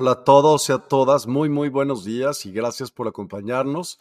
Hola 0.00 0.12
a 0.12 0.22
todos 0.22 0.68
y 0.68 0.72
a 0.72 0.78
todas, 0.78 1.26
muy 1.26 1.48
muy 1.48 1.70
buenos 1.70 2.04
días 2.04 2.46
y 2.46 2.52
gracias 2.52 2.92
por 2.92 3.08
acompañarnos. 3.08 3.98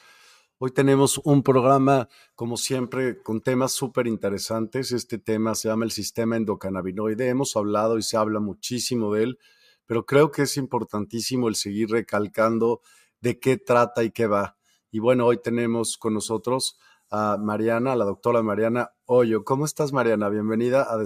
Hoy 0.59 0.69
tenemos 0.69 1.19
un 1.23 1.41
programa, 1.41 2.07
como 2.35 2.55
siempre, 2.55 3.23
con 3.23 3.41
temas 3.41 3.71
súper 3.71 4.05
interesantes. 4.05 4.91
Este 4.91 5.17
tema 5.17 5.55
se 5.55 5.69
llama 5.69 5.85
el 5.85 5.91
sistema 5.91 6.37
endocannabinoide. 6.37 7.29
Hemos 7.29 7.55
hablado 7.55 7.97
y 7.97 8.03
se 8.03 8.15
habla 8.15 8.39
muchísimo 8.39 9.11
de 9.11 9.23
él, 9.23 9.39
pero 9.87 10.05
creo 10.05 10.29
que 10.29 10.43
es 10.43 10.55
importantísimo 10.57 11.47
el 11.47 11.55
seguir 11.55 11.89
recalcando 11.89 12.81
de 13.19 13.39
qué 13.39 13.57
trata 13.57 14.03
y 14.03 14.11
qué 14.11 14.27
va. 14.27 14.55
Y 14.91 14.99
bueno, 14.99 15.25
hoy 15.25 15.41
tenemos 15.41 15.97
con 15.97 16.13
nosotros 16.13 16.77
a 17.09 17.37
Mariana, 17.37 17.95
la 17.95 18.05
doctora 18.05 18.43
Mariana 18.43 18.91
Hoyo. 19.05 19.43
¿Cómo 19.43 19.65
estás, 19.65 19.93
Mariana? 19.93 20.29
Bienvenida 20.29 20.83
a, 20.83 21.01
a 21.01 21.05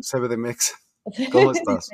CBDMEX. 0.00 0.72
¿Cómo 1.32 1.52
estás? 1.52 1.90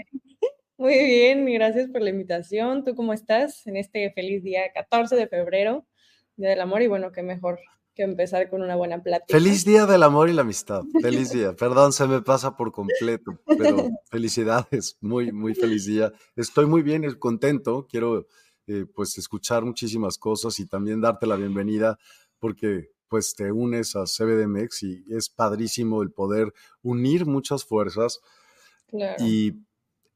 Muy 0.76 0.98
bien, 0.98 1.46
gracias 1.46 1.90
por 1.90 2.02
la 2.02 2.10
invitación. 2.10 2.84
¿Tú 2.84 2.94
cómo 2.94 3.12
estás 3.12 3.66
en 3.66 3.76
este 3.76 4.10
feliz 4.12 4.42
día 4.42 4.62
14 4.74 5.16
de 5.16 5.28
febrero, 5.28 5.86
Día 6.36 6.50
del 6.50 6.60
Amor? 6.60 6.82
Y 6.82 6.86
bueno, 6.86 7.12
qué 7.12 7.22
mejor 7.22 7.60
que 7.94 8.02
empezar 8.02 8.48
con 8.48 8.62
una 8.62 8.74
buena 8.74 9.02
plática. 9.02 9.38
Feliz 9.38 9.64
Día 9.64 9.84
del 9.86 10.02
Amor 10.02 10.30
y 10.30 10.32
la 10.32 10.42
Amistad. 10.42 10.82
Feliz 11.00 11.30
día. 11.30 11.52
Perdón, 11.58 11.92
se 11.92 12.06
me 12.06 12.22
pasa 12.22 12.56
por 12.56 12.72
completo, 12.72 13.38
pero 13.46 13.90
felicidades. 14.10 14.96
Muy, 15.00 15.30
muy 15.30 15.54
feliz 15.54 15.84
día. 15.84 16.12
Estoy 16.34 16.66
muy 16.66 16.82
bien, 16.82 17.04
contento. 17.18 17.86
Quiero 17.88 18.26
eh, 18.66 18.86
pues 18.94 19.18
escuchar 19.18 19.64
muchísimas 19.64 20.16
cosas 20.16 20.58
y 20.58 20.66
también 20.66 21.00
darte 21.00 21.26
la 21.26 21.36
bienvenida 21.36 21.98
porque 22.38 22.90
pues 23.08 23.34
te 23.34 23.52
unes 23.52 23.94
a 23.94 24.04
CBDMX 24.04 24.82
y 24.84 25.04
es 25.10 25.28
padrísimo 25.28 26.02
el 26.02 26.12
poder 26.12 26.52
unir 26.82 27.26
muchas 27.26 27.64
fuerzas. 27.64 28.20
Claro. 28.88 29.22
Y 29.22 29.66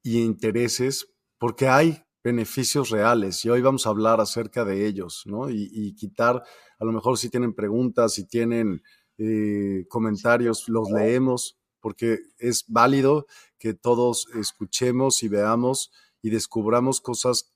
y 0.07 0.23
intereses, 0.23 1.13
porque 1.37 1.67
hay 1.67 2.01
beneficios 2.23 2.91
reales 2.91 3.45
y 3.45 3.51
hoy 3.51 3.61
vamos 3.61 3.87
a 3.87 3.91
hablar 3.91 4.21
acerca 4.21 4.65
de 4.65 4.87
ellos, 4.87 5.25
¿no? 5.27 5.51
Y, 5.51 5.97
quitar, 5.97 6.45
a 6.79 6.85
lo 6.85 6.93
mejor 6.93 7.19
si 7.19 7.29
tienen 7.29 7.55
preguntas, 7.55 8.15
si 8.15 8.25
tienen 8.25 8.83
eh, 9.19 9.85
comentarios, 9.89 10.69
los 10.69 10.93
leemos, 10.93 11.59
porque 11.81 12.21
es 12.39 12.65
válido 12.69 13.27
que 13.59 13.75
todos 13.75 14.29
escuchemos 14.37 15.25
y 15.25 15.29
veamos 15.29 15.91
y 16.23 16.31
descubramos 16.31 17.01
cosas 17.01 17.53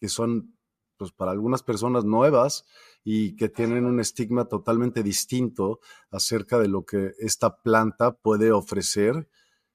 que 0.00 0.08
son, 0.08 0.58
pues 0.96 1.12
para 1.12 1.30
algunas 1.30 1.62
personas 1.62 2.04
nuevas 2.04 2.64
y 3.04 3.36
que 3.36 3.48
tienen 3.48 3.84
un 3.84 4.00
estigma 4.00 4.46
totalmente 4.46 5.04
distinto 5.04 5.78
acerca 6.10 6.58
de 6.58 6.66
lo 6.66 6.84
que 6.84 7.12
esta 7.20 7.62
planta 7.62 8.16
puede 8.16 8.50
ofrecer 8.50 9.28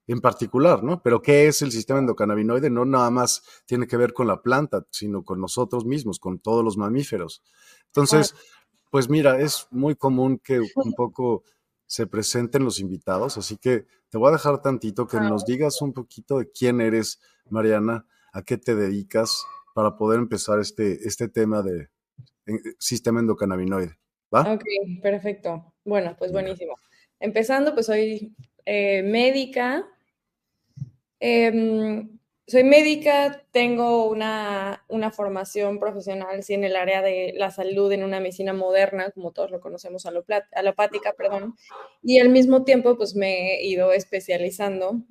en 0.08 0.22
particular, 0.22 0.84
¿no? 0.84 1.02
Pero 1.02 1.22
¿qué 1.22 1.48
es 1.48 1.62
el 1.62 1.72
sistema 1.72 2.00
endocannabinoide? 2.00 2.70
No 2.70 2.86
nada 2.86 3.10
más 3.10 3.44
tiene 3.66 3.88
que 3.88 3.98
ver 3.98 4.14
con 4.14 4.28
la 4.28 4.42
planta, 4.42 4.86
sino 4.92 5.24
con 5.24 5.42
nosotros 5.42 5.86
mismos, 5.86 6.20
con 6.20 6.40
todos 6.40 6.64
los 6.64 6.78
mamíferos. 6.78 7.44
Entonces, 7.88 8.36
pues 8.92 9.10
mira, 9.10 9.40
es 9.40 9.68
muy 9.72 9.96
común 9.96 10.40
que 10.40 10.60
un 10.60 10.94
poco 10.94 11.44
se 11.88 12.08
presenten 12.08 12.64
los 12.64 12.80
invitados, 12.80 13.38
así 13.38 13.58
que 13.58 13.86
te 14.10 14.18
voy 14.18 14.30
a 14.30 14.34
dejar 14.34 14.62
tantito 14.62 15.08
que 15.08 15.20
nos 15.20 15.46
digas 15.46 15.82
un 15.82 15.94
poquito 15.94 16.40
de 16.40 16.52
quién 16.52 16.82
eres, 16.82 17.20
Mariana, 17.50 18.06
a 18.34 18.42
qué 18.42 18.58
te 18.58 18.76
dedicas 18.76 19.46
para 19.74 19.98
poder 19.98 20.20
empezar 20.20 20.60
este, 20.60 21.08
este 21.08 21.28
tema 21.28 21.62
de 21.62 21.90
eh, 22.48 22.54
sistema 22.80 23.20
endocannabinoide. 23.20 23.98
¿Va? 24.34 24.54
Ok, 24.54 24.64
perfecto. 25.02 25.74
Bueno, 25.84 26.16
pues 26.18 26.32
buenísimo. 26.32 26.76
Empezando, 27.20 27.74
pues 27.74 27.86
soy 27.86 28.36
eh, 28.66 29.04
médica, 29.04 29.86
Em, 31.28 32.20
soy 32.46 32.64
médica, 32.64 33.44
tengo 33.50 34.08
una, 34.08 34.84
formación 35.12 35.80
profesional 35.80 36.44
sí, 36.44 36.54
en 36.54 36.64
el 36.64 36.76
área 36.76 37.02
de 37.02 37.34
la 37.36 37.50
salud, 37.50 37.92
en 37.92 38.04
una 38.04 38.20
medicina 38.20 38.54
moderna, 38.54 39.10
como 39.10 39.32
todos 39.32 39.50
lo 39.50 39.60
conocemos, 39.60 40.06
alopática, 40.06 41.14
perdón, 41.14 41.56
y 42.04 42.20
al 42.20 42.30
mismo 42.30 42.64
tiempo 42.64 42.96
pues 42.96 43.16
me 43.16 43.56
he 43.56 43.66
ido 43.66 43.92
especializando 43.92 45.02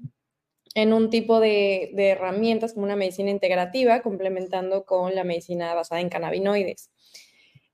en 0.76 0.92
un 0.92 1.10
tipo 1.10 1.40
de, 1.40 1.90
herramientas 1.96 2.74
como 2.74 2.86
una 2.86 2.94
medicina 2.94 3.30
integrativa, 3.30 4.00
complementando 4.00 4.84
con 4.84 5.16
la 5.16 5.24
medicina 5.24 5.74
basada 5.74 6.00
en 6.00 6.10
cannabinoides. 6.10 6.92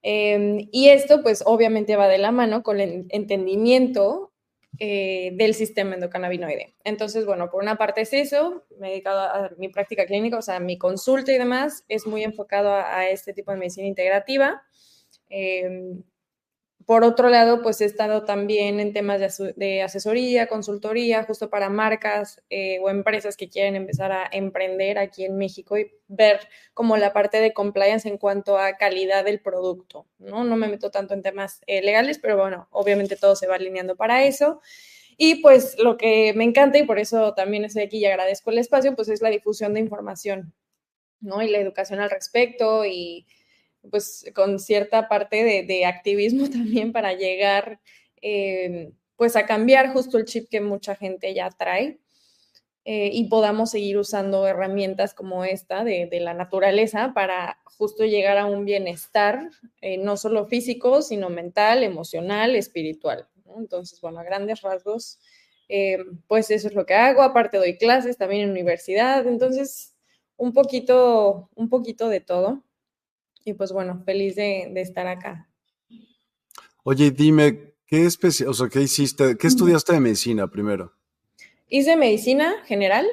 Em, 0.01 0.67
y 0.73 0.89
esto 0.89 1.23
pues 1.23 1.43
obviamente 1.45 1.95
va 1.97 2.09
de 2.09 2.17
la 2.17 2.33
mano 2.33 2.63
con 2.63 2.81
el 2.81 3.05
entendimiento 3.11 4.30
eh, 4.83 5.33
del 5.35 5.53
sistema 5.53 5.93
endocannabinoide. 5.93 6.75
Entonces, 6.85 7.27
bueno, 7.27 7.51
por 7.51 7.63
una 7.63 7.77
parte 7.77 8.01
es 8.01 8.15
eso, 8.15 8.65
me 8.79 8.87
he 8.87 8.91
dedicado 8.93 9.21
a 9.21 9.51
mi 9.59 9.69
práctica 9.69 10.07
clínica, 10.07 10.39
o 10.39 10.43
sea, 10.43 10.59
mi 10.59 10.79
consulta 10.79 11.33
y 11.33 11.37
demás 11.37 11.85
es 11.89 12.07
muy 12.07 12.25
enfocado 12.25 12.73
a, 12.73 13.07
este 13.07 13.35
tipo 13.35 13.51
de 13.51 13.59
medicina 13.59 13.87
integrativa. 13.87 14.63
Em, 15.29 16.03
por 16.87 17.05
otro 17.05 17.29
lado, 17.29 17.63
pues 17.63 17.81
he 17.81 17.85
estado 17.85 18.25
también 18.25 18.81
en 18.81 18.93
temas 18.93 19.21
de, 19.57 19.83
asesoría, 19.83 20.47
consultoría, 20.47 21.25
justo 21.25 21.51
para 21.51 21.69
marcas 21.69 22.43
eh, 22.51 22.79
o 22.83 22.89
empresas 22.91 23.37
que 23.37 23.49
quieren 23.49 23.77
empezar 23.77 24.13
a 24.13 24.29
emprender 24.33 24.99
aquí 24.99 25.25
en 25.25 25.37
México 25.37 25.79
y 25.79 25.93
ver 26.09 26.41
como 26.75 26.97
la 26.97 27.13
parte 27.13 27.41
de 27.41 27.53
compliance 27.53 28.09
en 28.09 28.19
cuanto 28.19 28.59
a 28.59 28.77
calidad 28.77 29.25
del 29.25 29.41
producto, 29.41 30.07
¿no? 30.19 30.43
No 30.45 30.57
me 30.57 30.69
meto 30.69 30.91
tanto 30.91 31.15
en 31.15 31.23
temas 31.23 31.61
eh, 31.67 31.83
legales, 31.83 32.19
pero 32.19 32.37
bueno, 32.37 32.69
obviamente 32.71 33.17
todo 33.17 33.37
se 33.37 33.47
va 33.47 33.57
alineando 33.57 33.97
para 33.97 34.25
eso. 34.25 34.61
Y 35.17 35.37
pues 35.43 35.79
lo 35.79 35.99
que 35.99 36.33
me 36.35 36.45
encanta 36.45 36.79
y 36.79 36.85
por 36.85 36.99
eso 36.99 37.35
también 37.35 37.65
estoy 37.65 37.83
aquí 37.83 37.99
y 37.99 38.07
agradezco 38.07 38.51
el 38.51 38.59
espacio, 38.59 38.97
pues 38.97 39.09
es 39.11 39.21
la 39.21 39.29
difusión 39.29 39.75
de 39.75 39.81
información, 39.81 40.55
¿no? 41.21 41.43
Y 41.43 41.49
la 41.49 41.59
educación 41.59 42.01
al 42.01 42.11
respecto 42.11 42.87
y 42.87 43.27
pues 43.89 44.25
con 44.35 44.59
cierta 44.59 45.09
parte 45.09 45.65
de, 45.67 45.85
activismo 45.87 46.49
también 46.51 46.93
para 46.93 47.13
llegar 47.15 47.81
eh, 48.21 48.93
pues 49.17 49.37
a 49.37 49.47
cambiar 49.47 49.93
justo 49.93 50.19
el 50.19 50.25
chip 50.25 50.49
que 50.51 50.61
mucha 50.61 50.95
gente 50.95 51.33
ya 51.35 51.51
trae 51.51 52.01
eh, 52.85 53.11
y 53.13 53.29
podamos 53.29 53.71
seguir 53.71 53.99
usando 53.99 54.47
herramientas 54.47 55.15
como 55.15 55.45
esta 55.45 55.85
de, 55.85 56.09
la 56.21 56.35
naturaleza 56.35 57.13
para 57.15 57.59
justo 57.65 58.05
llegar 58.05 58.39
a 58.39 58.47
un 58.47 58.65
bienestar, 58.65 59.51
eh, 59.83 59.99
no 59.99 60.17
solo 60.17 60.47
físico, 60.47 61.03
sino 61.03 61.29
mental, 61.29 61.83
emocional, 61.83 62.57
espiritual. 62.57 63.29
Entonces, 63.59 64.01
bueno, 64.01 64.21
a 64.21 64.25
grandes 64.25 64.63
rasgos, 64.63 65.19
pues 66.27 66.51
eso 66.51 66.69
es 66.69 66.75
lo 66.75 66.87
que 66.87 66.95
hago. 66.95 67.23
Aparte 67.23 67.59
doy 67.59 67.77
clases 67.77 68.17
también 68.17 68.43
en 68.43 68.51
universidad, 68.51 69.27
entonces 69.27 69.95
un 70.37 70.55
poquito, 70.55 71.51
un 71.55 71.69
poquito 71.69 72.09
de 72.09 72.21
todo. 72.21 72.65
Y 73.45 73.55
pues 73.55 73.73
bueno, 73.73 74.03
feliz 74.05 74.37
de, 74.37 74.73
estar 74.77 75.07
acá. 75.07 75.49
Oye, 76.83 77.11
dime, 77.11 77.75
¿qué 77.87 78.07
especie, 78.07 78.47
o 78.47 78.55
sea, 78.55 78.69
qué 78.69 78.83
hiciste, 78.83 79.37
qué 79.37 79.47
estudiaste 79.47 79.93
de 79.93 80.01
medicina 80.01 80.49
primero? 80.49 80.93
Hice 81.69 81.97
medicina 81.97 82.63
general. 82.65 83.07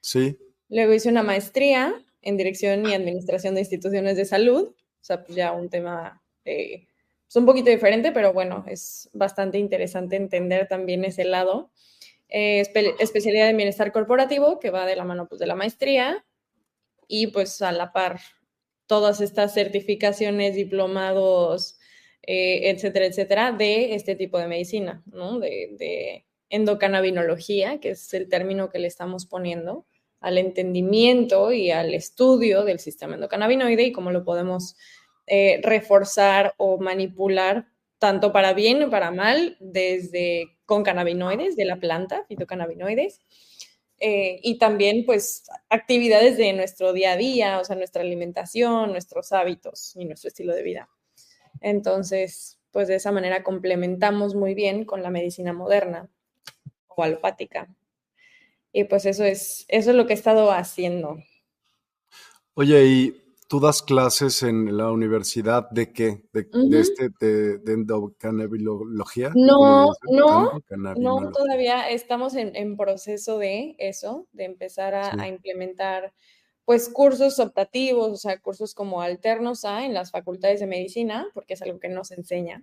Sí. 0.00 0.38
Luego 0.68 0.92
hice 0.92 1.08
una 1.08 1.22
maestría 1.22 1.94
en 2.22 2.36
dirección 2.36 2.86
y 2.86 2.94
administración 2.94 3.54
de 3.54 3.60
instituciones 3.60 4.16
de 4.16 4.24
salud. 4.24 4.68
O 4.68 5.04
sea, 5.04 5.24
pues 5.24 5.36
ya 5.36 5.52
un 5.52 5.68
tema 5.68 6.22
eh, 6.44 6.86
pues 7.30 7.36
un 7.36 7.46
poquito 7.46 7.70
diferente, 7.70 8.10
pero 8.10 8.32
bueno, 8.32 8.64
es 8.66 9.08
bastante 9.12 9.56
interesante 9.58 10.16
entender 10.16 10.66
también 10.66 11.04
ese 11.04 11.24
lado. 11.24 11.70
Eh, 12.28 12.60
especialidad 12.98 13.48
en 13.48 13.56
bienestar 13.56 13.92
corporativo, 13.92 14.58
que 14.58 14.70
va 14.70 14.84
de 14.84 14.96
la 14.96 15.04
mano 15.04 15.28
pues, 15.28 15.38
de 15.38 15.46
la 15.46 15.54
maestría, 15.54 16.24
y 17.06 17.28
pues 17.28 17.62
a 17.62 17.70
la 17.70 17.92
par 17.92 18.20
todas 18.90 19.20
estas 19.20 19.54
certificaciones, 19.54 20.56
diplomados, 20.56 21.78
eh, 22.26 22.70
etcétera, 22.70 23.06
etcétera, 23.06 23.52
de 23.52 23.94
este 23.94 24.16
tipo 24.16 24.36
de 24.36 24.48
medicina, 24.48 25.00
¿no? 25.06 25.38
De, 25.38 26.24
endocannabinología, 26.48 27.78
que 27.78 27.90
es 27.90 28.12
el 28.14 28.28
término 28.28 28.68
que 28.68 28.80
le 28.80 28.88
estamos 28.88 29.26
poniendo 29.26 29.86
al 30.18 30.38
entendimiento 30.38 31.52
y 31.52 31.70
al 31.70 31.94
estudio 31.94 32.64
del 32.64 32.80
sistema 32.80 33.14
endocannabinoide 33.14 33.84
y 33.84 33.92
cómo 33.92 34.10
lo 34.10 34.24
podemos 34.24 34.74
eh, 35.28 35.60
reforzar 35.62 36.54
o 36.56 36.78
manipular 36.78 37.68
tanto 38.00 38.32
para 38.32 38.54
bien 38.54 38.82
o 38.82 38.90
para 38.90 39.12
mal, 39.12 39.56
desde 39.60 40.58
con 40.66 40.82
cannabinoides 40.82 41.54
de 41.54 41.64
la 41.64 41.78
planta, 41.78 42.24
fitocannabinoides, 42.26 43.20
eh, 44.00 44.40
y 44.42 44.56
también 44.56 45.04
pues 45.04 45.44
actividades 45.68 46.38
de 46.38 46.54
nuestro 46.54 46.94
día 46.94 47.12
a 47.12 47.16
día, 47.16 47.60
o 47.60 47.64
sea, 47.64 47.76
nuestra 47.76 48.02
alimentación, 48.02 48.92
nuestros 48.92 49.32
hábitos 49.32 49.94
y 49.94 50.06
nuestro 50.06 50.28
estilo 50.28 50.54
de 50.54 50.62
vida. 50.62 50.88
Entonces, 51.60 52.58
pues 52.70 52.88
de 52.88 52.94
esa 52.94 53.12
manera 53.12 53.42
complementamos 53.42 54.34
muy 54.34 54.54
bien 54.54 54.84
con 54.86 55.02
la 55.02 55.10
medicina 55.10 55.52
moderna 55.52 56.08
o 56.88 57.02
alopática. 57.02 57.68
Y 58.72 58.84
pues 58.84 59.04
eso 59.04 59.24
es, 59.24 59.66
eso 59.68 59.90
es 59.90 59.96
lo 59.96 60.06
que 60.06 60.14
he 60.14 60.16
estado 60.16 60.50
haciendo. 60.50 61.18
Oye, 62.54 62.86
y 62.86 63.29
tú 63.50 63.58
das 63.58 63.82
clases 63.82 64.44
en 64.44 64.76
la 64.76 64.92
universidad 64.92 65.68
de 65.70 65.92
qué? 65.92 66.22
¿De, 66.32 66.46
este, 66.78 67.08
de? 67.18 67.58
No, 69.34 69.88
no, 70.08 70.52
no, 70.96 71.32
todavía 71.32 71.90
estamos 71.90 72.36
en, 72.36 72.76
proceso 72.76 73.38
de 73.38 73.74
eso, 73.78 74.28
de 74.30 74.44
empezar 74.44 74.94
a, 74.94 75.26
implementar 75.26 76.14
pues 76.64 76.88
cursos 76.88 77.40
optativos, 77.40 78.12
o 78.12 78.16
sea, 78.16 78.40
cursos 78.40 78.72
como 78.72 79.02
alternos 79.02 79.64
a 79.64 79.84
en 79.84 79.94
las 79.94 80.12
facultades 80.12 80.60
de 80.60 80.68
medicina, 80.68 81.26
porque 81.34 81.54
es 81.54 81.62
algo 81.62 81.80
que 81.80 81.88
no 81.88 82.04
se 82.04 82.14
enseña, 82.14 82.62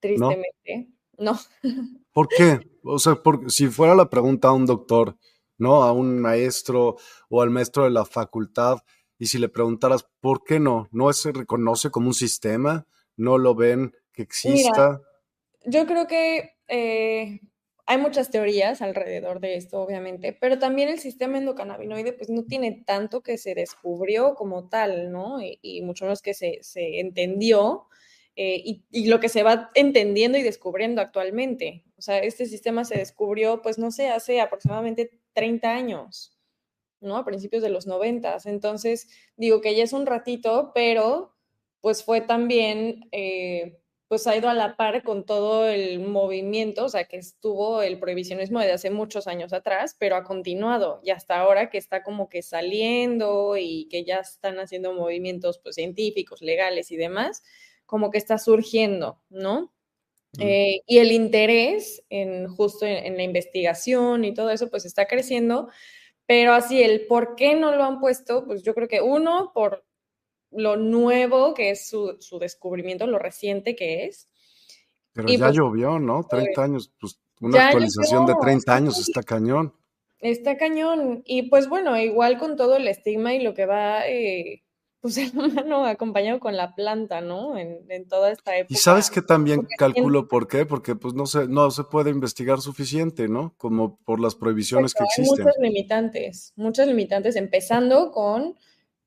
tristemente. 0.00 0.90
No. 1.16 1.40
¿Por 2.12 2.28
qué? 2.28 2.60
O 2.82 2.98
sea, 2.98 3.14
porque 3.14 3.48
si 3.48 3.68
fuera 3.68 3.94
la 3.94 4.10
pregunta 4.10 4.48
a 4.48 4.52
un 4.52 4.66
doctor, 4.66 5.16
¿no? 5.56 5.82
A 5.82 5.92
un 5.92 6.20
maestro 6.20 6.96
o 7.30 7.40
al 7.40 7.48
maestro 7.48 7.84
de 7.84 7.90
la 7.90 8.04
facultad, 8.04 8.80
y 9.18 9.26
si 9.26 9.38
le 9.38 9.48
preguntaras, 9.48 10.06
¿por 10.20 10.44
qué 10.44 10.60
no? 10.60 10.88
¿No 10.92 11.12
se 11.12 11.32
reconoce 11.32 11.90
como 11.90 12.08
un 12.08 12.14
sistema? 12.14 12.86
¿No 13.16 13.38
lo 13.38 13.54
ven 13.54 13.94
que 14.12 14.22
exista? 14.22 15.00
yo 15.66 15.86
creo 15.86 16.06
que 16.06 16.54
eh, 16.68 17.40
hay 17.86 17.98
muchas 17.98 18.30
teorías 18.30 18.82
alrededor 18.82 19.40
de 19.40 19.56
esto, 19.56 19.80
obviamente, 19.80 20.32
pero 20.32 20.58
también 20.58 20.88
el 20.88 20.98
sistema 20.98 21.38
endocannabinoide 21.38 22.12
pues 22.12 22.30
no 22.30 22.44
tiene 22.44 22.82
tanto 22.86 23.22
que 23.22 23.36
se 23.36 23.54
descubrió 23.54 24.34
como 24.34 24.68
tal, 24.68 25.12
¿no? 25.12 25.38
Y, 25.40 25.82
mucho 25.82 26.04
menos 26.04 26.22
que 26.22 26.34
se, 26.34 26.60
entendió 26.74 27.86
eh, 28.36 28.60
y, 28.64 28.84
y, 28.90 29.06
lo 29.08 29.20
que 29.20 29.28
se 29.28 29.42
va 29.42 29.70
entendiendo 29.74 30.38
y 30.38 30.42
descubriendo 30.42 31.00
actualmente. 31.00 31.84
O 31.96 32.02
sea, 32.02 32.18
este 32.18 32.46
sistema 32.46 32.84
se 32.84 32.98
descubrió, 32.98 33.62
pues 33.62 33.78
no 33.78 33.90
sé, 33.90 34.10
hace 34.10 34.40
aproximadamente 34.40 35.20
30 35.32 35.70
años. 35.70 36.35
¿No? 37.00 37.16
A 37.16 37.24
principios 37.24 37.62
de 37.62 37.70
los 37.70 37.86
noventas. 37.86 38.46
Entonces, 38.46 39.08
digo 39.36 39.60
que 39.60 39.74
ya 39.74 39.84
es 39.84 39.92
un 39.92 40.06
ratito, 40.06 40.72
pero 40.74 41.32
pues 41.80 42.02
fue 42.04 42.20
también, 42.20 43.08
eh, 43.12 43.78
pues 44.08 44.26
ha 44.26 44.36
ido 44.36 44.48
a 44.48 44.54
la 44.54 44.76
par 44.76 45.02
con 45.02 45.24
todo 45.24 45.68
el 45.68 46.00
movimiento, 46.00 46.84
o 46.84 46.88
sea, 46.88 47.04
que 47.04 47.16
estuvo 47.16 47.82
el 47.82 47.98
prohibicionismo 47.98 48.60
de 48.60 48.72
hace 48.72 48.90
muchos 48.90 49.26
años 49.26 49.52
atrás, 49.52 49.96
pero 49.98 50.16
ha 50.16 50.24
continuado 50.24 51.00
y 51.04 51.10
hasta 51.10 51.38
ahora 51.38 51.70
que 51.70 51.78
está 51.78 52.02
como 52.02 52.28
que 52.28 52.42
saliendo 52.42 53.56
y 53.56 53.88
que 53.88 54.04
ya 54.04 54.18
están 54.18 54.58
haciendo 54.58 54.92
movimientos 54.94 55.58
pues 55.58 55.76
científicos, 55.76 56.42
legales 56.42 56.90
y 56.90 56.96
demás, 56.96 57.42
como 57.84 58.10
que 58.10 58.18
está 58.18 58.38
surgiendo, 58.38 59.20
¿no? 59.28 59.72
Eh, 60.38 60.82
y 60.86 60.98
el 60.98 61.12
interés 61.12 62.04
en 62.10 62.48
justo 62.48 62.84
en, 62.84 63.16
la 63.16 63.22
investigación 63.22 64.24
y 64.24 64.34
todo 64.34 64.50
eso, 64.50 64.70
pues 64.70 64.84
está 64.84 65.06
creciendo, 65.06 65.68
pero 66.26 66.54
así, 66.54 66.82
el 66.82 67.06
por 67.06 67.36
qué 67.36 67.54
no 67.54 67.74
lo 67.74 67.84
han 67.84 68.00
puesto, 68.00 68.44
pues 68.44 68.62
yo 68.62 68.74
creo 68.74 68.88
que 68.88 69.00
uno, 69.00 69.52
por 69.54 69.84
lo 70.50 70.76
nuevo 70.76 71.54
que 71.54 71.70
es 71.70 71.88
su, 71.88 72.16
descubrimiento, 72.40 73.06
lo 73.06 73.18
reciente 73.18 73.76
que 73.76 74.06
es. 74.06 74.28
Pero 75.12 75.28
ya 75.28 75.46
pues, 75.46 75.56
llovió, 75.56 75.98
¿no? 75.98 76.24
30 76.24 76.50
pues, 76.54 76.64
años, 76.64 76.92
pues 77.00 77.20
una 77.40 77.66
actualización 77.66 78.26
de 78.26 78.34
30 78.40 78.74
años 78.74 78.98
está 78.98 79.22
cañón. 79.22 79.72
Está 80.18 80.56
cañón. 80.56 81.22
Y 81.24 81.42
pues 81.42 81.68
bueno, 81.68 81.96
igual 81.96 82.38
con 82.38 82.56
todo 82.56 82.76
el 82.76 82.88
estigma 82.88 83.34
y 83.34 83.42
lo 83.42 83.54
que 83.54 83.66
va 83.66 84.06
eh, 84.08 84.64
pues 85.06 85.18
el 85.18 85.38
humano 85.38 85.86
acompañado 85.86 86.40
con 86.40 86.56
la 86.56 86.74
planta, 86.74 87.20
¿no? 87.20 87.56
En, 87.56 88.08
toda 88.08 88.32
esta 88.32 88.56
época. 88.56 88.74
Y 88.74 88.76
sabes 88.76 89.08
que 89.08 89.22
también 89.22 89.68
calculo 89.78 90.26
por 90.26 90.48
qué, 90.48 90.66
porque 90.66 90.96
pues 90.96 91.14
no 91.14 91.26
se, 91.26 91.46
no 91.46 91.70
se 91.70 91.84
puede 91.84 92.10
investigar 92.10 92.60
suficiente, 92.60 93.28
¿no? 93.28 93.54
Como 93.56 93.98
por 93.98 94.18
las 94.18 94.34
prohibiciones 94.34 94.94
que 94.94 95.04
existen. 95.04 95.38
Hay 95.38 95.44
muchas 95.44 95.62
limitantes, 95.62 96.52
muchas 96.56 96.88
limitantes, 96.88 97.36
empezando 97.36 98.10
con 98.10 98.56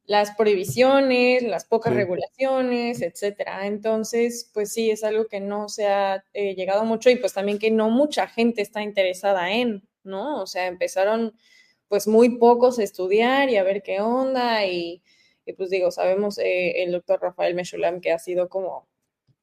las 0.06 0.32
prohibiciones, 0.36 1.44
las 1.44 1.66
pocas 1.66 1.94
regulaciones, 1.94 3.02
etcétera. 3.02 3.68
Entonces, 3.68 4.50
pues 4.54 4.72
sí, 4.72 4.92
es 4.92 5.04
algo 5.04 5.28
que 5.28 5.42
no 5.42 5.68
se 5.68 5.88
ha 5.88 6.24
eh, 6.32 6.56
llegado 6.56 6.86
mucho 6.86 7.10
y 7.10 7.18
pues 7.18 7.34
también 7.34 7.60
que 7.60 7.72
no 7.72 7.90
mucha 7.90 8.26
gente 8.28 8.62
está 8.62 8.84
interesada 8.84 9.52
en, 9.52 9.84
¿no? 10.06 10.42
O 10.42 10.48
sea, 10.48 10.68
empezaron 10.68 11.34
pues 11.90 12.08
muy 12.08 12.38
pocos 12.38 12.80
a 12.80 12.84
estudiar 12.84 13.50
y 13.50 13.58
a 13.58 13.64
ver 13.64 13.84
qué 13.84 14.00
onda 14.00 14.66
y 14.66 15.04
y 15.50 15.54
pues 15.54 15.70
digo, 15.70 15.92
sabemos 15.92 16.38
eh, 16.38 16.84
el 16.84 16.92
doctor 16.92 17.22
Rafael 17.22 17.56
Meshulam 17.56 18.02
que 18.02 18.12
ha 18.12 18.20
sido 18.20 18.50
como 18.50 18.88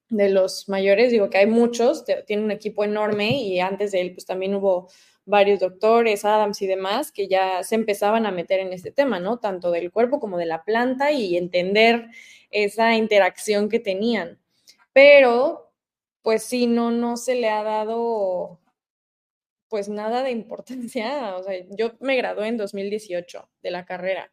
de 0.09 0.29
los 0.29 0.69
mayores, 0.69 1.11
digo 1.11 1.31
que 1.31 1.39
hay 1.39 1.47
muchos, 1.47 2.05
tiene 2.27 2.45
un 2.45 2.53
equipo 2.53 2.85
enorme 2.85 3.43
y 3.43 3.59
antes 3.59 3.91
de 3.93 4.01
él 4.01 4.13
pues 4.15 4.25
también 4.25 4.55
hubo 4.55 4.89
varios 5.25 5.59
doctores, 5.59 6.25
Adams 6.25 6.63
y 6.63 6.69
demás, 6.69 7.11
que 7.11 7.27
ya 7.27 7.65
se 7.65 7.75
empezaban 7.75 8.25
a 8.27 8.31
meter 8.31 8.61
en 8.61 8.73
este 8.73 8.93
tema, 8.93 9.19
¿no? 9.19 9.39
Tanto 9.41 9.73
del 9.73 9.91
cuerpo 9.91 10.21
como 10.21 10.39
de 10.39 10.47
la 10.47 10.65
planta 10.65 11.11
y 11.11 11.37
entender 11.37 12.07
esa 12.51 12.95
interacción 12.95 13.69
que 13.69 13.81
tenían. 13.81 14.39
Pero, 14.93 15.73
pues 16.23 16.45
sí, 16.45 16.69
no, 16.69 16.93
no 16.93 17.17
se 17.17 17.35
le 17.35 17.49
ha 17.49 17.65
dado 17.65 18.61
pues 19.69 19.89
nada 19.89 20.23
de 20.23 20.31
importancia. 20.31 21.37
O 21.37 21.43
sea, 21.43 21.55
yo 21.71 21.95
me 21.99 22.17
gradué 22.17 22.47
en 22.47 22.57
2018 22.57 23.49
de 23.63 23.71
la 23.73 23.85
carrera 23.85 24.33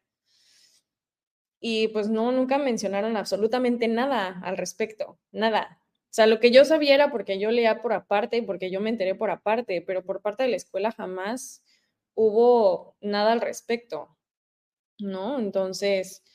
y 1.66 1.88
pues 1.88 2.10
no, 2.10 2.34
nunca 2.34 2.58
mencionaron 2.58 3.16
absolutamente 3.16 3.88
nada 3.88 4.42
al 4.44 4.58
respecto, 4.58 5.18
nada. 5.32 5.80
O 5.80 6.10
sea, 6.10 6.28
lo 6.28 6.42
que 6.42 6.52
yo 6.52 6.66
sabía 6.66 6.94
era 6.94 7.10
porque 7.10 7.40
yo 7.40 7.52
leía 7.52 7.82
por 7.82 7.94
aparte 7.94 8.36
y 8.36 8.42
porque 8.42 8.70
yo 8.70 8.82
me 8.82 8.90
enteré 8.90 9.16
por 9.16 9.32
aparte, 9.32 9.82
pero 9.82 10.04
por 10.04 10.22
parte 10.22 10.44
de 10.44 10.50
la 10.50 10.58
escuela 10.58 10.92
jamás 10.92 11.64
hubo 12.16 12.98
nada 13.00 13.32
al 13.32 13.40
respecto, 13.40 14.10
¿no? 15.00 15.40
Entonces, 15.40 16.26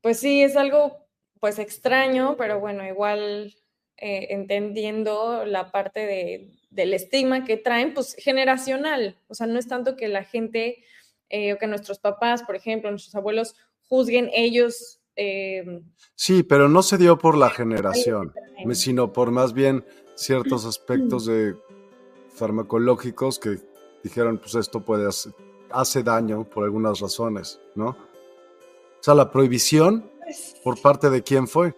pues 0.00 0.20
sí, 0.20 0.44
es 0.44 0.56
algo 0.56 1.08
pues 1.40 1.58
extraño, 1.58 2.36
pero 2.36 2.60
bueno, 2.60 2.86
igual 2.86 3.56
eh, 3.96 4.28
entendiendo 4.30 5.44
la 5.44 5.72
parte 5.72 6.06
de, 6.06 6.52
del 6.70 6.94
estigma 6.94 7.44
que 7.44 7.56
traen, 7.56 7.94
pues 7.94 8.14
generacional, 8.14 9.18
o 9.26 9.34
sea, 9.34 9.48
no 9.48 9.58
es 9.58 9.66
tanto 9.66 9.96
que 9.96 10.06
la 10.06 10.22
gente 10.22 10.84
eh, 11.30 11.52
o 11.52 11.58
que 11.58 11.66
nuestros 11.66 11.98
papás, 11.98 12.44
por 12.44 12.54
ejemplo, 12.54 12.90
nuestros 12.90 13.16
abuelos 13.16 13.56
juzguen 13.92 14.30
ellos 14.32 15.02
Em, 15.14 15.82
sí, 16.14 16.42
pero 16.42 16.68
no 16.68 16.82
se 16.82 16.96
dio 16.96 17.18
por 17.18 17.36
la 17.36 17.50
generación, 17.50 18.32
sino 18.72 19.12
por 19.12 19.30
más 19.30 19.52
bien 19.52 19.84
ciertos 20.14 20.64
aspectos 20.66 21.26
de 21.26 21.54
farmacológicos 22.34 23.38
que 23.38 23.58
dijeron, 24.02 24.38
pues 24.38 24.54
esto 24.54 24.84
puede 24.84 25.06
hacer, 25.06 25.34
hace 25.70 26.02
daño 26.02 26.48
por 26.48 26.64
algunas 26.64 27.00
razones, 27.00 27.60
¿no? 27.74 27.88
O 27.88 29.02
sea, 29.02 29.14
la 29.14 29.30
prohibición, 29.30 30.10
pues 30.24 30.56
¿por 30.62 30.80
parte 30.80 31.10
de 31.10 31.22
quién 31.22 31.46
fue? 31.46 31.74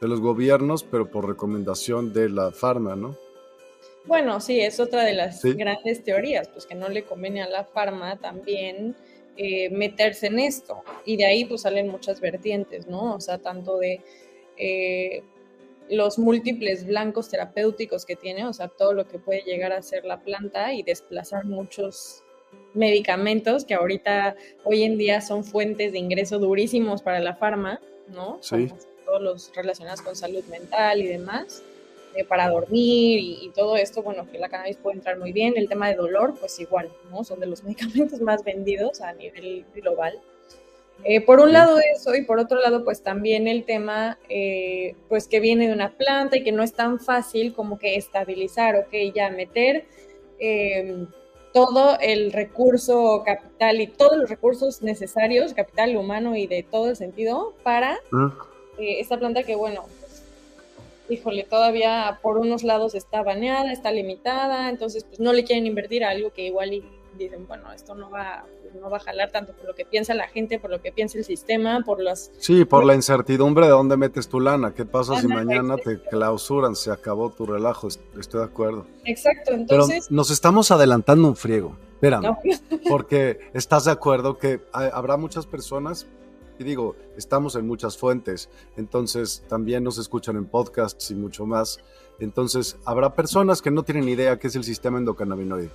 De 0.00 0.08
los 0.08 0.20
gobiernos, 0.20 0.84
pero 0.84 1.10
por 1.10 1.26
recomendación 1.26 2.12
de 2.12 2.28
la 2.28 2.52
farma, 2.52 2.94
¿no? 2.94 3.16
Bueno, 4.04 4.40
sí, 4.40 4.60
es 4.60 4.80
otra 4.80 5.04
de 5.04 5.12
las 5.12 5.42
grandes 5.42 6.04
teorías, 6.04 6.48
pues 6.48 6.66
que 6.66 6.74
no 6.74 6.88
le 6.88 7.04
conviene 7.04 7.42
a 7.42 7.48
la 7.48 7.64
farma 7.64 8.16
también 8.18 8.96
eh, 9.36 9.70
meterse 9.70 10.26
en 10.26 10.38
esto. 10.38 10.82
Y 11.04 11.16
de 11.16 11.26
ahí 11.26 11.44
pues 11.44 11.62
salen 11.62 11.88
muchas 11.88 12.20
vertientes, 12.20 12.86
¿no? 12.86 13.14
O 13.14 13.20
sea, 13.20 13.38
tanto 13.38 13.78
de 13.78 14.00
eh, 14.56 15.22
los 15.88 16.18
múltiples 16.18 16.86
blancos 16.86 17.28
terapéuticos 17.28 18.04
que 18.04 18.16
tiene, 18.16 18.46
o 18.46 18.52
sea, 18.52 18.68
todo 18.68 18.92
lo 18.92 19.08
que 19.08 19.18
puede 19.18 19.42
llegar 19.42 19.72
a 19.72 19.82
ser 19.82 20.04
la 20.04 20.20
planta 20.20 20.72
y 20.72 20.82
desplazar 20.82 21.44
muchos 21.44 22.22
medicamentos 22.74 23.64
que 23.64 23.74
ahorita, 23.74 24.36
hoy 24.64 24.84
en 24.84 24.98
día 24.98 25.20
son 25.20 25.44
fuentes 25.44 25.92
de 25.92 25.98
ingreso 25.98 26.38
durísimos 26.38 27.02
para 27.02 27.20
la 27.20 27.34
farma, 27.34 27.80
¿no? 28.08 28.38
Sí. 28.40 28.68
todos 29.04 29.22
los 29.22 29.52
relacionados 29.54 30.02
con 30.02 30.14
salud 30.14 30.44
mental 30.44 31.00
y 31.00 31.08
demás. 31.08 31.64
Eh, 32.16 32.24
para 32.24 32.48
dormir 32.48 33.20
y, 33.20 33.52
todo 33.54 33.76
esto, 33.76 34.02
bueno, 34.02 34.26
que 34.30 34.38
la 34.38 34.48
cannabis 34.48 34.76
puede 34.76 34.96
entrar 34.96 35.16
muy 35.18 35.32
bien. 35.32 35.54
El 35.56 35.68
tema 35.68 35.88
de 35.88 35.94
dolor, 35.94 36.34
pues 36.40 36.58
igual, 36.58 36.90
¿no? 37.10 37.22
Son 37.22 37.38
de 37.38 37.46
los 37.46 37.62
medicamentos 37.64 38.20
más 38.20 38.42
vendidos 38.42 39.00
a 39.00 39.12
nivel 39.12 39.64
global. 39.74 40.18
Eh, 41.04 41.20
por 41.20 41.40
un 41.40 41.52
lado 41.52 41.78
eso 41.78 42.14
y 42.14 42.24
por 42.24 42.38
otro 42.38 42.60
lado 42.60 42.84
pues 42.84 43.02
también 43.02 43.48
el 43.48 43.64
tema 43.64 44.18
eh, 44.28 44.96
pues 45.08 45.28
que 45.28 45.40
viene 45.40 45.66
de 45.66 45.72
una 45.72 45.96
planta 45.96 46.36
y 46.36 46.44
que 46.44 46.52
no 46.52 46.62
es 46.62 46.74
tan 46.74 47.00
fácil 47.00 47.54
como 47.54 47.78
que 47.78 47.96
estabilizar, 47.96 48.76
ok, 48.76 49.14
ya 49.14 49.30
meter 49.30 49.86
em, 50.38 51.06
todo 51.54 51.98
el 52.00 52.32
recurso 52.32 53.22
capital 53.24 53.80
y 53.80 53.86
todos 53.86 54.18
los 54.18 54.28
recursos 54.28 54.82
necesarios, 54.82 55.54
capital 55.54 55.96
humano 55.96 56.36
y 56.36 56.46
de 56.46 56.64
todo 56.64 56.90
el 56.90 56.96
sentido 56.96 57.54
para 57.62 57.98
esta 58.76 59.18
planta 59.18 59.42
que 59.42 59.54
bueno, 59.54 59.86
híjole, 61.10 61.44
todavía 61.44 62.20
por 62.22 62.38
unos 62.38 62.62
lados 62.62 62.94
está 62.94 63.22
baneada, 63.22 63.72
está 63.72 63.90
limitada, 63.92 64.68
entonces 64.70 65.04
pues 65.04 65.20
no 65.20 65.32
le 65.32 65.44
quieren 65.44 65.66
invertir 65.66 66.04
a 66.04 66.10
algo 66.10 66.32
que 66.32 66.46
igual 66.46 66.72
y 66.72 66.84
dicen, 67.18 67.46
bueno, 67.46 67.72
esto 67.72 67.94
no 67.94 68.10
va, 68.10 68.44
no 68.80 68.88
va 68.88 68.98
a 68.98 69.00
jalar 69.00 69.30
tanto 69.30 69.52
por 69.52 69.66
lo 69.66 69.74
que 69.74 69.84
piensa 69.84 70.14
la 70.14 70.28
gente, 70.28 70.58
por 70.58 70.70
lo 70.70 70.80
que 70.80 70.92
piensa 70.92 71.18
el 71.18 71.24
sistema, 71.24 71.82
por 71.84 72.00
las... 72.00 72.30
Sí, 72.38 72.64
por 72.64 72.84
la 72.84 72.94
incertidumbre 72.94 73.66
de 73.66 73.72
dónde 73.72 73.96
metes 73.96 74.28
tu 74.28 74.40
lana, 74.40 74.72
qué 74.74 74.84
pasa 74.84 75.20
si 75.20 75.26
mañana 75.26 75.76
te 75.76 76.00
clausuran, 76.00 76.76
se 76.76 76.90
acabó 76.90 77.30
tu 77.30 77.46
relajo, 77.46 77.88
estoy 77.88 78.40
de 78.40 78.46
acuerdo. 78.46 78.86
Exacto, 79.04 79.52
entonces... 79.52 80.06
Pero 80.06 80.16
nos 80.16 80.30
estamos 80.30 80.70
adelantando 80.70 81.28
un 81.28 81.36
friego, 81.36 81.76
espérame, 81.94 82.36
porque 82.88 83.40
estás 83.52 83.84
de 83.84 83.90
acuerdo 83.90 84.38
que 84.38 84.60
habrá 84.72 85.16
muchas 85.16 85.46
personas 85.46 86.06
y 86.60 86.64
digo, 86.64 86.94
estamos 87.16 87.56
en 87.56 87.66
muchas 87.66 87.96
fuentes, 87.96 88.50
entonces 88.76 89.42
también 89.48 89.82
nos 89.82 89.96
escuchan 89.96 90.36
en 90.36 90.44
podcasts 90.44 91.10
y 91.10 91.14
mucho 91.14 91.46
más. 91.46 91.78
Entonces, 92.18 92.76
habrá 92.84 93.14
personas 93.14 93.62
que 93.62 93.70
no 93.70 93.82
tienen 93.82 94.06
idea 94.10 94.38
qué 94.38 94.48
es 94.48 94.56
el 94.56 94.64
sistema 94.64 94.98
endocannabinoide. 94.98 95.70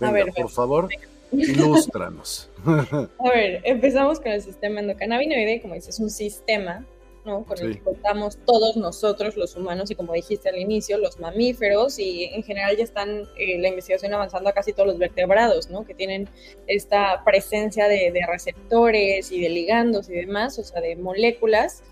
Venga, 0.00 0.10
a 0.10 0.12
ver, 0.12 0.32
por 0.34 0.50
favor, 0.50 0.88
ilústranos. 1.30 2.50
A 2.66 3.30
ver, 3.32 3.60
empezamos 3.64 4.18
con 4.18 4.32
el 4.32 4.42
sistema 4.42 4.80
endocannabinoide, 4.80 5.62
como 5.62 5.74
dices, 5.74 5.90
es 5.90 6.00
un 6.00 6.10
sistema 6.10 6.84
con 7.24 7.58
el 7.58 7.76
que 7.76 7.82
contamos 7.82 8.38
todos 8.44 8.76
nosotros, 8.76 9.36
los 9.36 9.56
humanos, 9.56 9.90
y 9.90 9.94
como 9.94 10.12
dijiste 10.12 10.50
al 10.50 10.58
inicio, 10.58 10.98
los 10.98 11.18
mamíferos, 11.18 11.98
y 11.98 12.24
en 12.24 12.42
general 12.42 12.76
ya 12.76 12.84
están 12.84 13.22
eh, 13.38 13.58
la 13.58 13.68
investigación 13.68 14.12
avanzando 14.12 14.50
a 14.50 14.52
casi 14.52 14.74
todos 14.74 14.88
los 14.88 14.98
vertebrados, 14.98 15.70
¿no? 15.70 15.86
Que 15.86 15.94
tienen 15.94 16.28
esta 16.66 17.22
presencia 17.24 17.88
de, 17.88 18.12
receptores 18.28 19.32
y 19.32 19.40
de 19.40 19.48
ligandos 19.48 20.08
y 20.08 20.14
demás, 20.14 20.58
o 20.58 20.64
sea, 20.64 20.80
de 20.82 20.96
moléculas, 20.96 21.82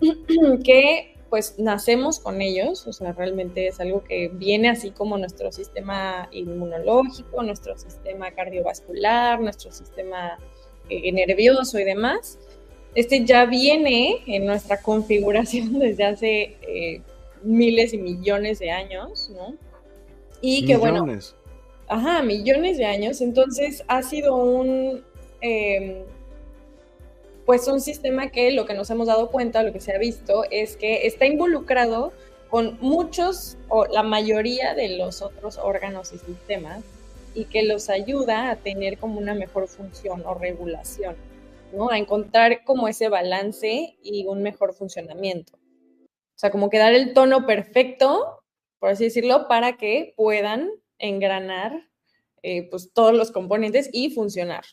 que 0.64 1.14
pues 1.28 1.58
nacemos 1.58 2.20
con 2.20 2.40
ellos, 2.40 2.86
o 2.86 2.92
sea, 2.92 3.12
realmente 3.12 3.66
es 3.66 3.80
algo 3.80 4.02
que 4.02 4.30
viene 4.32 4.70
así 4.70 4.92
como 4.92 5.18
nuestro 5.18 5.52
sistema 5.52 6.28
inmunológico, 6.30 7.42
nuestro 7.42 7.76
sistema 7.76 8.30
cardiovascular, 8.30 9.38
nuestro 9.38 9.70
sistema 9.70 10.38
eh, 10.88 11.12
nervioso 11.12 11.78
y 11.78 11.84
demás 11.84 12.38
este 12.94 13.24
ya 13.24 13.44
viene 13.44 14.22
en 14.26 14.46
nuestra 14.46 14.80
configuración 14.80 15.78
desde 15.78 16.04
hace 16.04 16.56
eh, 16.62 17.02
miles 17.42 17.92
y 17.92 17.98
millones 17.98 18.58
de 18.58 18.70
años, 18.70 19.30
¿no? 19.34 19.54
Y 20.40 20.66
que 20.66 20.76
bueno, 20.76 21.06
ajá, 21.88 22.22
millones 22.22 22.78
de 22.78 22.84
años, 22.84 23.20
entonces 23.20 23.82
ha 23.88 24.02
sido 24.02 24.36
un, 24.36 25.02
em, 25.40 25.96
pues 27.44 27.66
un 27.66 27.80
sistema 27.80 28.28
que 28.30 28.52
lo 28.52 28.66
que 28.66 28.74
nos 28.74 28.88
hemos 28.90 29.08
dado 29.08 29.30
cuenta, 29.30 29.62
lo 29.62 29.72
que 29.72 29.80
se 29.80 29.92
ha 29.92 29.98
visto, 29.98 30.44
es 30.50 30.76
que 30.76 31.06
está 31.06 31.26
involucrado 31.26 32.12
con 32.50 32.78
muchos 32.80 33.56
o 33.68 33.86
la 33.86 34.02
mayoría 34.02 34.74
de 34.74 34.96
los 34.96 35.22
otros 35.22 35.58
órganos 35.58 36.12
y 36.12 36.18
sistemas 36.18 36.82
y 37.34 37.44
que 37.44 37.62
los 37.62 37.90
ayuda 37.90 38.50
a 38.50 38.56
tener 38.56 38.98
como 38.98 39.18
una 39.18 39.34
mejor 39.34 39.68
función 39.68 40.22
o 40.24 40.34
regulación. 40.34 41.16
¿No? 41.72 41.90
A 41.90 41.98
encontrar 41.98 42.64
como 42.64 42.88
ese 42.88 43.08
balance 43.08 43.98
y 44.02 44.26
un 44.26 44.42
mejor 44.42 44.74
funcionamiento. 44.74 45.56
O 45.56 46.40
sea, 46.40 46.50
como 46.50 46.70
que 46.70 46.78
dar 46.78 46.94
el 46.94 47.14
tono 47.14 47.46
perfecto, 47.46 48.44
por 48.78 48.90
así 48.90 49.04
decirlo, 49.04 49.48
para 49.48 49.76
que 49.76 50.14
puedan 50.16 50.70
engranar 50.98 51.88
eh, 52.42 52.68
pues 52.70 52.92
todos 52.92 53.14
los 53.14 53.30
componentes 53.32 53.90
y 53.92 54.10
funcionar. 54.10 54.64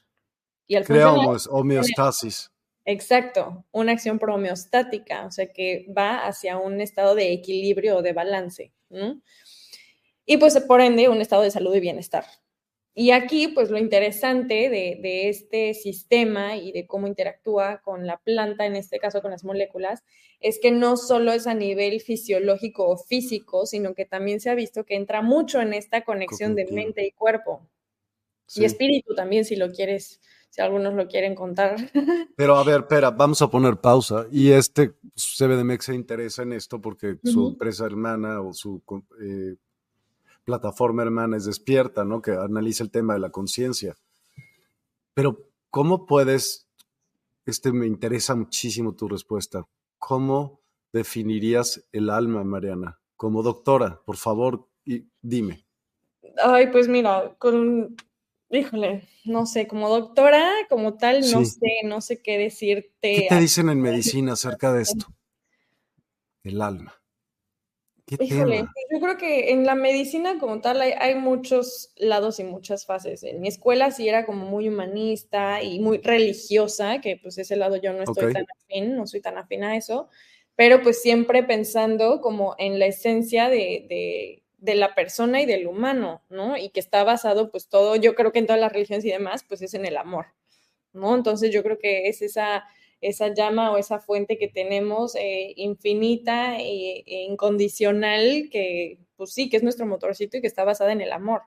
Y 0.67 0.75
al 0.75 0.85
Creamos 0.85 1.47
homeostasis. 1.47 2.51
Exacto, 2.85 3.65
una 3.71 3.93
acción 3.93 4.19
homeostática, 4.21 5.25
o 5.25 5.31
sea 5.31 5.51
que 5.51 5.87
va 5.95 6.27
hacia 6.27 6.57
un 6.57 6.81
estado 6.81 7.15
de 7.15 7.33
equilibrio 7.33 7.97
o 7.97 8.01
de 8.03 8.13
balance. 8.13 8.71
Y 10.25 10.37
pues 10.37 10.59
por 10.61 10.81
ende 10.81 11.09
un 11.09 11.19
estado 11.19 11.41
de 11.41 11.49
salud 11.49 11.73
y 11.75 11.79
bienestar. 11.79 12.25
Y 12.97 13.11
aquí, 13.11 13.49
pues 13.49 13.69
lo 13.71 13.77
interesante 13.77 14.69
de, 14.69 15.27
este 15.27 15.73
sistema 15.73 16.55
y 16.55 16.71
de 16.71 16.87
cómo 16.87 17.07
interactúa 17.07 17.81
con 17.83 18.07
la 18.07 18.19
planta, 18.19 18.65
en 18.65 18.77
este 18.77 18.99
caso 18.99 19.21
con 19.21 19.31
las 19.31 19.43
moléculas, 19.43 20.05
es 20.39 20.59
que 20.61 20.71
no 20.71 20.95
solo 20.95 21.33
es 21.33 21.45
a 21.45 21.53
nivel 21.53 21.99
fisiológico 21.99 22.87
o 22.87 22.97
físico, 22.97 23.65
sino 23.65 23.93
que 23.95 24.05
también 24.05 24.39
se 24.39 24.49
ha 24.49 24.55
visto 24.55 24.85
que 24.85 24.95
entra 24.95 25.21
mucho 25.21 25.59
en 25.59 25.73
esta 25.73 26.05
conexión 26.05 26.55
de 26.55 26.67
mente 26.71 27.05
y 27.05 27.11
cuerpo. 27.11 27.67
Y 28.55 28.63
espíritu 28.63 29.13
también, 29.13 29.43
si 29.43 29.57
lo 29.57 29.71
quieres, 29.73 30.21
si 30.49 30.61
algunos 30.61 30.93
lo 30.93 31.09
quieren 31.09 31.35
contar. 31.35 31.75
Pero 32.37 32.55
a 32.55 32.63
ver, 32.63 32.81
espera, 32.81 33.11
vamos 33.11 33.41
a 33.41 33.49
poner 33.49 33.75
pausa. 33.75 34.25
Y 34.31 34.51
este 34.51 34.93
CBDMEX 35.15 35.85
se 35.85 35.95
interesa 35.95 36.43
en 36.43 36.53
esto 36.53 36.79
porque 36.79 37.17
su 37.25 37.49
empresa 37.49 37.85
hermana 37.85 38.39
o 38.39 38.53
su 38.53 38.81
eh, 39.21 39.55
plataforma 40.45 41.03
hermana 41.03 41.35
es 41.37 41.45
Despierta, 41.45 42.05
¿no? 42.05 42.21
Que 42.21 42.31
analiza 42.31 42.83
el 42.83 42.91
tema 42.91 43.15
de 43.15 43.19
la 43.19 43.31
conciencia. 43.31 43.97
Pero, 45.13 45.49
¿cómo 45.69 46.05
puedes, 46.05 46.67
este 47.45 47.71
me 47.71 47.87
interesa 47.87 48.35
muchísimo 48.35 48.95
tu 48.95 49.07
respuesta, 49.07 49.65
¿cómo 49.97 50.61
definirías 50.93 51.85
el 51.91 52.09
alma, 52.09 52.43
Mariana? 52.43 52.99
Como 53.17 53.43
doctora, 53.43 54.01
por 54.05 54.17
favor, 54.17 54.69
y 54.85 55.07
dime. 55.21 55.65
Ay, 56.43 56.67
pues 56.71 56.87
mira, 56.87 57.35
con, 57.39 57.95
híjole, 58.49 59.07
no 59.25 59.45
sé, 59.45 59.67
como 59.67 59.89
doctora, 59.89 60.51
como 60.69 60.95
tal, 60.95 61.21
no 61.31 61.43
sé, 61.45 61.81
no 61.85 62.01
sé 62.01 62.21
qué 62.21 62.37
decirte. 62.37 62.91
¿Qué 63.01 63.27
te 63.29 63.39
dicen 63.39 63.69
en 63.69 63.81
medicina 63.81 64.33
acerca 64.33 64.73
de 64.73 64.83
esto? 64.83 65.07
El 66.43 66.61
alma. 66.61 66.93
Híjole, 68.07 68.65
yo 68.91 68.99
creo 68.99 69.17
que 69.17 69.51
en 69.51 69.65
la 69.65 69.73
medicina 69.73 70.37
como 70.37 70.61
tal 70.61 70.79
hay, 70.81 71.15
muchos 71.15 71.91
lados 71.95 72.39
y 72.39 72.43
muchas 72.43 72.85
fases. 72.85 73.23
En 73.23 73.41
mi 73.41 73.47
escuela 73.47 73.89
sí 73.89 74.07
era 74.07 74.27
como 74.27 74.45
muy 74.45 74.69
humanista 74.69 75.63
y 75.63 75.79
muy 75.79 75.97
religiosa, 75.97 77.01
que 77.01 77.17
pues 77.17 77.39
ese 77.39 77.55
lado 77.55 77.77
yo 77.77 77.93
no 77.93 78.03
estoy 78.03 78.31
tan 78.31 78.45
afín, 78.61 78.95
no 78.95 79.07
soy 79.07 79.21
tan 79.21 79.39
afín 79.39 79.63
a 79.63 79.75
eso, 79.75 80.07
pero 80.55 80.83
pues 80.83 81.01
siempre 81.01 81.41
pensando 81.43 82.21
como 82.21 82.55
en 82.59 82.77
la 82.77 82.85
esencia 82.85 83.49
de, 83.49 84.41
de, 84.59 84.75
la 84.75 84.93
persona 84.93 85.41
y 85.41 85.45
del 85.47 85.65
humano, 85.65 86.21
¿no? 86.29 86.57
Y 86.57 86.69
que 86.69 86.79
está 86.79 87.03
basado 87.03 87.49
pues 87.49 87.69
todo, 87.69 87.95
yo 87.95 88.13
creo 88.13 88.31
que 88.31 88.39
en 88.39 88.45
todas 88.45 88.61
las 88.61 88.71
religiones 88.71 89.05
y 89.05 89.09
demás, 89.09 89.43
pues 89.47 89.63
es 89.63 89.73
en 89.73 89.85
el 89.85 89.97
amor, 89.97 90.27
¿no? 90.93 91.15
Entonces 91.15 91.51
yo 91.51 91.63
creo 91.63 91.79
que 91.79 92.07
es 92.07 92.21
esa 92.21 92.65
esa 93.07 93.33
llama 93.33 93.71
o 93.71 93.77
esa 93.77 93.99
fuente 93.99 94.37
que 94.37 94.47
tenemos 94.47 95.15
eh, 95.15 95.53
infinita 95.57 96.57
e, 96.59 97.03
incondicional, 97.29 98.49
que 98.51 98.97
pues 99.15 99.33
sí, 99.33 99.49
que 99.49 99.57
es 99.57 99.63
nuestro 99.63 99.85
motorcito 99.85 100.37
y 100.37 100.41
que 100.41 100.47
está 100.47 100.63
basada 100.63 100.91
en 100.91 101.01
el 101.01 101.11
amor. 101.11 101.43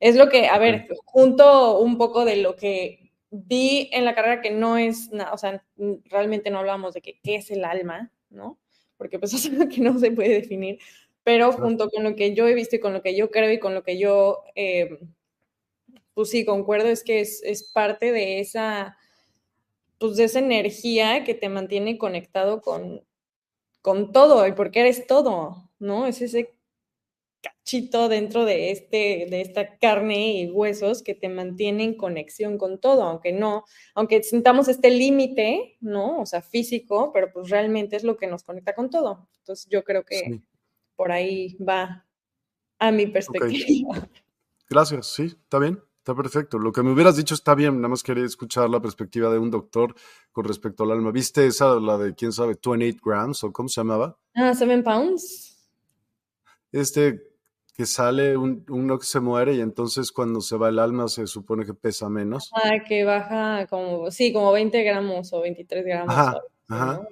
Es 0.00 0.16
lo 0.16 0.28
que, 0.28 0.48
a 0.48 0.58
ver, 0.58 0.88
junto 1.04 1.78
un 1.80 1.98
poco 1.98 2.24
de 2.24 2.36
lo 2.36 2.56
que 2.56 3.12
vi 3.30 3.90
en 3.92 4.04
la 4.04 4.14
carrera 4.14 4.40
que 4.40 4.50
no 4.50 4.78
es 4.78 5.10
nada, 5.12 5.32
o 5.32 5.38
sea, 5.38 5.64
realmente 6.06 6.50
no 6.50 6.58
hablamos 6.58 6.94
de 6.94 7.02
que, 7.02 7.20
qué 7.22 7.36
es 7.36 7.50
el 7.50 7.64
alma, 7.64 8.10
¿no? 8.30 8.58
Porque 8.96 9.18
pues 9.18 9.32
es 9.34 9.46
algo 9.46 9.68
que 9.68 9.80
no 9.80 9.98
se 9.98 10.10
puede 10.10 10.30
definir, 10.30 10.78
pero 11.22 11.52
junto 11.52 11.90
con 11.90 12.02
lo 12.04 12.16
que 12.16 12.34
yo 12.34 12.48
he 12.48 12.54
visto 12.54 12.76
y 12.76 12.80
con 12.80 12.94
lo 12.94 13.02
que 13.02 13.14
yo 13.14 13.30
creo 13.30 13.52
y 13.52 13.60
con 13.60 13.74
lo 13.74 13.82
que 13.82 13.98
yo, 13.98 14.42
eh, 14.54 14.98
pues 16.14 16.30
sí, 16.30 16.44
concuerdo, 16.44 16.88
es 16.88 17.04
que 17.04 17.20
es, 17.20 17.42
es, 17.44 17.70
parte 17.70 18.12
de 18.12 18.40
esa, 18.40 18.96
pues 20.00 20.16
de 20.16 20.24
esa 20.24 20.38
energía 20.38 21.24
que 21.24 21.34
te 21.34 21.50
mantiene 21.50 21.98
conectado 21.98 22.62
con, 22.62 23.04
con 23.82 24.12
todo 24.12 24.46
y 24.46 24.52
porque 24.52 24.80
eres 24.80 25.06
todo, 25.06 25.70
¿no? 25.78 26.06
Es 26.06 26.22
ese 26.22 26.58
cachito 27.42 28.08
dentro 28.08 28.46
de, 28.46 28.70
este, 28.70 29.26
de 29.30 29.42
esta 29.42 29.76
carne 29.78 30.32
y 30.32 30.50
huesos 30.50 31.02
que 31.02 31.14
te 31.14 31.28
mantiene 31.28 31.84
en 31.84 31.94
conexión 31.94 32.56
con 32.56 32.80
todo, 32.80 33.02
aunque 33.02 33.32
no, 33.32 33.64
aunque 33.94 34.22
sintamos 34.22 34.68
este 34.68 34.90
límite, 34.90 35.76
¿no? 35.80 36.20
O 36.20 36.26
sea, 36.26 36.40
físico, 36.40 37.12
pero 37.12 37.30
pues 37.30 37.50
realmente 37.50 37.96
es 37.96 38.02
lo 38.02 38.16
que 38.16 38.26
nos 38.26 38.42
conecta 38.42 38.74
con 38.74 38.88
todo. 38.88 39.28
Entonces 39.40 39.66
yo 39.70 39.84
creo 39.84 40.04
que 40.04 40.40
por 40.96 41.12
ahí 41.12 41.56
va 41.56 42.06
a 42.78 42.90
mi 42.90 43.06
perspectiva. 43.06 44.08
Gracias, 44.70 45.08
sí, 45.08 45.24
está 45.24 45.58
bien. 45.58 45.78
Está 46.10 46.20
perfecto. 46.20 46.58
Lo 46.58 46.72
que 46.72 46.82
me 46.82 46.90
hubieras 46.90 47.16
dicho 47.16 47.34
está 47.34 47.54
bien, 47.54 47.76
nada 47.76 47.86
más 47.86 48.02
quería 48.02 48.24
escuchar 48.24 48.68
la 48.68 48.80
perspectiva 48.80 49.30
de 49.30 49.38
un 49.38 49.48
doctor 49.48 49.94
con 50.32 50.44
respecto 50.44 50.82
al 50.82 50.90
alma. 50.90 51.12
¿Viste 51.12 51.46
esa, 51.46 51.76
la 51.76 51.98
de, 51.98 52.16
quién 52.16 52.32
sabe, 52.32 52.56
28 52.60 52.98
grams 53.00 53.44
o 53.44 53.52
cómo 53.52 53.68
se 53.68 53.80
llamaba? 53.80 54.18
Ah, 54.34 54.52
7 54.52 54.82
pounds. 54.82 55.70
Este, 56.72 57.20
que 57.76 57.86
sale 57.86 58.36
uno 58.36 58.98
que 58.98 59.06
se 59.06 59.20
muere 59.20 59.54
y 59.54 59.60
entonces 59.60 60.10
cuando 60.10 60.40
se 60.40 60.56
va 60.56 60.70
el 60.70 60.80
alma 60.80 61.06
se 61.06 61.28
supone 61.28 61.64
que 61.64 61.74
pesa 61.74 62.08
menos. 62.08 62.50
Ah, 62.54 62.82
que 62.84 63.04
baja 63.04 63.68
como, 63.68 64.10
sí, 64.10 64.32
como 64.32 64.50
20 64.50 64.82
gramos 64.82 65.32
o 65.32 65.42
23 65.42 65.84
gramos. 65.84 66.12
Ajá, 66.12 66.40
ajá. 66.70 67.06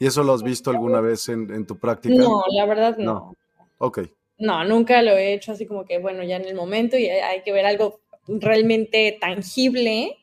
¿Y 0.00 0.06
eso 0.06 0.24
lo 0.24 0.34
has 0.34 0.42
visto 0.42 0.70
alguna 0.70 1.00
vez 1.00 1.28
en, 1.28 1.64
tu 1.64 1.78
práctica? 1.78 2.16
No, 2.16 2.42
la 2.50 2.66
verdad 2.66 2.96
no. 2.98 3.04
no. 3.04 3.36
Ok. 3.78 4.00
No, 4.38 4.64
nunca 4.64 5.00
lo 5.02 5.12
he 5.12 5.32
hecho 5.32 5.52
así 5.52 5.64
como 5.64 5.84
que, 5.84 6.00
bueno, 6.00 6.24
ya 6.24 6.34
en 6.34 6.46
el 6.46 6.56
momento 6.56 6.96
y 6.96 7.06
hay 7.06 7.42
que 7.42 7.52
ver 7.52 7.66
algo 7.66 8.01
realmente 8.26 9.18
tangible. 9.20 10.18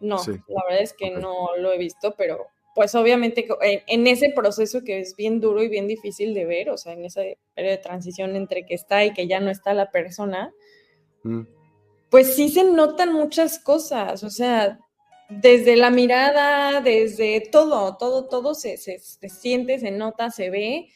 No, 0.00 0.16
la 0.48 0.64
verdad 0.64 0.82
es 0.82 0.94
que 0.94 1.10
no 1.10 1.56
lo 1.58 1.72
he 1.72 1.78
visto, 1.78 2.14
pero 2.16 2.46
pues 2.74 2.94
obviamente 2.94 3.46
en, 3.60 4.06
ese 4.06 4.30
proceso 4.30 4.82
que 4.82 5.00
es 5.00 5.16
bien 5.16 5.40
duro 5.40 5.62
y 5.62 5.68
bien 5.68 5.86
difícil 5.86 6.32
de 6.32 6.46
ver, 6.46 6.70
o 6.70 6.78
sea, 6.78 6.92
en 6.94 7.04
esa 7.04 7.20
de 7.20 7.80
transición 7.82 8.36
entre 8.36 8.64
que 8.64 8.74
está 8.74 9.04
y 9.04 9.12
que 9.12 9.26
ya 9.26 9.40
no 9.40 9.50
está 9.50 9.74
la 9.74 9.90
persona, 9.90 10.54
mm. 11.24 11.42
pues 12.08 12.34
sí 12.36 12.48
se 12.48 12.64
notan 12.64 13.12
muchas 13.12 13.58
cosas, 13.58 14.22
o 14.22 14.30
sea, 14.30 14.78
desde 15.28 15.76
la 15.76 15.90
mirada, 15.90 16.80
desde 16.80 17.40
todo, 17.40 17.96
todo, 17.96 18.26
todo 18.28 18.54
se, 18.54 18.76
se, 18.76 18.98
siente, 18.98 19.78
se 19.78 19.90
nota, 19.90 20.30
se 20.30 20.50
ve, 20.50 20.88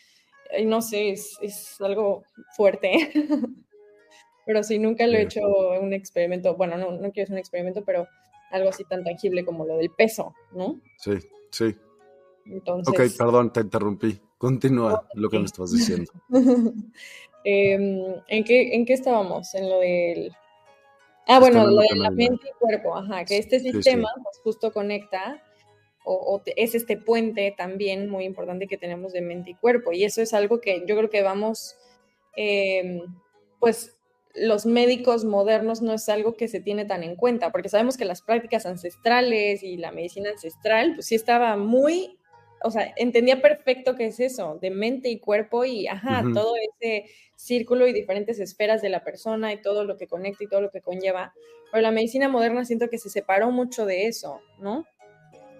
no 0.64 0.80
sé, 0.80 1.10
es, 1.10 1.36
es 1.40 1.80
algo 1.80 2.24
fuerte. 2.56 3.12
pero 4.46 4.62
sí, 4.62 4.78
nunca 4.78 5.06
lo 5.06 5.14
he 5.16 5.22
hecho 5.22 5.40
un 5.80 5.92
experimento, 5.92 6.56
bueno, 6.56 6.76
no, 6.76 6.92
no 6.92 7.12
quiero 7.12 7.24
hacer 7.24 7.32
un 7.32 7.38
experimento, 7.38 7.84
pero 7.84 8.06
algo 8.50 8.68
así 8.68 8.84
tan 8.84 9.04
tangible 9.04 9.44
como 9.44 9.64
lo 9.64 9.76
del 9.76 9.90
peso, 9.90 10.34
¿no? 10.52 10.80
Sí. 10.98 11.18
Sí. 11.50 11.76
Entonces, 12.46 12.92
ok, 12.92 13.16
perdón, 13.16 13.52
te 13.52 13.60
interrumpí. 13.60 14.20
Continúa 14.38 15.06
lo 15.14 15.30
que 15.30 15.38
me 15.38 15.44
estás 15.44 15.72
diciendo. 15.72 16.10
Em, 17.46 18.22
¿en, 18.28 18.42
qué, 18.42 18.74
¿En 18.74 18.86
qué 18.86 18.94
estábamos? 18.94 19.54
En 19.54 19.68
lo 19.68 19.78
del... 19.80 20.32
Ah, 21.26 21.38
bueno, 21.38 21.66
lo 21.66 21.82
de 21.82 21.94
la 21.94 22.10
mente 22.10 22.48
y 22.48 22.58
cuerpo, 22.58 22.96
ajá, 22.96 23.26
que 23.26 23.36
este 23.36 23.60
sistema 23.60 24.08
Pues, 24.14 24.40
justo 24.42 24.72
conecta 24.72 25.42
o, 26.06 26.42
es 26.56 26.74
este 26.74 26.96
puente 26.96 27.54
también 27.54 28.08
muy 28.08 28.24
importante 28.24 28.66
que 28.66 28.78
tenemos 28.78 29.12
de 29.12 29.20
mente 29.20 29.50
y 29.50 29.54
cuerpo. 29.54 29.92
Y 29.92 30.04
eso 30.04 30.22
es 30.22 30.32
algo 30.32 30.62
que 30.62 30.84
yo 30.86 30.96
creo 30.96 31.10
que 31.10 31.22
vamos, 31.22 31.76
em, 32.34 33.00
pues 33.60 33.93
los 34.34 34.66
médicos 34.66 35.24
modernos 35.24 35.80
no 35.80 35.92
es 35.92 36.08
algo 36.08 36.34
que 36.36 36.48
se 36.48 36.60
tiene 36.60 36.84
tan 36.84 37.04
en 37.04 37.16
cuenta, 37.16 37.52
porque 37.52 37.68
sabemos 37.68 37.96
que 37.96 38.04
las 38.04 38.22
prácticas 38.22 38.66
ancestrales 38.66 39.62
y 39.62 39.76
la 39.76 39.92
medicina 39.92 40.30
ancestral, 40.30 40.94
pues 40.94 41.06
sí 41.06 41.14
estaba 41.14 41.56
muy, 41.56 42.18
o 42.62 42.70
sea, 42.70 42.92
entendía 42.96 43.40
perfecto 43.40 43.94
qué 43.94 44.06
es 44.06 44.18
eso, 44.18 44.58
de 44.60 44.70
mente 44.70 45.08
y 45.08 45.20
cuerpo 45.20 45.64
y, 45.64 45.86
ajá, 45.86 46.24
todo 46.34 46.54
ese 46.56 47.04
círculo 47.36 47.86
y 47.86 47.92
diferentes 47.92 48.40
esferas 48.40 48.82
de 48.82 48.88
la 48.88 49.04
persona 49.04 49.52
y 49.52 49.62
todo 49.62 49.84
lo 49.84 49.96
que 49.96 50.08
conecta 50.08 50.44
y 50.44 50.48
todo 50.48 50.62
lo 50.62 50.70
que 50.70 50.80
conlleva. 50.80 51.32
Pero 51.70 51.82
la 51.82 51.92
medicina 51.92 52.28
moderna 52.28 52.64
siento 52.64 52.88
que 52.88 52.98
se 52.98 53.10
separó 53.10 53.50
mucho 53.52 53.86
de 53.86 54.06
eso, 54.06 54.40
¿no? 54.58 54.84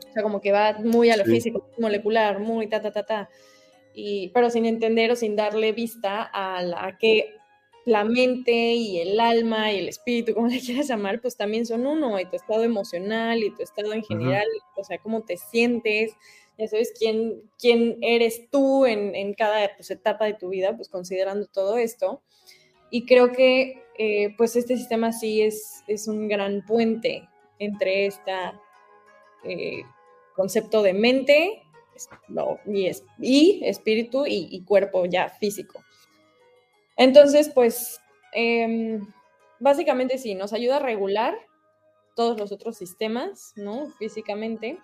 O 0.09 0.13
sea, 0.13 0.23
como 0.23 0.41
que 0.41 0.53
va 0.53 0.79
muy 0.79 1.11
a 1.11 1.17
lo 1.17 1.25
físico, 1.25 1.69
molecular, 1.79 2.41
muy 2.41 2.69
ta, 2.69 2.81
ta, 2.81 2.93
ta, 2.93 3.05
ta. 3.05 3.29
Y, 3.95 4.31
pero 4.31 4.51
sin 4.51 4.67
entender 4.67 5.11
o 5.13 5.17
sin 5.17 5.37
darle 5.37 5.73
vista 5.73 6.23
a, 6.23 6.63
la, 6.63 6.87
a 6.87 6.99
que 6.99 7.35
la 7.85 8.05
mente 8.05 8.53
y 8.53 8.99
el 8.99 9.20
alma 9.20 9.73
y 9.73 9.79
el 9.79 9.88
espíritu, 9.88 10.35
como 10.35 10.49
le 10.49 10.61
quieras 10.64 10.88
llamar, 10.88 11.20
pues 11.20 11.37
también 11.37 11.66
son 11.66 11.87
uno, 11.87 12.18
y 12.18 12.25
tu 12.27 12.37
estado 12.37 12.62
emocional 12.62 13.42
y 13.42 13.51
tu 13.51 13.62
estado 13.62 13.92
en 13.92 14.05
general, 14.05 14.47
o 14.77 14.85
sea, 14.85 14.99
cómo 14.99 15.23
te 15.23 15.37
sientes, 15.37 16.12
ya 16.59 16.68
sabes 16.68 16.92
quién, 16.97 17.42
quién 17.59 17.99
eres 18.01 18.49
tú 18.51 18.87
en, 18.87 19.35
cada 19.35 19.75
pues, 19.77 19.90
etapa 19.90 20.25
de 20.27 20.35
tu 20.35 20.51
vida, 20.51 20.77
pues 20.77 20.88
considerando 20.88 21.47
todo 21.47 21.79
esto. 21.79 22.23
Y 22.90 23.07
creo 23.07 23.33
que 23.33 23.83
eh, 23.99 24.35
pues 24.37 24.55
este 24.55 24.77
sistema 24.77 25.12
sí 25.12 25.42
es, 25.42 25.83
es 25.88 26.07
un 26.07 26.29
gran 26.29 26.64
puente 26.64 27.29
entre 27.59 28.07
este 28.07 28.33
concepto 30.37 30.83
de 30.83 30.94
mente 30.94 31.62
y, 32.66 32.90
y 33.20 33.61
espíritu 33.64 34.25
y 34.27 34.62
cuerpo 34.64 35.07
ya 35.07 35.29
físico. 35.29 35.84
Entonces, 36.97 37.51
pues, 37.55 38.01
em, 38.33 39.13
básicamente 39.61 40.19
sí, 40.19 40.35
nos 40.35 40.53
ayuda 40.53 40.77
a 40.77 40.81
regular 40.81 41.37
todos 42.15 42.39
los 42.39 42.53
otros 42.53 42.77
sistemas, 42.77 43.53
¿no? 43.57 43.91
Físicamente, 43.99 44.79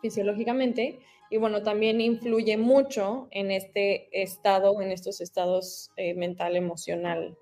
fisiológicamente, 0.00 1.00
y 1.30 1.38
bueno, 1.38 1.62
también 1.62 2.00
influye 2.00 2.56
mucho 2.58 3.28
en 3.30 3.50
este 3.50 4.08
estado, 4.22 4.80
en 4.82 4.90
estos 4.92 5.20
estados 5.20 5.90
eh, 5.96 6.14
mental, 6.14 6.56
emocional, 6.56 7.38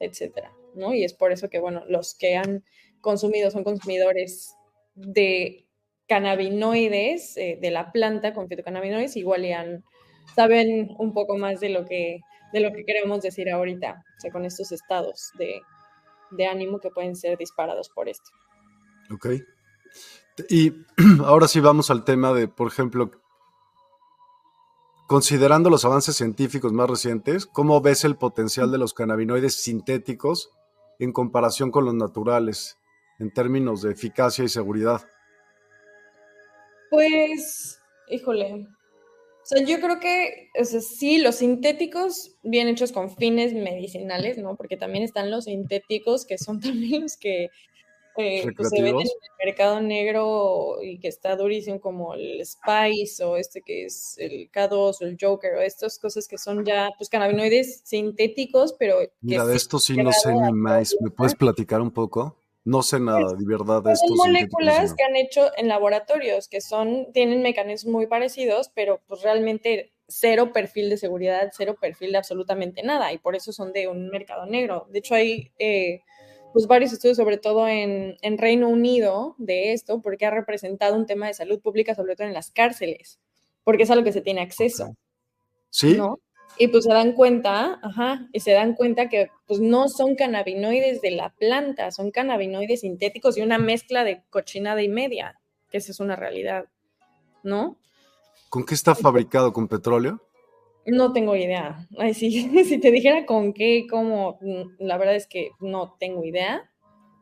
etcétera, 0.00 0.52
¿no? 0.74 0.94
Y 0.94 1.04
es 1.04 1.12
por 1.12 1.30
eso 1.30 1.50
que, 1.50 1.58
bueno, 1.58 1.84
los 1.86 2.14
que 2.14 2.36
han 2.36 2.64
consumido 3.02 3.50
son 3.50 3.62
consumidores 3.62 4.54
de 4.94 5.66
cannabinoides, 6.08 7.36
eh, 7.36 7.58
de 7.60 7.70
la 7.70 7.92
planta 7.92 8.32
con 8.32 8.48
fitocannabinoides, 8.48 9.16
igual 9.16 9.44
ya 9.44 9.66
saben 10.34 10.94
un 10.98 11.12
poco 11.12 11.36
más 11.36 11.60
de 11.60 11.68
lo 11.68 11.84
que 11.84 12.20
de 12.54 12.60
lo 12.60 12.72
que 12.72 12.84
queremos 12.84 13.20
decir 13.20 13.50
ahorita, 13.50 14.04
o 14.16 14.20
sea, 14.20 14.30
con 14.30 14.44
estos 14.44 14.70
estados 14.70 15.32
de, 15.36 15.60
ánimo 16.46 16.78
que 16.78 16.88
pueden 16.90 17.16
ser 17.16 17.36
disparados 17.36 17.88
por 17.88 18.08
esto. 18.08 18.30
Ok. 19.12 19.26
Y 20.48 20.72
ahora 21.24 21.48
sí 21.48 21.58
vamos 21.58 21.90
al 21.90 22.04
tema 22.04 22.32
de, 22.32 22.46
por 22.46 22.68
ejemplo, 22.68 23.10
considerando 25.08 25.68
los 25.68 25.84
avances 25.84 26.14
científicos 26.14 26.72
más 26.72 26.88
recientes, 26.88 27.44
¿cómo 27.46 27.80
ves 27.80 28.04
el 28.04 28.16
potencial 28.16 28.70
de 28.70 28.78
los 28.78 28.94
cannabinoides 28.94 29.56
sintéticos 29.56 30.50
en 31.00 31.12
comparación 31.12 31.72
con 31.72 31.84
los 31.84 31.94
naturales 31.94 32.78
en 33.18 33.32
términos 33.32 33.82
de 33.82 33.90
eficacia 33.90 34.44
y 34.44 34.48
seguridad? 34.48 35.02
Pues, 36.88 37.80
híjole, 38.06 38.68
o 39.44 39.46
sea, 39.46 39.62
yo 39.62 39.78
creo 39.78 40.00
que, 40.00 40.48
o 40.58 40.64
sea, 40.64 40.80
sí, 40.80 41.18
los 41.18 41.36
sintéticos 41.36 42.36
bien 42.42 42.66
hechos 42.66 42.92
con 42.92 43.14
fines 43.14 43.52
medicinales, 43.52 44.38
¿no? 44.38 44.56
Porque 44.56 44.78
también 44.78 45.04
están 45.04 45.30
los 45.30 45.44
sintéticos 45.44 46.24
que 46.24 46.38
son 46.38 46.60
también 46.60 47.02
los 47.02 47.18
que 47.18 47.50
eh, 48.16 48.46
pues, 48.56 48.70
se 48.70 48.80
venden 48.80 49.02
en 49.02 49.06
el 49.06 49.46
mercado 49.46 49.80
negro 49.82 50.78
y 50.82 50.98
que 50.98 51.08
está 51.08 51.36
durísimo, 51.36 51.78
como 51.78 52.14
el 52.14 52.40
Spice 52.42 53.22
o 53.22 53.36
este 53.36 53.60
que 53.60 53.84
es 53.84 54.16
el 54.18 54.50
K2 54.50 54.96
o 55.02 55.04
el 55.04 55.18
Joker 55.20 55.56
o 55.56 55.60
estas 55.60 55.98
cosas 55.98 56.26
que 56.26 56.38
son 56.38 56.64
ya, 56.64 56.88
pues, 56.96 57.10
cannabinoides 57.10 57.82
sintéticos, 57.84 58.74
pero... 58.78 58.96
Mira, 59.20 59.44
de 59.44 59.56
esto 59.56 59.78
sí 59.78 59.94
no 59.94 60.10
sé 60.12 60.32
ni 60.32 60.52
más. 60.54 60.96
¿Me 61.00 61.10
puedes 61.10 61.34
platicar 61.34 61.82
un 61.82 61.90
poco? 61.90 62.43
No 62.64 62.82
sé 62.82 62.98
nada, 62.98 63.34
de 63.34 63.44
verdad. 63.44 63.82
De 63.82 63.94
son 63.94 64.16
moléculas 64.16 64.94
que 64.94 65.04
han 65.04 65.16
hecho 65.16 65.50
en 65.56 65.68
laboratorios, 65.68 66.48
que 66.48 66.62
son, 66.62 67.12
tienen 67.12 67.42
mecanismos 67.42 67.92
muy 67.92 68.06
parecidos, 68.06 68.70
pero 68.74 69.02
pues 69.06 69.22
realmente 69.22 69.92
cero 70.08 70.52
perfil 70.52 70.88
de 70.88 70.96
seguridad, 70.96 71.50
cero 71.54 71.76
perfil 71.78 72.12
de 72.12 72.18
absolutamente 72.18 72.82
nada, 72.82 73.12
y 73.12 73.18
por 73.18 73.36
eso 73.36 73.52
son 73.52 73.72
de 73.72 73.88
un 73.88 74.08
mercado 74.08 74.46
negro. 74.46 74.86
De 74.90 75.00
hecho, 75.00 75.14
hay 75.14 75.52
eh, 75.58 76.00
pues 76.54 76.66
varios 76.66 76.92
estudios, 76.92 77.18
sobre 77.18 77.36
todo 77.36 77.68
en, 77.68 78.16
en, 78.22 78.38
Reino 78.38 78.68
Unido, 78.68 79.34
de 79.36 79.72
esto, 79.72 80.00
porque 80.00 80.24
ha 80.24 80.30
representado 80.30 80.96
un 80.96 81.04
tema 81.04 81.26
de 81.26 81.34
salud 81.34 81.60
pública, 81.60 81.94
sobre 81.94 82.16
todo 82.16 82.26
en 82.26 82.34
las 82.34 82.50
cárceles, 82.50 83.20
porque 83.62 83.82
es 83.82 83.90
a 83.90 83.94
lo 83.94 84.04
que 84.04 84.12
se 84.12 84.22
tiene 84.22 84.40
acceso. 84.40 84.96
¿Sí? 85.68 85.96
¿No? 85.96 86.20
Y 86.56 86.68
pues 86.68 86.84
se 86.84 86.92
dan 86.92 87.12
cuenta, 87.12 87.80
ajá, 87.82 88.28
y 88.32 88.40
se 88.40 88.52
dan 88.52 88.74
cuenta 88.74 89.08
que 89.08 89.30
pues 89.46 89.60
no 89.60 89.88
son 89.88 90.14
cannabinoides 90.14 91.00
de 91.00 91.10
la 91.10 91.30
planta, 91.30 91.90
son 91.90 92.10
cannabinoides 92.10 92.80
sintéticos 92.80 93.36
y 93.36 93.42
una 93.42 93.58
mezcla 93.58 94.04
de 94.04 94.22
cochinada 94.30 94.82
y 94.82 94.88
media, 94.88 95.40
que 95.70 95.78
esa 95.78 95.90
es 95.90 95.98
una 95.98 96.14
realidad, 96.14 96.66
¿no? 97.42 97.78
¿Con 98.50 98.64
qué 98.64 98.74
está 98.74 98.94
fabricado? 98.94 99.52
¿Con 99.52 99.66
petróleo? 99.66 100.22
No 100.86 101.12
tengo 101.12 101.34
idea. 101.34 101.88
Ay, 101.98 102.14
sí, 102.14 102.30
si 102.64 102.78
te 102.78 102.90
dijera 102.90 103.26
con 103.26 103.52
qué, 103.52 103.86
cómo, 103.90 104.38
la 104.78 104.96
verdad 104.96 105.16
es 105.16 105.26
que 105.26 105.50
no 105.60 105.96
tengo 105.98 106.24
idea. 106.24 106.70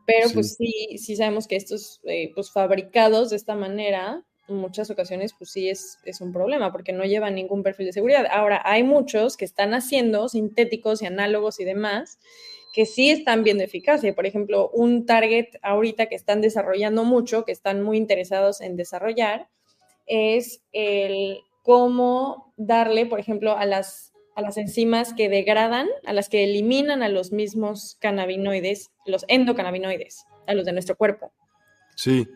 Pero 0.05 0.29
pues 0.33 0.55
sí, 0.55 0.97
sí 0.97 1.15
sabemos 1.15 1.47
que 1.47 1.55
estos, 1.55 2.01
eh, 2.03 2.31
pues 2.35 2.51
fabricados 2.51 3.29
de 3.29 3.37
esta 3.37 3.55
manera, 3.55 4.25
en 4.47 4.55
muchas 4.55 4.89
ocasiones, 4.89 5.33
pues 5.33 5.51
sí 5.51 5.69
es, 5.69 5.99
es 6.03 6.21
un 6.21 6.33
problema 6.33 6.71
porque 6.71 6.93
no 6.93 7.05
llevan 7.05 7.35
ningún 7.35 7.63
perfil 7.63 7.87
de 7.87 7.93
seguridad. 7.93 8.25
Ahora, 8.31 8.61
hay 8.65 8.83
muchos 8.83 9.37
que 9.37 9.45
están 9.45 9.73
haciendo 9.73 10.27
sintéticos 10.29 11.01
y 11.01 11.05
análogos 11.05 11.59
y 11.59 11.65
demás 11.65 12.19
que 12.73 12.85
sí 12.85 13.11
están 13.11 13.43
viendo 13.43 13.63
eficacia. 13.63 14.13
Por 14.15 14.25
ejemplo, 14.25 14.69
un 14.73 15.05
target 15.05 15.47
ahorita 15.61 16.07
que 16.07 16.15
están 16.15 16.41
desarrollando 16.41 17.03
mucho, 17.03 17.45
que 17.45 17.51
están 17.51 17.83
muy 17.83 17.97
interesados 17.97 18.61
en 18.61 18.75
desarrollar, 18.75 19.47
es 20.07 20.63
el 20.73 21.39
cómo 21.61 22.51
darle, 22.57 23.05
por 23.05 23.19
ejemplo, 23.19 23.55
a 23.55 23.65
las 23.65 24.13
a 24.35 24.41
las 24.41 24.57
enzimas 24.57 25.13
que 25.13 25.29
degradan, 25.29 25.87
a 26.05 26.13
las 26.13 26.27
que 26.27 26.43
eliminan 26.43 27.03
a 27.03 27.09
los 27.09 27.31
mismos 27.31 27.97
cannabinoides, 27.99 28.89
los 29.05 29.25
endocannabinoides, 29.27 30.25
a 30.47 30.55
los 30.55 30.65
de 30.65 30.73
nuestro 30.73 30.95
cuerpo. 30.95 31.31
Sí. 31.95 32.27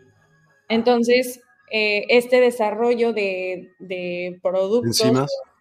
Entonces, 0.70 1.42
eh, 1.72 2.06
este 2.10 2.40
desarrollo 2.42 3.14
de, 3.14 4.40
productos, 4.42 5.04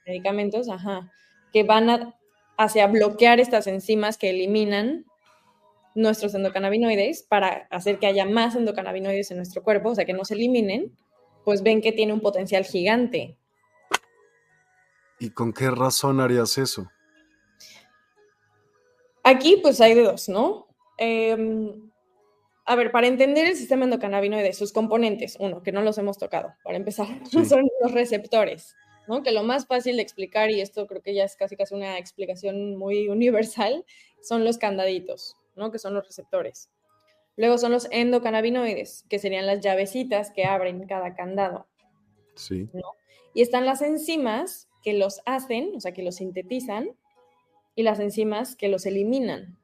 medicamentos, 0.06 0.68
ajá, 0.68 1.10
que 1.52 1.62
van 1.62 2.14
hacia 2.56 2.86
bloquear 2.86 3.40
estas 3.40 3.66
enzimas 3.66 4.18
que 4.18 4.30
eliminan 4.30 5.04
nuestros 5.94 6.34
endocannabinoides 6.34 7.22
para 7.22 7.66
hacer 7.70 7.98
que 7.98 8.06
haya 8.06 8.26
más 8.26 8.54
endocannabinoides 8.54 9.30
en 9.30 9.38
nuestro 9.38 9.62
cuerpo, 9.62 9.90
o 9.90 9.94
sea, 9.94 10.04
que 10.04 10.12
no 10.12 10.24
se 10.24 10.34
eliminen, 10.34 10.92
pues 11.44 11.62
ven 11.62 11.80
que 11.80 11.92
tiene 11.92 12.12
un 12.12 12.20
potencial 12.20 12.64
gigante 12.64 13.36
¿Y 15.18 15.30
con 15.30 15.52
qué 15.52 15.70
razón 15.70 16.20
harías 16.20 16.58
eso? 16.58 16.90
Aquí 19.22 19.58
pues 19.62 19.80
hay 19.80 19.94
de 19.94 20.02
dos, 20.02 20.28
¿no? 20.28 20.68
Em, 20.98 21.85
a 22.66 22.74
ver, 22.74 22.90
para 22.90 23.06
entender 23.06 23.46
el 23.46 23.56
sistema 23.56 23.84
endocannabinoide, 23.84 24.52
sus 24.52 24.72
componentes, 24.72 25.36
uno, 25.38 25.62
que 25.62 25.70
no 25.70 25.82
los 25.82 25.98
hemos 25.98 26.18
tocado, 26.18 26.52
para 26.64 26.76
empezar, 26.76 27.06
son 27.30 27.68
los 27.80 27.92
receptores, 27.92 28.74
¿no? 29.06 29.22
Que 29.22 29.30
lo 29.30 29.44
más 29.44 29.66
fácil 29.66 29.96
de 29.96 30.02
explicar, 30.02 30.50
y 30.50 30.60
esto 30.60 30.86
creo 30.88 31.00
que 31.00 31.14
ya 31.14 31.24
es 31.24 31.36
casi 31.36 31.56
casi 31.56 31.74
una 31.74 31.96
explicación 31.96 32.76
muy 32.76 33.08
universal, 33.08 33.84
son 34.20 34.44
los 34.44 34.58
candaditos, 34.58 35.36
¿no? 35.54 35.70
Que 35.70 35.78
son 35.78 35.94
los 35.94 36.04
receptores. 36.06 36.68
Luego 37.36 37.56
son 37.56 37.70
los 37.70 37.86
endocannabinoides, 37.92 39.04
que 39.08 39.20
serían 39.20 39.46
las 39.46 39.60
llavecitas 39.60 40.32
que 40.32 40.44
abren 40.44 40.86
cada 40.86 41.14
candado. 41.14 41.66
Sí. 42.34 42.68
Y 43.32 43.42
están 43.42 43.64
las 43.64 43.80
enzimas, 43.80 44.68
que 44.82 44.94
los 44.94 45.20
hacen, 45.26 45.72
o 45.76 45.80
sea, 45.80 45.92
que 45.92 46.02
los 46.02 46.16
sintetizan, 46.16 46.90
y 47.76 47.82
las 47.82 48.00
enzimas 48.00 48.56
que 48.56 48.68
los 48.68 48.86
eliminan. 48.86 49.58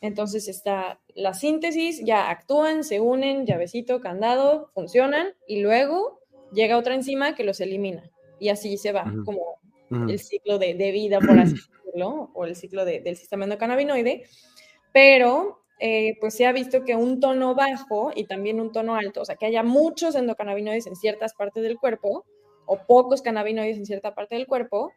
Entonces 0.00 0.48
está 0.48 1.00
la 1.16 1.32
síntesis, 1.32 2.04
ya 2.04 2.30
actúan, 2.30 2.84
se 2.84 3.00
unen, 3.00 3.46
llavecito, 3.46 4.00
candado, 4.00 4.70
funcionan, 4.74 5.34
y 5.48 5.60
luego 5.60 6.20
llega 6.52 6.76
otra 6.76 6.94
enzima 6.94 7.34
que 7.34 7.42
los 7.42 7.60
elimina. 7.60 8.10
Y 8.38 8.50
así 8.50 8.76
se 8.76 8.92
va, 8.92 9.10
como 9.24 9.58
el 9.90 10.18
ciclo 10.18 10.58
de, 10.58 10.74
vida, 10.92 11.18
por 11.20 11.38
así 11.38 11.54
decirlo, 11.84 12.30
o 12.34 12.44
el 12.44 12.54
ciclo 12.54 12.84
del 12.84 13.16
sistema 13.16 13.44
endocannabinoide. 13.44 14.24
Pero 14.92 15.62
eh, 15.78 16.18
pues 16.20 16.34
se 16.34 16.46
ha 16.46 16.52
visto 16.52 16.84
que 16.84 16.94
un 16.96 17.18
tono 17.18 17.54
bajo 17.54 18.12
y 18.14 18.24
también 18.24 18.60
un 18.60 18.70
tono 18.70 18.94
alto, 18.94 19.22
o 19.22 19.24
sea, 19.24 19.36
que 19.36 19.46
haya 19.46 19.62
muchos 19.62 20.14
endocannabinoides 20.14 20.86
en 20.86 20.96
ciertas 20.96 21.32
partes 21.32 21.62
del 21.62 21.78
cuerpo, 21.78 22.26
o 22.66 22.78
pocos 22.86 23.22
cannabinoides 23.22 23.78
en 23.78 23.86
cierta 23.86 24.14
parte 24.14 24.34
del 24.34 24.46
cuerpo, 24.46 24.92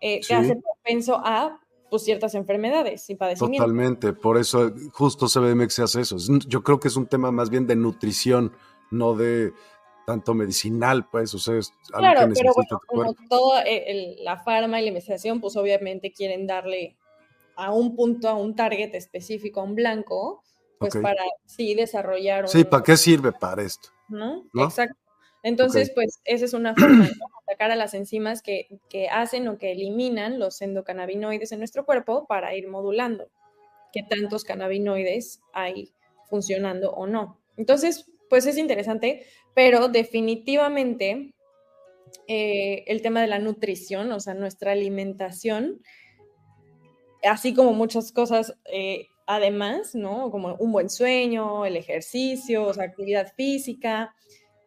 eh, 0.00 0.20
te 0.26 0.34
hace 0.34 0.54
propenso 0.54 1.20
a 1.24 1.60
pues, 1.90 2.04
ciertas 2.04 2.34
enfermedades 2.34 3.08
y 3.10 3.14
padecimientos. 3.14 3.66
Totalmente, 3.66 4.12
por 4.12 4.38
eso 4.38 4.72
justo 4.92 5.26
CBMX 5.26 5.78
hace 5.80 6.00
eso. 6.02 6.16
Yo 6.46 6.62
creo 6.62 6.80
que 6.80 6.88
es 6.88 6.96
un 6.96 7.06
tema 7.06 7.30
más 7.32 7.50
bien 7.50 7.66
de 7.66 7.76
nutrición, 7.76 8.52
no 8.90 9.14
de 9.14 9.52
tanto 10.06 10.32
medicinal, 10.32 11.06
pues, 11.10 11.34
o 11.34 11.38
sea, 11.38 11.58
es 11.58 11.72
algo 11.92 12.00
claro, 12.00 12.32
pero 12.34 12.52
bueno, 12.54 12.80
como 12.86 13.14
toda 13.28 13.62
la 14.22 14.38
farma 14.38 14.80
y 14.80 14.82
la 14.84 14.88
investigación, 14.88 15.40
pues 15.40 15.56
obviamente 15.56 16.12
quieren 16.12 16.46
darle 16.46 16.96
a 17.56 17.72
un 17.72 17.94
punto, 17.94 18.28
a 18.28 18.34
un 18.34 18.54
target 18.56 18.94
específico, 18.94 19.60
a 19.60 19.64
un 19.64 19.74
blanco, 19.74 20.42
pues 20.78 20.96
para 20.96 21.22
sí 21.44 21.74
desarrollar. 21.74 22.48
Sí, 22.48 22.64
¿para 22.64 22.82
qué 22.82 22.96
sirve 22.96 23.32
para 23.32 23.62
esto? 23.62 23.88
¿No? 24.08 24.44
Exacto. 24.54 24.96
Entonces, 25.48 25.90
pues 25.94 26.20
esa 26.24 26.44
es 26.44 26.52
una 26.52 26.74
forma 26.74 27.06
de 27.06 27.12
atacar 27.46 27.70
a 27.70 27.76
las 27.76 27.94
enzimas 27.94 28.42
que, 28.42 28.68
hacen 29.10 29.48
o 29.48 29.56
que 29.56 29.72
eliminan 29.72 30.38
los 30.38 30.60
endocannabinoides 30.60 31.52
en 31.52 31.58
nuestro 31.60 31.86
cuerpo 31.86 32.26
para 32.26 32.54
ir 32.54 32.68
modulando 32.68 33.30
qué 33.90 34.02
tantos 34.02 34.44
cannabinoides 34.44 35.40
hay 35.54 35.90
funcionando 36.28 36.92
o 36.92 37.06
no. 37.06 37.40
Entonces, 37.56 38.10
pues 38.28 38.44
es 38.44 38.58
interesante, 38.58 39.24
pero 39.54 39.88
definitivamente 39.88 41.32
eh, 42.26 42.84
el 42.86 43.00
tema 43.00 43.22
de 43.22 43.28
la 43.28 43.38
nutrición, 43.38 44.12
o 44.12 44.20
sea, 44.20 44.34
nuestra 44.34 44.72
alimentación, 44.72 45.80
así 47.22 47.54
como 47.54 47.72
muchas 47.72 48.12
cosas 48.12 48.54
eh, 48.70 49.06
además, 49.26 49.94
¿no? 49.94 50.30
Como 50.30 50.54
un 50.56 50.72
buen 50.72 50.90
sueño, 50.90 51.64
el 51.64 51.78
ejercicio, 51.78 52.64
o 52.64 52.74
sea, 52.74 52.84
actividad 52.84 53.32
física, 53.34 54.14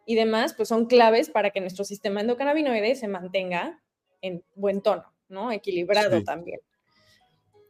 y 0.06 0.14
demás, 0.14 0.54
pues 0.54 0.68
son 0.68 0.86
claves 0.86 1.30
para 1.30 1.50
que 1.50 1.60
nuestro 1.60 1.84
sistema 1.84 2.20
endocannabinoide 2.20 2.94
se 2.94 3.08
mantenga 3.08 3.82
en 4.20 4.44
buen 4.54 4.82
tono, 4.82 5.12
¿no? 5.28 5.52
Equilibrado 5.52 6.22
también. 6.22 6.60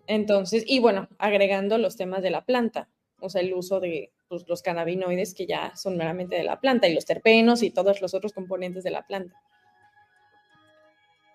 Entonces, 0.07 0.65
y 0.67 0.81
bueno, 0.81 1.09
agregando 1.19 1.79
los 1.79 1.97
temas 1.97 2.23
de 2.23 2.31
la 2.31 2.45
planta, 2.45 2.89
o 3.21 3.29
sea, 3.29 3.41
el 3.41 3.55
uso 3.55 3.81
de 3.81 4.13
pues, 4.29 4.45
los 4.49 4.63
cannabinoides 4.63 5.35
que 5.35 5.47
ya 5.47 5.77
son 5.77 5.97
meramente 5.97 6.37
de 6.37 6.45
la 6.45 6.61
planta 6.61 6.89
y 6.89 6.95
los 6.95 7.05
terpenos 7.05 7.63
y 7.63 7.71
todos 7.71 8.01
los 8.01 8.15
otros 8.15 8.33
componentes 8.33 8.85
de 8.85 8.91
la 8.91 9.07
planta. 9.07 9.41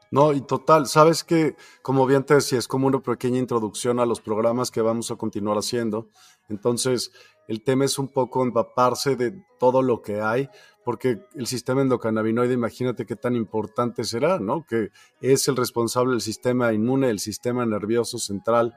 No, 0.09 0.31
y 0.33 0.41
total, 0.41 0.87
sabes 0.87 1.23
que, 1.23 1.55
como 1.81 2.05
bien 2.05 2.23
te 2.23 2.35
decía, 2.35 2.57
es 2.57 2.67
como 2.67 2.87
una 2.87 3.01
pequeña 3.01 3.39
introducción 3.39 3.99
a 3.99 4.05
los 4.05 4.21
programas 4.21 4.71
que 4.71 4.81
vamos 4.81 5.11
a 5.11 5.15
continuar 5.15 5.57
haciendo. 5.57 6.09
Entonces, 6.49 7.11
el 7.47 7.63
tema 7.63 7.85
es 7.85 7.97
un 7.99 8.07
poco 8.09 8.43
empaparse 8.43 9.15
de 9.15 9.33
todo 9.59 9.81
lo 9.81 10.01
que 10.01 10.21
hay, 10.21 10.49
porque 10.83 11.19
el 11.35 11.47
sistema 11.47 11.81
endocannabinoide, 11.81 12.53
imagínate 12.53 13.05
qué 13.05 13.15
tan 13.15 13.35
importante 13.35 14.03
será, 14.03 14.39
¿no? 14.39 14.65
Que 14.65 14.89
es 15.21 15.47
el 15.47 15.55
responsable 15.55 16.11
del 16.11 16.21
sistema 16.21 16.73
inmune, 16.73 17.07
del 17.07 17.19
sistema 17.19 17.65
nervioso 17.65 18.17
central. 18.19 18.73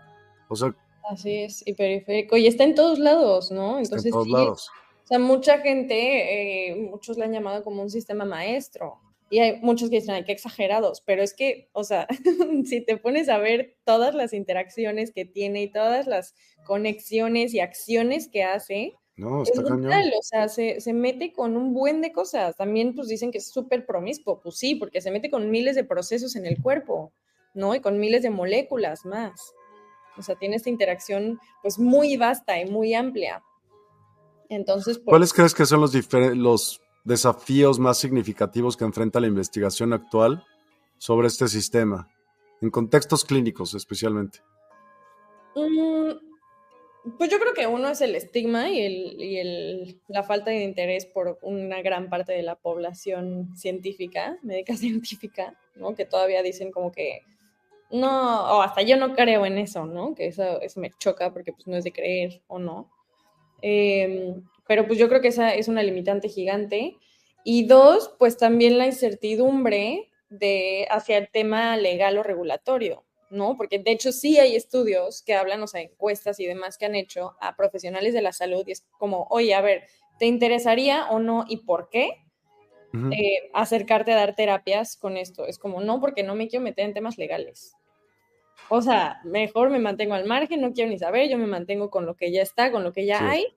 O 0.49 0.57
sea, 0.57 0.75
Así 1.11 1.39
es, 1.39 1.67
y 1.67 1.75
periférico. 1.75 2.37
Y 2.37 2.47
está 2.47 2.63
en 2.63 2.77
todos 2.77 3.01
lados, 3.01 3.51
¿no? 3.51 3.79
Entonces, 3.79 4.07
en 4.07 4.13
todos 4.13 4.29
lados. 4.29 4.71
O 5.05 5.07
sea, 5.07 5.19
mucha 5.19 5.59
gente, 5.59 6.71
eh, 6.71 6.77
muchos 6.77 7.19
le 7.19 7.25
han 7.25 7.33
llamado 7.33 7.65
como 7.65 7.83
un 7.83 7.91
sistema 7.91 8.25
maestro. 8.25 9.01
Y 9.33 9.39
hay 9.39 9.61
muchos 9.61 9.91
que 9.91 10.01
dicen, 10.01 10.17
ay, 10.17 10.25
qué 10.25 10.33
exagerados, 10.33 11.03
pero 11.07 11.23
es 11.23 11.35
que, 11.35 11.71
o 11.73 11.85
sea, 11.85 12.09
si 12.65 12.85
te 12.85 12.97
pones 12.97 13.29
a 13.29 13.39
ver 13.39 13.77
todas 13.85 14.13
las 14.15 14.33
interacciones 14.33 15.13
que 15.13 15.25
tiene 15.25 15.63
y 15.63 15.73
todas 15.73 16.09
las 16.09 16.35
conexiones 16.67 17.55
y 17.55 17.61
acciones 17.61 18.29
que 18.29 18.43
hace, 18.43 18.95
no, 19.17 19.43
está 19.43 19.61
es 19.61 19.71
o 19.71 20.23
sea, 20.23 20.49
se, 20.49 20.81
se, 20.81 20.93
mete 20.93 21.33
con 21.33 21.57
un 21.57 21.75
buen 21.75 22.01
de 22.01 22.11
cosas. 22.11 22.57
También, 22.57 22.95
pues 22.95 23.07
dicen 23.07 23.31
que 23.31 23.39
es 23.39 23.51
súper 23.51 23.87
promiscuo, 23.87 24.41
pues 24.41 24.57
sí, 24.57 24.75
porque 24.75 25.01
se 25.01 25.11
mete 25.11 25.31
con 25.31 25.51
miles 25.51 25.77
de 25.77 25.85
procesos 25.85 26.35
en 26.37 26.47
el 26.47 26.61
cuerpo, 26.61 27.13
¿no? 27.55 27.75
Y 27.75 27.81
con 27.81 28.01
miles 28.01 28.23
de 28.23 28.31
moléculas 28.31 29.05
más. 29.05 29.53
O 30.17 30.23
sea, 30.23 30.37
tiene 30.37 30.57
esta 30.57 30.71
interacción, 30.71 31.39
pues 31.63 31.79
muy 31.79 32.17
vasta 32.17 32.61
y 32.61 32.69
muy 32.69 32.95
amplia. 32.95 33.43
Entonces, 34.49 34.99
pues, 34.99 35.07
¿cuáles 35.07 35.33
crees 35.33 35.55
que 35.55 35.67
son 35.67 35.81
los, 35.81 35.95
los 36.35 36.81
desafíos 37.05 37.79
más 37.79 37.99
significativos 37.99 38.77
que 38.77 38.85
enfrenta 38.85 39.21
la 39.21 39.27
investigación 39.27 39.93
actual 39.93 40.45
sobre 40.99 41.29
este 41.29 41.49
sistema, 41.49 42.09
en 42.61 42.71
contextos 42.71 43.25
clínicos 43.25 43.75
especialmente? 43.75 44.41
Mm, 45.55 46.13
pues 47.17 47.31
yo 47.31 47.39
creo 47.39 47.55
que 47.55 47.67
uno 47.67 47.89
es 47.89 48.01
el 48.03 48.15
estigma 48.15 48.69
y, 48.69 48.81
el, 48.81 49.21
y 49.21 49.39
el, 49.39 50.01
la 50.09 50.23
falta 50.23 50.51
de 50.51 50.63
interés 50.63 51.07
por 51.07 51.39
una 51.43 51.81
gran 51.81 52.11
parte 52.11 52.33
de 52.33 52.43
la 52.43 52.57
población 52.57 53.57
científica, 53.57 54.39
médica 54.43 54.75
científica, 54.77 55.59
¿no? 55.77 55.95
Que 55.95 56.05
todavía 56.05 56.43
dicen 56.43 56.71
como 56.71 56.93
que 56.93 57.23
no, 57.91 58.57
o 58.57 58.63
hasta 58.63 58.83
yo 58.83 58.97
no 58.97 59.15
creo 59.15 59.47
en 59.47 59.59
eso, 59.59 59.87
¿no? 59.87 60.15
Que 60.15 60.27
eso, 60.27 60.61
eso 60.61 60.79
me 60.81 60.91
choca 60.99 61.33
porque 61.33 61.53
pues 61.53 61.67
no 61.67 61.77
es 61.77 61.85
de 61.85 61.93
creer 61.93 62.43
o 62.47 62.59
no. 62.59 62.89
Eh, 63.63 64.35
pero 64.71 64.87
pues 64.87 65.01
yo 65.01 65.09
creo 65.09 65.21
que 65.21 65.27
esa 65.27 65.53
es 65.53 65.67
una 65.67 65.83
limitante 65.83 66.29
gigante. 66.29 66.97
Y 67.43 67.67
dos, 67.67 68.15
pues 68.21 68.37
también 68.37 68.79
la 68.79 68.87
incertidumbre 68.87 70.13
de, 70.29 70.87
hacia 70.93 71.19
el 71.19 71.29
tema 71.29 71.77
legal 71.77 72.17
o 72.19 72.23
regulatorio, 72.23 73.03
¿no? 73.31 73.57
Porque 73.57 73.81
de 73.81 73.91
hecho 73.91 74.13
sí 74.13 74.39
hay 74.39 74.55
estudios 74.55 75.23
que 75.23 75.35
hablan, 75.35 75.61
o 75.65 75.67
sea, 75.67 75.81
encuestas 75.81 76.39
y 76.39 76.47
demás 76.47 76.79
que 76.79 76.87
han 76.87 76.95
hecho 76.95 77.33
a 77.41 77.57
profesionales 77.57 78.15
de 78.15 78.23
la 78.23 78.33
salud 78.33 78.63
y 78.65 78.71
es 78.71 78.87
como, 78.97 79.27
oye, 79.31 79.55
a 79.55 79.61
ver, 79.61 79.89
¿te 80.21 80.27
interesaría 80.27 81.11
o 81.11 81.19
no 81.19 81.47
y 81.49 81.65
por 81.65 81.89
qué 81.89 82.23
eh, 83.11 83.51
acercarte 83.53 84.13
a 84.13 84.17
dar 84.19 84.37
terapias 84.37 84.97
con 84.97 85.17
esto? 85.17 85.49
Es 85.49 85.59
como, 85.59 85.81
no, 85.81 86.01
porque 86.01 86.23
no 86.23 86.37
me 86.37 86.47
quiero 86.47 86.63
meter 86.63 86.85
en 86.85 86.95
temas 86.95 87.19
legales. 87.19 87.75
O 88.69 88.83
sea, 88.83 89.21
mejor 89.25 89.69
me 89.71 89.81
mantengo 89.81 90.15
al 90.15 90.27
margen, 90.27 90.61
no 90.61 90.73
quiero 90.73 90.91
ni 90.91 90.99
saber, 91.01 91.29
yo 91.29 91.39
me 91.39 91.49
mantengo 91.49 91.91
con 91.91 92.07
lo 92.07 92.15
que 92.15 92.31
ya 92.31 92.41
está, 92.41 92.71
con 92.71 92.85
lo 92.85 92.93
que 92.93 93.05
ya 93.05 93.29
hay 93.29 93.49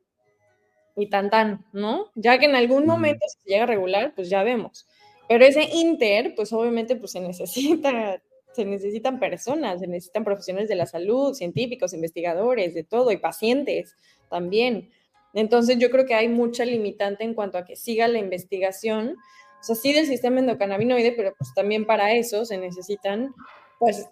y 0.96 1.10
tan 1.10 1.30
tan, 1.30 1.66
¿no? 1.74 2.12
Ya 2.16 2.38
que 2.38 2.46
en 2.46 2.56
algún 2.56 2.86
momento 2.86 3.26
se 3.28 3.50
llega 3.50 3.64
a 3.64 3.68
regular, 3.68 4.14
pues 4.16 4.30
ya 4.30 4.44
vemos. 4.44 4.88
Pero 5.28 5.46
ese 5.46 5.64
inter, 5.64 6.34
pues 6.36 6.54
obviamente 6.54 6.96
pues 6.96 7.12
se 7.12 7.20
necesita 7.20 8.22
se 8.54 8.66
necesitan 8.66 9.20
personas, 9.20 9.80
se 9.80 9.88
necesitan 9.88 10.24
profesionales 10.24 10.70
de 10.70 10.76
la 10.76 10.86
salud, 10.86 11.34
científicos, 11.34 11.94
investigadores, 11.94 12.74
de 12.74 12.84
todo, 12.84 13.12
y 13.12 13.18
pacientes 13.18 13.96
también. 14.30 14.92
Entonces 15.34 15.78
yo 15.80 15.90
creo 15.90 16.06
que 16.06 16.14
hay 16.14 16.30
mucha 16.30 16.64
limitante 16.64 17.24
en 17.24 17.34
cuanto 17.34 17.58
a 17.58 17.66
que 17.66 17.76
siga 17.76 18.08
la 18.08 18.20
investigación, 18.20 19.16
o 19.60 19.64
sea, 19.64 19.76
sí 19.76 19.94
del 19.94 20.06
sistema 20.06 20.40
endocannabinoide, 20.40 21.14
pero 21.14 21.34
pues 21.38 21.54
también 21.56 21.86
para 21.86 22.14
eso 22.14 22.46
se 22.46 22.58
necesitan 22.58 23.34
pues 23.80 24.08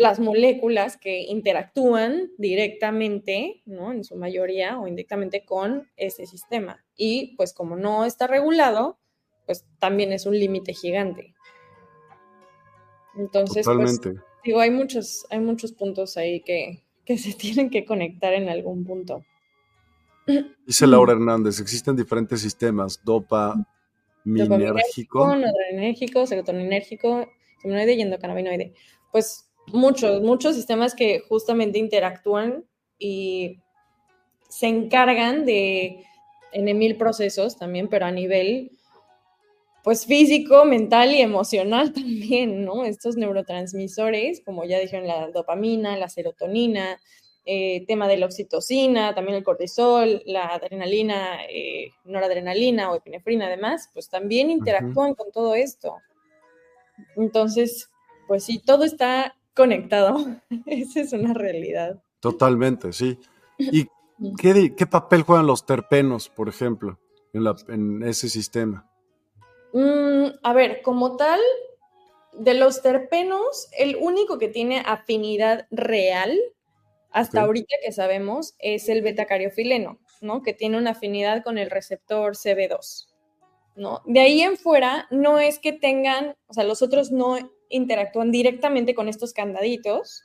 las 0.00 0.18
moléculas 0.18 0.96
que 0.96 1.20
interactúan 1.24 2.30
directamente, 2.38 3.62
¿no? 3.66 3.92
En 3.92 4.02
su 4.02 4.16
mayoría 4.16 4.80
o 4.80 4.88
indirectamente 4.88 5.44
con 5.44 5.90
ese 5.96 6.24
sistema. 6.24 6.82
Y 6.96 7.36
pues 7.36 7.52
como 7.52 7.76
no 7.76 8.06
está 8.06 8.26
regulado, 8.26 8.98
pues 9.44 9.66
también 9.78 10.12
es 10.12 10.24
un 10.24 10.38
límite 10.38 10.72
gigante. 10.72 11.34
Entonces, 13.14 13.66
pues, 13.66 14.00
digo, 14.42 14.60
hay 14.60 14.70
muchos, 14.70 15.26
hay 15.28 15.40
muchos 15.40 15.72
puntos 15.72 16.16
ahí 16.16 16.40
que, 16.40 16.82
se 17.18 17.34
tienen 17.38 17.68
que 17.68 17.84
conectar 17.84 18.32
en 18.32 18.48
algún 18.48 18.84
punto. 18.84 19.22
Dice 20.66 20.86
Laura 20.86 21.12
Hernández, 21.12 21.60
existen 21.60 21.94
diferentes 21.94 22.40
sistemas, 22.40 23.02
dopa, 23.04 23.54
minérgico. 24.24 25.26
Noradrenérgico, 25.26 26.26
serotoninérgico, 26.26 27.28
seminoide 27.60 27.92
y 27.94 28.00
endocannabinoide. 28.00 28.72
Pues 29.12 29.49
muchos, 29.72 30.22
muchos 30.22 30.56
sistemas 30.56 30.94
que 30.94 31.20
justamente 31.20 31.78
interactúan 31.78 32.64
y 32.98 33.58
se 34.48 34.66
encargan 34.66 35.44
de 35.44 36.04
en 36.52 36.78
mil 36.78 36.96
procesos 36.96 37.56
también, 37.56 37.88
pero 37.88 38.06
a 38.06 38.10
nivel 38.10 38.72
pues 39.82 40.04
físico, 40.04 40.64
mental 40.64 41.14
y 41.14 41.20
emocional 41.20 41.92
también, 41.94 42.64
¿no? 42.64 42.84
Estos 42.84 43.16
neurotransmisores, 43.16 44.42
como 44.44 44.64
ya 44.64 44.78
dijeron, 44.78 45.06
la 45.06 45.30
dopamina, 45.30 45.96
la 45.96 46.08
serotonina, 46.08 47.00
eh, 47.46 47.84
tema 47.86 48.06
de 48.06 48.18
la 48.18 48.26
oxitocina, 48.26 49.14
también 49.14 49.38
el 49.38 49.44
cortisol, 49.44 50.22
la 50.26 50.46
adrenalina, 50.48 51.44
eh, 51.48 51.90
noradrenalina 52.04 52.90
o 52.90 52.96
epinefrina 52.96 53.46
además, 53.46 53.88
pues 53.94 54.10
también 54.10 54.50
interactúan 54.50 55.14
con 55.14 55.32
todo 55.32 55.54
esto. 55.54 55.96
Entonces, 57.16 57.88
pues 58.28 58.44
sí, 58.44 58.58
todo 58.58 58.84
está 58.84 59.34
conectado. 59.54 60.26
Esa 60.66 61.00
es 61.00 61.12
una 61.12 61.34
realidad. 61.34 62.02
Totalmente, 62.20 62.92
sí. 62.92 63.18
¿Y 63.58 63.86
qué, 64.38 64.74
qué 64.76 64.86
papel 64.86 65.22
juegan 65.22 65.46
los 65.46 65.66
terpenos, 65.66 66.28
por 66.28 66.48
ejemplo, 66.48 66.98
en, 67.32 67.44
la, 67.44 67.56
en 67.68 68.02
ese 68.02 68.28
sistema? 68.28 68.90
Mm, 69.72 70.26
a 70.42 70.52
ver, 70.52 70.82
como 70.82 71.16
tal, 71.16 71.40
de 72.32 72.54
los 72.54 72.82
terpenos, 72.82 73.68
el 73.76 73.96
único 73.96 74.38
que 74.38 74.48
tiene 74.48 74.82
afinidad 74.84 75.66
real, 75.70 76.38
hasta 77.10 77.42
ahorita 77.42 77.74
que 77.84 77.92
sabemos, 77.92 78.54
es 78.58 78.88
el 78.88 79.02
betacariofileno, 79.02 79.98
¿no? 80.20 80.42
Que 80.42 80.54
tiene 80.54 80.78
una 80.78 80.90
afinidad 80.90 81.42
con 81.42 81.58
el 81.58 81.70
receptor 81.70 82.36
CB2, 82.36 83.08
¿no? 83.76 84.02
De 84.06 84.20
ahí 84.20 84.42
en 84.42 84.56
fuera, 84.56 85.06
no 85.10 85.38
es 85.38 85.58
que 85.58 85.72
tengan, 85.72 86.34
o 86.46 86.54
sea, 86.54 86.64
los 86.64 86.82
otros 86.82 87.10
no 87.10 87.38
interactúan 87.68 88.30
directamente 88.30 88.94
con 88.94 89.08
estos 89.08 89.32
candaditos, 89.32 90.22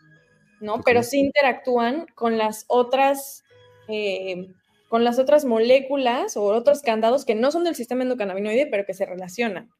¿no? 0.59 0.81
Pero 0.83 1.03
sí 1.03 1.19
interactúan 1.19 2.07
con 2.15 2.37
las 2.37 2.65
otras 2.67 3.43
eh, 3.87 4.47
con 4.89 5.03
las 5.03 5.19
otras 5.19 5.45
moléculas 5.45 6.37
o 6.37 6.43
otros 6.43 6.81
candados 6.81 7.25
que 7.25 7.35
no 7.35 7.51
son 7.51 7.63
del 7.63 7.75
sistema 7.75 8.03
endocannabinoide, 8.03 8.67
pero 8.67 8.85
que 8.85 8.93
se 8.93 9.05
relacionan. 9.05 9.71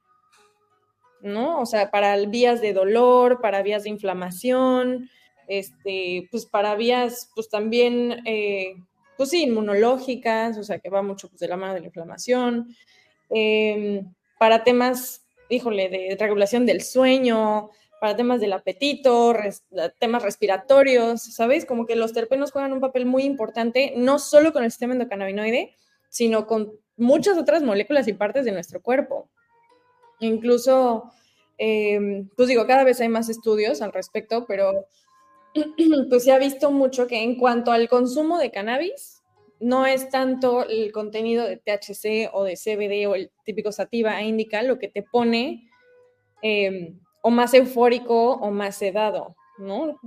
¿No? 1.22 1.62
O 1.62 1.66
sea, 1.66 1.90
para 1.90 2.18
vías 2.26 2.62
de 2.62 2.74
dolor, 2.74 3.40
para 3.42 3.64
vías 3.64 3.84
de 3.84 3.90
inflamación, 3.90 5.10
este, 5.48 6.28
pues 6.32 6.46
para 6.46 6.76
vías, 6.76 7.32
pues 7.34 7.50
también, 7.50 8.22
eh, 8.26 8.76
pues 9.18 9.30
sí, 9.30 9.44
inmunológicas, 9.44 10.58
o 10.58 10.64
sea, 10.64 10.80
que 10.80 10.90
va 10.90 11.02
mucho 11.02 11.30
pues, 11.30 11.40
de 11.40 11.48
la 11.48 11.58
mano 11.58 11.74
de 11.76 11.80
la 11.80 11.88
inflamación, 11.88 12.76
em, 13.30 14.14
para 14.40 14.64
temas, 14.64 15.26
híjole, 15.50 15.90
de 15.90 16.16
regulación 16.20 16.66
del 16.66 16.82
sueño, 16.82 17.70
para 18.00 18.16
temas 18.16 18.40
del 18.40 18.54
apetito, 18.54 19.34
temas 20.00 20.24
respiratorios, 20.24 21.22
¿sabes? 21.22 21.66
Como 21.66 21.86
que 21.86 21.96
los 21.96 22.14
terpenos 22.14 22.52
juegan 22.52 22.74
un 22.74 22.82
papel 22.82 23.06
muy 23.06 23.24
importante, 23.24 23.94
no 23.96 24.20
solo 24.20 24.54
con 24.54 24.64
el 24.64 24.72
sistema 24.72 24.94
endocannabinoide, 24.94 25.74
sino 26.10 26.46
con 26.46 26.74
muchas 26.98 27.38
otras 27.38 27.64
moléculas 27.64 28.08
y 28.08 28.14
partes 28.14 28.46
de 28.46 28.52
nuestro 28.52 28.82
cuerpo. 28.82 29.30
Incluso, 30.20 31.12
em, 31.58 32.30
pues 32.36 32.48
digo, 32.48 32.68
cada 32.68 32.84
vez 32.84 33.02
hay 33.02 33.10
más 33.10 33.30
estudios 33.30 33.82
al 33.82 33.92
respecto, 33.92 34.46
pero 34.46 34.88
pues 36.10 36.24
se 36.24 36.32
ha 36.32 36.38
visto 36.38 36.72
mucho 36.72 37.08
que 37.08 37.24
en 37.24 37.38
cuanto 37.38 37.72
al 37.72 37.90
consumo 37.90 38.38
de 38.38 38.52
cannabis, 38.52 39.15
no 39.60 39.86
es 39.86 40.10
tanto 40.10 40.68
el 40.68 40.92
contenido 40.92 41.46
de 41.46 41.58
THC 41.58 42.30
o 42.34 42.44
de 42.44 42.56
CBD 42.56 43.08
o 43.08 43.16
el 43.16 43.32
típico 43.44 43.72
sativa 43.72 44.20
e 44.22 44.26
indica 44.26 44.62
lo 44.64 44.80
que 44.80 44.88
te 44.88 45.04
pone 45.04 45.70
em, 46.42 47.00
o 47.22 47.30
más 47.30 47.54
eufórico 47.54 48.34
o 48.34 48.52
más 48.52 48.78
sedado, 48.78 49.36
¿no? 49.58 50.00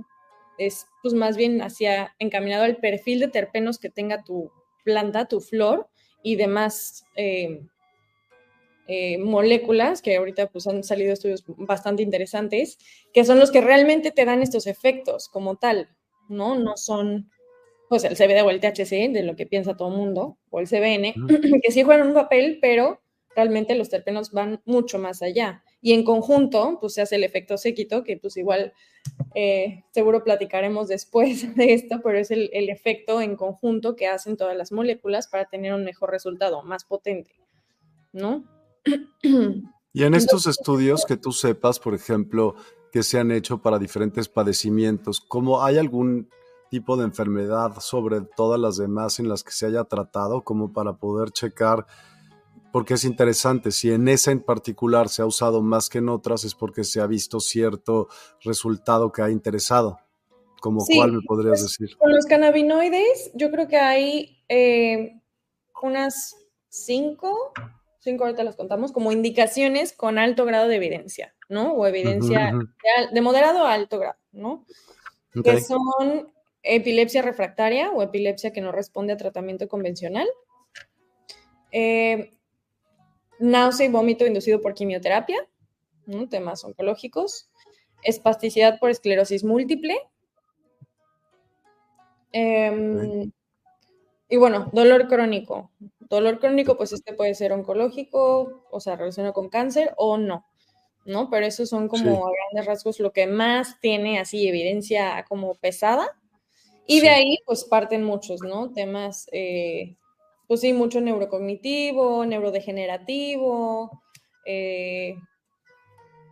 Es 0.57 0.87
pues 1.01 1.13
más 1.13 1.37
bien 1.37 1.61
hacia 1.61 2.15
encaminado 2.19 2.63
al 2.63 2.77
perfil 2.77 3.19
de 3.19 3.27
terpenos 3.27 3.79
que 3.79 3.89
tenga 3.89 4.23
tu 4.23 4.51
planta, 4.83 5.27
tu 5.27 5.41
flor 5.41 5.87
y 6.23 6.35
demás 6.35 7.05
eh, 7.15 7.61
eh, 8.87 9.17
moléculas, 9.19 10.01
que 10.01 10.17
ahorita 10.17 10.47
pues 10.47 10.67
han 10.67 10.83
salido 10.83 11.13
estudios 11.13 11.43
bastante 11.47 12.03
interesantes, 12.03 12.77
que 13.13 13.23
son 13.23 13.39
los 13.39 13.51
que 13.51 13.61
realmente 13.61 14.11
te 14.11 14.25
dan 14.25 14.41
estos 14.41 14.67
efectos 14.67 15.29
como 15.29 15.57
tal, 15.57 15.89
¿no? 16.27 16.57
No 16.57 16.75
son 16.75 17.29
pues 17.89 18.03
el 18.05 18.15
CBD 18.15 18.43
o 18.43 18.49
el 18.49 18.59
THC, 18.61 19.11
de 19.11 19.23
lo 19.23 19.35
que 19.35 19.45
piensa 19.45 19.75
todo 19.75 19.89
el 19.89 19.97
mundo, 19.97 20.37
o 20.49 20.59
el 20.59 20.67
CBN, 20.67 21.13
que 21.63 21.71
sí 21.71 21.83
juegan 21.83 22.07
un 22.07 22.13
papel, 22.13 22.59
pero 22.61 23.01
realmente 23.35 23.75
los 23.75 23.89
terpenos 23.89 24.31
van 24.31 24.61
mucho 24.65 24.99
más 24.99 25.21
allá 25.21 25.63
y 25.81 25.93
en 25.93 26.03
conjunto, 26.03 26.77
pues 26.79 26.93
se 26.93 27.01
hace 27.01 27.15
el 27.15 27.23
efecto 27.23 27.57
séquito, 27.57 28.03
que 28.03 28.17
pues 28.17 28.35
igual 28.37 28.73
eh, 29.33 29.83
seguro 29.91 30.23
platicaremos 30.23 30.87
después 30.87 31.55
de 31.55 31.73
esto, 31.73 32.01
pero 32.03 32.17
es 32.17 32.31
el, 32.31 32.49
el, 32.53 32.69
efecto 32.69 33.21
en 33.21 33.35
conjunto 33.35 33.95
que 33.95 34.07
hacen 34.07 34.35
todas 34.35 34.57
las 34.57 34.71
moléculas 34.71 35.27
para 35.27 35.45
tener 35.45 35.73
un 35.73 35.85
mejor 35.85 36.11
resultado, 36.11 36.63
más 36.63 36.83
potente, 36.85 37.31
¿no? 38.11 38.45
Y 39.91 40.03
en 40.03 40.13
estos 40.13 40.45
estudios 40.45 41.03
que 41.03 41.17
tú 41.17 41.31
sepas, 41.31 41.79
por 41.79 41.95
ejemplo, 41.95 42.55
que 42.91 43.01
se 43.01 43.17
han 43.17 43.31
hecho 43.31 43.63
para 43.63 43.79
diferentes 43.79 44.29
padecimientos, 44.29 45.19
¿cómo 45.19 45.63
hay 45.63 45.79
algún 45.79 46.29
tipo 46.69 46.97
de 46.97 47.05
enfermedad 47.05 47.79
sobre 47.79 48.21
todas 48.21 48.59
las 48.59 48.77
demás 48.77 49.19
en 49.19 49.29
las 49.29 49.43
que 49.43 49.51
se 49.51 49.65
haya 49.65 49.83
tratado, 49.83 50.43
como 50.43 50.71
para 50.71 50.93
poder 50.93 51.31
checar 51.31 51.85
porque 52.71 52.93
es 52.95 53.03
interesante, 53.03 53.71
si 53.71 53.91
en 53.91 54.07
esa 54.07 54.31
en 54.31 54.41
particular 54.41 55.09
se 55.09 55.21
ha 55.21 55.25
usado 55.25 55.61
más 55.61 55.89
que 55.89 55.99
en 55.99 56.09
otras 56.09 56.43
es 56.43 56.53
porque 56.53 56.83
se 56.83 57.01
ha 57.01 57.07
visto 57.07 57.39
cierto 57.39 58.09
resultado 58.43 59.11
que 59.11 59.21
ha 59.21 59.29
interesado. 59.29 59.99
¿Como 60.61 60.85
cuál 60.85 61.13
me 61.13 61.21
podrías 61.25 61.61
pues, 61.61 61.77
decir? 61.77 61.97
Con 61.97 62.13
los 62.13 62.25
cannabinoides, 62.25 63.31
yo 63.33 63.49
creo 63.49 63.67
que 63.67 63.77
hay 63.77 64.43
eh, 64.49 65.21
unas 65.81 66.35
cinco, 66.67 67.53
cinco 67.99 68.25
ahorita 68.25 68.43
las 68.43 68.57
contamos, 68.57 68.91
como 68.91 69.11
indicaciones 69.11 69.93
con 69.93 70.19
alto 70.19 70.45
grado 70.45 70.67
de 70.67 70.75
evidencia, 70.75 71.33
¿no? 71.47 71.73
O 71.73 71.87
evidencia 71.87 72.53
De, 73.13 73.21
moderado 73.21 73.65
a 73.65 73.73
alto 73.73 73.99
grado, 73.99 74.17
¿no? 74.33 74.65
Que 75.43 75.61
son 75.61 76.29
epilepsia 76.63 77.21
refractaria 77.21 77.91
o 77.91 78.01
epilepsia 78.01 78.51
que 78.51 78.61
no 78.61 78.71
responde 78.71 79.13
a 79.13 79.17
tratamiento 79.17 79.67
convencional. 79.67 80.27
Eh, 81.71 82.31
náusea 83.39 83.85
y 83.85 83.89
vómito 83.89 84.25
inducido 84.25 84.61
por 84.61 84.73
quimioterapia, 84.73 85.47
temas 86.29 86.63
oncológicos, 86.63 87.49
espasticidad 88.03 88.79
por 88.79 88.89
esclerosis 88.89 89.43
múltiple. 89.43 89.97
Em, 92.31 93.31
y 94.27 94.37
bueno, 94.37 94.69
dolor 94.73 95.07
crónico. 95.07 95.71
Dolor 95.99 96.39
crónico, 96.39 96.77
pues 96.77 96.91
este 96.91 97.13
puede 97.13 97.35
ser 97.35 97.51
oncológico, 97.53 98.65
o 98.71 98.79
sea, 98.79 98.95
relacionado 98.95 99.33
con 99.33 99.49
cáncer 99.49 99.93
o 99.97 100.17
no. 100.17 100.45
¿no? 101.05 101.29
Pero 101.29 101.45
esos 101.45 101.69
son 101.69 101.87
como 101.87 102.27
a 102.27 102.31
grandes 102.31 102.65
rasgos 102.65 102.99
lo 102.99 103.11
que 103.11 103.27
más 103.27 103.79
tiene 103.79 104.19
así 104.19 104.47
evidencia 104.47 105.25
como 105.27 105.55
pesada. 105.55 106.18
Y 106.91 107.01
de 107.01 107.09
ahí 107.09 107.37
pues 107.45 107.65
parten 107.65 108.03
muchos, 108.03 108.41
¿no? 108.41 108.73
Temas, 108.73 109.29
eh, 109.31 109.95
pues 110.47 110.61
sí, 110.61 110.73
mucho 110.73 110.99
neurocognitivo, 111.01 112.25
neurodegenerativo, 112.25 114.01
eh, 114.43 115.15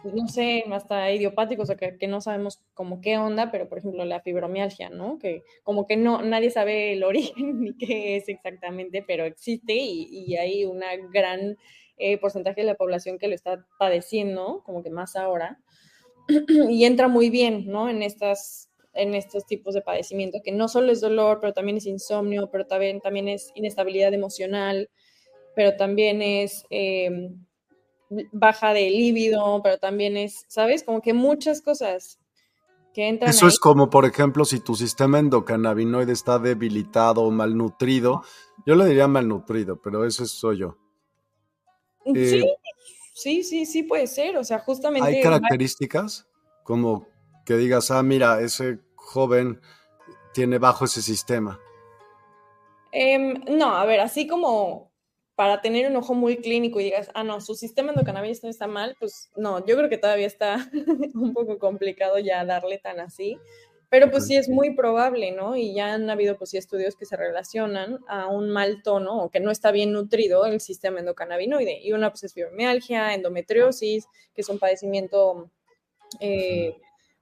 pues 0.01 0.15
no 0.15 0.27
sé, 0.27 0.63
hasta 0.71 1.11
idiopáticos, 1.11 1.65
o 1.65 1.67
sea, 1.67 1.75
que, 1.75 1.99
que, 1.99 2.07
no 2.07 2.21
sabemos 2.21 2.59
como 2.73 3.01
qué 3.01 3.19
onda, 3.19 3.51
pero 3.51 3.69
por 3.69 3.77
ejemplo 3.77 4.03
la 4.03 4.21
fibromialgia, 4.21 4.89
¿no? 4.89 5.19
Que 5.19 5.43
como 5.61 5.85
que 5.85 5.95
no, 5.95 6.23
nadie 6.23 6.49
sabe 6.49 6.93
el 6.93 7.03
origen 7.03 7.61
ni 7.61 7.77
qué 7.77 8.15
es 8.15 8.27
exactamente, 8.27 9.03
pero 9.07 9.25
existe 9.25 9.75
y, 9.75 10.07
y 10.09 10.37
hay 10.37 10.65
una 10.65 10.87
gran 11.13 11.55
eh, 11.97 12.17
porcentaje 12.17 12.61
de 12.61 12.67
la 12.67 12.75
población 12.75 13.19
que 13.19 13.27
lo 13.27 13.35
está 13.35 13.63
padeciendo, 13.77 14.63
como 14.65 14.81
que 14.81 14.89
más 14.89 15.15
ahora, 15.15 15.59
y 16.69 16.85
entra 16.85 17.07
muy 17.09 17.29
bien, 17.29 17.67
¿no? 17.67 17.89
En 17.89 18.01
estas 18.01 18.66
en 18.97 19.15
estos 19.15 19.45
tipos 19.45 19.73
de 19.73 19.81
padecimiento, 19.81 20.39
que 20.43 20.51
no 20.51 20.67
solo 20.67 20.91
es 20.91 21.01
dolor, 21.01 21.39
pero 21.39 21.53
también 21.53 21.77
es 21.77 21.85
insomnio, 21.85 22.49
pero 22.51 22.65
también, 22.65 22.99
también 22.99 23.27
es 23.27 23.51
inestabilidad 23.55 24.13
emocional, 24.13 24.89
pero 25.55 25.75
también 25.75 26.21
es 26.21 26.65
eh, 26.69 27.29
baja 28.31 28.73
de 28.73 28.89
líbido, 28.89 29.61
pero 29.63 29.77
también 29.77 30.17
es, 30.17 30.45
¿sabes? 30.47 30.83
Como 30.83 31.01
que 31.01 31.13
muchas 31.13 31.61
cosas 31.61 32.19
que 32.93 33.07
entran. 33.07 33.29
Eso 33.29 33.47
es 33.47 33.59
como, 33.59 33.89
por 33.89 34.05
ejemplo, 34.05 34.45
si 34.45 34.59
tu 34.59 34.75
sistema 34.75 35.19
endocannabinoide 35.19 36.13
está 36.13 36.39
debilitado 36.39 37.21
o 37.21 37.31
malnutrido, 37.31 38.23
yo 38.65 38.75
le 38.75 38.85
diría 38.85 39.07
malnutrido, 39.07 39.81
pero 39.81 40.05
eso 40.05 40.25
soy 40.25 40.59
yo. 40.59 40.77
Sí, 42.05 42.39
eh, 42.39 42.57
sí, 43.13 43.43
sí, 43.43 43.65
sí 43.65 43.83
puede 43.83 44.07
ser. 44.07 44.37
O 44.37 44.43
sea, 44.43 44.59
justamente. 44.59 45.07
Hay 45.07 45.21
características 45.21 46.27
como 46.63 47.07
que 47.45 47.57
digas, 47.57 47.91
ah, 47.91 48.03
mira, 48.03 48.41
ese 48.41 48.79
joven 49.07 49.61
tiene 50.33 50.59
bajo 50.59 50.85
ese 50.85 51.01
sistema. 51.01 51.59
Em, 52.91 53.43
no, 53.47 53.75
a 53.75 53.85
ver, 53.85 53.99
así 53.99 54.27
como 54.27 54.91
para 55.35 55.61
tener 55.61 55.89
un 55.89 55.95
ojo 55.95 56.13
muy 56.13 56.37
clínico 56.37 56.79
y 56.79 56.85
digas, 56.85 57.09
ah, 57.13 57.23
no, 57.23 57.41
su 57.41 57.55
sistema 57.55 57.91
endocannabinoide 57.91 58.49
está 58.49 58.67
mal, 58.67 58.95
pues 58.99 59.29
no, 59.35 59.65
yo 59.65 59.77
creo 59.77 59.89
que 59.89 59.97
todavía 59.97 60.27
está 60.27 60.69
un 61.13 61.33
poco 61.33 61.59
complicado 61.59 62.19
ya 62.19 62.43
darle 62.43 62.79
tan 62.79 62.99
así. 62.99 63.37
Pero 63.89 64.11
pues 64.11 64.25
sí 64.25 64.35
es 64.35 64.49
muy 64.49 64.75
probable, 64.75 65.31
¿no? 65.31 65.55
Y 65.55 65.73
ya 65.73 65.93
han 65.93 66.09
habido 66.09 66.37
pues 66.37 66.49
sí 66.49 66.57
estudios 66.57 66.97
que 66.97 67.05
se 67.05 67.15
relacionan 67.15 67.99
a 68.09 68.27
un 68.27 68.49
mal 68.49 68.83
tono 68.83 69.17
o 69.17 69.29
que 69.29 69.39
no 69.39 69.49
está 69.49 69.71
bien 69.71 69.93
nutrido 69.93 70.45
el 70.45 70.59
sistema 70.59 70.99
endocannabinoide. 70.99 71.79
Y 71.81 71.93
una 71.93 72.09
pues 72.09 72.25
es 72.25 72.33
fibromialgia, 72.33 73.13
endometriosis, 73.13 74.07
que 74.33 74.41
es 74.41 74.49
un 74.49 74.59
padecimiento 74.59 75.49
eh, 76.19 76.75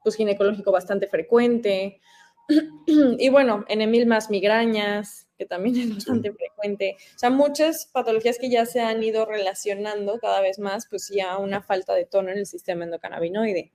pues 0.06 0.16
ginecológico 0.16 0.72
bastante 0.72 1.08
frecuente. 1.08 2.00
y 2.88 3.30
bueno, 3.30 3.66
en 3.68 3.82
Emil 3.82 4.06
más 4.06 4.30
migrañas, 4.30 5.28
que 5.36 5.46
también 5.46 5.76
es 5.78 5.96
bastante 5.96 6.32
frecuente. 6.32 6.96
O 7.16 7.20
sea, 7.20 7.32
muchas 7.32 7.90
patologías 7.92 8.38
que 8.38 8.52
ya 8.52 8.68
se 8.68 8.82
han 8.82 9.02
ido 9.02 9.26
relacionando 9.26 10.20
cada 10.20 10.42
vez 10.42 10.60
más, 10.60 10.88
pues 10.88 11.12
ya 11.14 11.38
una 11.40 11.64
falta 11.64 11.96
de 11.96 12.06
tono 12.06 12.30
en 12.30 12.38
el 12.38 12.46
sistema 12.46 12.84
endocannabinoide. 12.84 13.72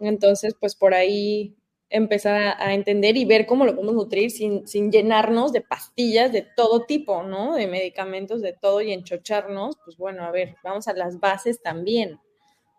Entonces, 0.00 0.54
pues 0.60 0.76
por 0.76 0.92
ahí 0.92 1.56
empezar 1.88 2.56
a, 2.58 2.74
entender 2.74 3.16
y 3.16 3.24
ver 3.24 3.46
cómo 3.46 3.64
lo 3.64 3.74
podemos 3.74 3.94
nutrir 3.94 4.30
sin, 4.30 4.66
sin, 4.66 4.90
llenarnos 4.90 5.52
de 5.52 5.60
pastillas 5.60 6.32
de 6.32 6.42
todo 6.42 6.84
tipo, 6.84 7.22
¿no? 7.22 7.54
De 7.54 7.66
medicamentos, 7.66 8.42
de 8.42 8.52
todo 8.52 8.80
y 8.80 8.92
enchocharnos, 8.92 9.76
pues 9.84 9.96
bueno, 9.96 10.24
a 10.24 10.30
ver, 10.30 10.56
vamos 10.64 10.88
a 10.88 10.94
las 10.94 11.20
bases 11.20 11.62
también, 11.62 12.18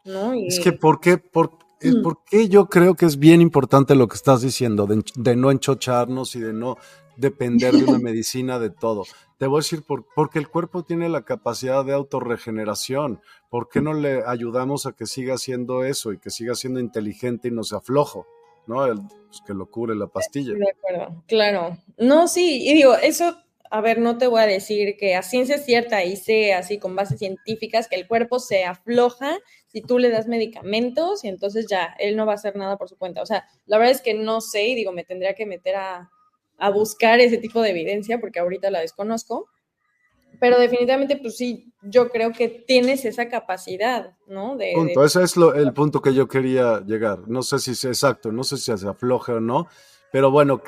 ¿no? 0.04 0.34
Es 0.34 0.60
que, 0.60 0.74
¿por 0.74 1.00
qué, 1.00 1.18
por, 1.18 1.58
mm. 1.82 2.02
¿por 2.04 2.24
qué 2.24 2.50
yo 2.50 2.68
creo 2.68 2.96
que 2.96 3.06
es 3.06 3.18
bien 3.18 3.42
importante 3.42 3.96
lo 3.96 4.08
que 4.08 4.16
estás 4.16 4.42
diciendo, 4.42 4.86
de, 4.86 5.04
de 5.16 5.36
no 5.36 5.52
enchocharnos 5.52 6.36
y 6.36 6.40
de 6.40 6.54
no 6.54 6.78
depender 7.16 7.74
de 7.74 7.84
una 7.86 8.00
medicina 8.00 8.60
de 8.60 8.70
todo? 8.70 9.04
Te 9.38 9.48
voy 9.48 9.58
a 9.58 9.64
decir, 9.64 9.84
por, 9.84 10.06
porque 10.16 10.40
el 10.40 10.50
cuerpo 10.50 10.84
tiene 10.84 11.10
la 11.10 11.24
capacidad 11.24 11.86
de 11.86 11.94
autorregeneración. 11.94 13.22
¿Por 13.50 13.70
qué 13.70 13.82
no 13.82 13.94
le 13.94 14.24
ayudamos 14.26 14.86
a 14.86 14.94
que 14.94 15.06
siga 15.06 15.36
haciendo 15.36 15.84
eso 15.84 16.12
y 16.12 16.20
que 16.20 16.32
siga 16.32 16.56
siendo 16.56 16.80
inteligente 16.80 17.48
y 17.48 17.52
no 17.52 17.64
se 17.64 17.76
aflojo? 17.76 18.26
¿no? 18.68 18.86
El, 18.86 19.00
pues, 19.28 19.42
que 19.46 19.54
lo 19.54 19.70
cubre 19.70 19.96
la 19.96 20.08
pastilla. 20.08 20.54
De 20.54 20.70
acuerdo, 20.70 21.24
claro. 21.28 21.78
No, 21.98 22.28
sí, 22.28 22.68
y 22.68 22.74
digo, 22.74 22.96
eso, 22.96 23.38
a 23.72 23.82
ver, 23.82 24.00
no 24.00 24.18
te 24.18 24.28
voy 24.28 24.42
a 24.42 24.48
decir 24.48 24.96
que 24.98 25.16
a 25.16 25.24
ciencia 25.24 25.58
cierta 25.58 26.04
y 26.04 26.16
sé 26.16 26.54
así 26.54 26.78
con 26.78 26.96
bases 26.96 27.20
científicas 27.20 27.88
que 27.88 27.96
el 27.96 28.08
cuerpo 28.08 28.40
se 28.40 28.66
afloja 28.66 29.38
si 29.68 29.82
tú 29.82 30.00
le 30.00 30.10
das 30.10 30.28
medicamentos 30.28 31.24
y 31.24 31.28
entonces 31.28 31.68
ya, 31.70 31.96
él 32.00 32.16
no 32.16 32.26
va 32.26 32.34
a 32.34 32.36
hacer 32.36 32.56
nada 32.56 32.78
por 32.78 32.90
su 32.90 32.98
cuenta. 32.98 33.22
O 33.22 33.26
sea, 33.26 33.46
la 33.66 33.78
verdad 33.78 33.96
es 33.96 34.02
que 34.02 34.14
no 34.14 34.42
sé 34.42 34.68
y 34.68 34.76
digo, 34.76 34.92
me 34.92 35.04
tendría 35.04 35.34
que 35.34 35.46
meter 35.46 35.76
a, 35.76 36.10
a 36.58 36.70
buscar 36.70 37.20
ese 37.20 37.38
tipo 37.38 37.62
de 37.62 37.70
evidencia 37.72 38.20
porque 38.20 38.40
ahorita 38.40 38.72
la 38.72 38.80
desconozco 38.80 39.50
pero 40.40 40.60
definitivamente, 40.60 41.18
pues 41.18 41.36
sí, 41.38 41.74
yo 41.82 42.10
creo 42.10 42.32
que 42.32 42.48
tienes 42.48 43.06
esa 43.06 43.28
capacidad, 43.28 44.16
¿no? 44.28 44.56
De, 44.56 44.74
punto. 44.76 45.04
Ese 45.04 45.24
es 45.24 45.36
lo, 45.36 45.54
el 45.56 45.74
punto 45.74 46.02
que 46.02 46.14
yo 46.14 46.28
quería 46.28 46.82
llegar. 46.82 47.28
No 47.28 47.42
sé 47.42 47.60
si 47.60 47.72
es 47.72 47.86
exacto, 47.86 48.32
no 48.32 48.44
sé 48.44 48.58
si 48.58 48.76
se 48.78 48.88
afloje 48.88 49.32
o 49.32 49.40
no, 49.40 49.68
pero 50.12 50.30
bueno, 50.30 50.62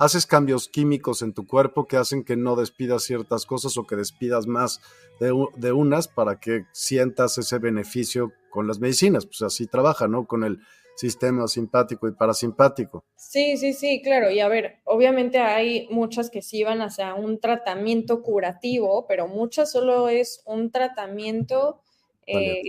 haces 0.00 0.26
cambios 0.26 0.68
químicos 0.68 1.20
en 1.20 1.34
tu 1.34 1.46
cuerpo 1.46 1.86
que 1.86 1.98
hacen 1.98 2.24
que 2.24 2.34
no 2.34 2.56
despidas 2.56 3.04
ciertas 3.04 3.44
cosas 3.44 3.76
o 3.76 3.86
que 3.86 3.96
despidas 3.96 4.46
más 4.46 4.80
de, 5.20 5.32
de 5.56 5.72
unas 5.72 6.08
para 6.08 6.40
que 6.40 6.64
sientas 6.72 7.36
ese 7.36 7.58
beneficio 7.58 8.32
con 8.48 8.66
las 8.66 8.80
medicinas. 8.80 9.26
Pues 9.26 9.42
así 9.42 9.66
trabaja, 9.66 10.08
¿no? 10.08 10.26
Con 10.26 10.42
el 10.42 10.58
sistema 10.96 11.46
simpático 11.48 12.08
y 12.08 12.12
parasimpático. 12.12 13.04
Sí, 13.14 13.58
sí, 13.58 13.74
sí, 13.74 14.00
claro. 14.02 14.30
Y 14.30 14.40
a 14.40 14.48
ver, 14.48 14.80
obviamente 14.84 15.38
hay 15.38 15.86
muchas 15.90 16.30
que 16.30 16.40
sí 16.40 16.64
van 16.64 16.80
hacia 16.80 17.12
un 17.14 17.38
tratamiento 17.38 18.22
curativo, 18.22 19.06
pero 19.06 19.28
muchas 19.28 19.70
solo 19.70 20.08
es 20.08 20.42
un 20.46 20.70
tratamiento, 20.70 21.82
eh, 22.26 22.62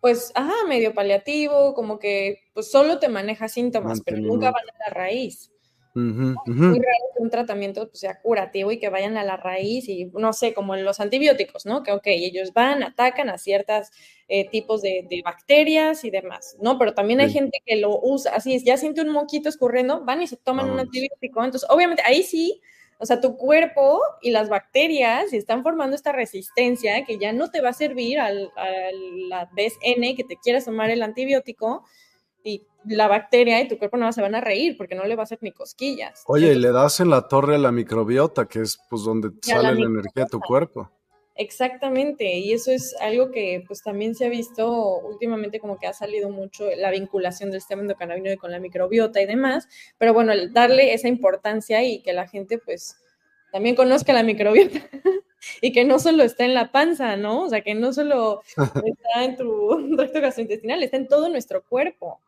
pues, 0.00 0.30
ajá, 0.36 0.54
medio 0.68 0.94
paliativo, 0.94 1.74
como 1.74 1.98
que 1.98 2.38
pues 2.54 2.70
solo 2.70 3.00
te 3.00 3.08
maneja 3.08 3.48
síntomas, 3.48 4.00
pero 4.04 4.18
nunca 4.18 4.52
van 4.52 4.64
a 4.70 4.88
la 4.88 4.94
raíz. 4.94 5.51
Muy 5.94 6.34
raro 6.46 7.04
que 7.14 7.22
un 7.22 7.30
tratamiento 7.30 7.86
pues, 7.88 8.00
sea 8.00 8.20
curativo 8.20 8.72
y 8.72 8.78
que 8.78 8.88
vayan 8.88 9.16
a 9.16 9.24
la 9.24 9.36
raíz 9.36 9.88
y 9.88 10.06
no 10.06 10.32
sé, 10.32 10.54
como 10.54 10.74
en 10.74 10.84
los 10.84 11.00
antibióticos, 11.00 11.66
¿no? 11.66 11.82
Que, 11.82 11.92
ok, 11.92 12.06
ellos 12.06 12.52
van, 12.54 12.82
atacan 12.82 13.28
a 13.28 13.36
ciertos 13.36 13.90
eh, 14.28 14.48
tipos 14.48 14.80
de, 14.80 15.06
bacterias 15.24 16.04
y 16.04 16.10
demás, 16.10 16.56
¿no? 16.60 16.78
Pero 16.78 16.94
también 16.94 17.20
hay 17.20 17.30
gente 17.30 17.58
que 17.66 17.76
lo 17.76 18.00
usa, 18.02 18.34
así 18.34 18.54
es, 18.54 18.64
ya 18.64 18.76
siente 18.76 19.02
un 19.02 19.10
moquito 19.10 19.48
escurriendo, 19.48 20.04
van 20.04 20.22
y 20.22 20.26
se 20.26 20.36
toman 20.36 20.70
un 20.70 20.80
antibiótico. 20.80 21.44
Entonces, 21.44 21.68
obviamente, 21.70 22.02
ahí 22.06 22.22
sí, 22.22 22.62
o 22.98 23.04
sea, 23.04 23.20
tu 23.20 23.36
cuerpo 23.36 24.00
y 24.22 24.30
las 24.30 24.48
bacterias 24.48 25.32
están 25.32 25.62
formando 25.62 25.96
esta 25.96 26.12
resistencia 26.12 27.04
que 27.04 27.18
ya 27.18 27.32
no 27.32 27.50
te 27.50 27.60
va 27.60 27.70
a 27.70 27.74
servir 27.74 28.18
a 28.18 28.30
la 28.32 29.50
vez 29.52 29.74
N 29.82 30.14
que 30.14 30.24
te 30.24 30.36
quieras 30.36 30.64
tomar 30.64 30.88
el 30.88 31.02
antibiótico 31.02 31.84
y 32.44 32.62
la 32.84 33.08
bacteria 33.08 33.60
y 33.60 33.68
tu 33.68 33.78
cuerpo 33.78 33.96
no 33.96 34.12
se 34.12 34.22
van 34.22 34.34
a 34.34 34.40
reír 34.40 34.76
porque 34.76 34.94
no 34.94 35.04
le 35.04 35.16
va 35.16 35.22
a 35.22 35.24
hacer 35.24 35.38
ni 35.42 35.52
cosquillas. 35.52 36.22
Oye, 36.26 36.52
y 36.52 36.58
le 36.58 36.72
das 36.72 37.00
en 37.00 37.10
la 37.10 37.28
torre 37.28 37.56
a 37.56 37.58
la 37.58 37.72
microbiota, 37.72 38.46
que 38.46 38.60
es 38.60 38.78
pues 38.88 39.02
donde 39.04 39.30
sale 39.42 39.74
la, 39.74 39.86
energía 39.86 40.24
de 40.24 40.30
tu 40.30 40.40
cuerpo. 40.40 40.90
Exactamente, 41.34 42.24
y 42.36 42.52
eso 42.52 42.70
es 42.70 42.94
algo 43.00 43.30
que 43.30 43.64
pues 43.66 43.82
también 43.82 44.14
se 44.14 44.26
ha 44.26 44.28
visto 44.28 44.98
últimamente 44.98 45.60
como 45.60 45.78
que 45.78 45.86
ha 45.86 45.94
salido 45.94 46.28
mucho 46.28 46.66
la 46.76 46.90
vinculación 46.90 47.50
del 47.50 47.60
sistema 47.60 47.80
endocannabinoide 47.80 48.36
con 48.36 48.50
la 48.52 48.58
microbiota 48.58 49.20
y 49.20 49.26
demás, 49.26 49.66
pero 49.96 50.12
bueno, 50.12 50.32
darle 50.50 50.92
esa 50.92 51.08
importancia 51.08 51.82
y 51.82 52.02
que 52.02 52.12
la 52.12 52.28
gente 52.28 52.58
pues 52.58 52.96
también 53.50 53.74
conozca 53.76 54.12
la 54.12 54.22
microbiota 54.22 54.78
y 55.62 55.72
que 55.72 55.84
no 55.84 55.98
solo 55.98 56.22
está 56.22 56.44
en 56.44 56.54
la 56.54 56.70
panza, 56.70 57.16
¿no? 57.16 57.44
O 57.44 57.48
sea, 57.48 57.62
que 57.62 57.74
no 57.74 57.92
solo 57.92 58.42
está 58.56 59.24
en 59.24 59.36
tu 59.36 59.96
recto 59.96 60.20
gastrointestinal, 60.20 60.82
está 60.82 60.98
en 60.98 61.08
todo 61.08 61.28
nuestro 61.30 61.62
cuerpo. 61.64 62.20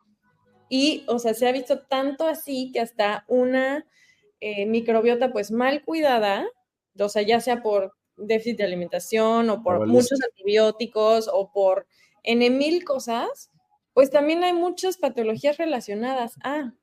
Y, 0.69 1.05
o 1.07 1.19
sea, 1.19 1.33
se 1.33 1.47
ha 1.47 1.51
visto 1.51 1.81
tanto 1.81 2.27
así 2.27 2.71
que 2.71 2.79
hasta 2.79 3.25
una 3.27 3.85
eh, 4.39 4.65
microbiota 4.65 5.31
pues 5.31 5.51
mal 5.51 5.83
cuidada, 5.83 6.47
o 6.99 7.09
sea, 7.09 7.21
ya 7.21 7.39
sea 7.39 7.61
por 7.61 7.93
déficit 8.17 8.57
de 8.57 8.63
alimentación 8.63 9.49
o 9.49 9.61
por 9.61 9.87
muchos 9.87 10.19
antibióticos 10.23 11.29
o 11.31 11.51
por 11.51 11.87
N 12.23 12.49
mil 12.49 12.83
cosas, 12.83 13.51
pues 13.93 14.09
también 14.09 14.43
hay 14.43 14.53
muchas 14.53 14.97
patologías 14.97 15.57
relacionadas 15.57 16.35
a, 16.43 16.73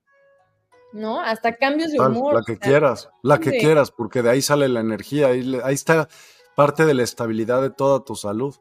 ¿no? 0.92 1.20
Hasta 1.20 1.56
cambios 1.56 1.92
de 1.92 2.00
humor. 2.00 2.34
La 2.34 2.42
que 2.46 2.58
quieras, 2.58 3.10
la 3.22 3.38
que 3.38 3.58
quieras, 3.58 3.90
porque 3.90 4.22
de 4.22 4.30
ahí 4.30 4.42
sale 4.42 4.68
la 4.68 4.80
energía, 4.80 5.28
ahí, 5.28 5.58
ahí 5.64 5.74
está 5.74 6.08
parte 6.54 6.84
de 6.84 6.94
la 6.94 7.02
estabilidad 7.02 7.62
de 7.62 7.70
toda 7.70 8.04
tu 8.04 8.14
salud. 8.14 8.54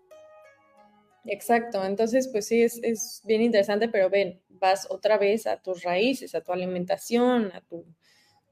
Exacto, 1.25 1.83
entonces 1.83 2.29
pues 2.29 2.47
sí, 2.47 2.63
es, 2.63 2.79
es 2.83 3.21
bien 3.25 3.41
interesante, 3.41 3.87
pero 3.89 4.09
ven, 4.09 4.41
vas 4.61 4.87
otra 4.89 5.17
vez 5.17 5.47
a 5.47 5.57
tus 5.57 5.83
raíces, 5.83 6.33
a 6.35 6.41
tu 6.41 6.53
alimentación, 6.53 7.51
a 7.53 7.61
tu, 7.61 7.83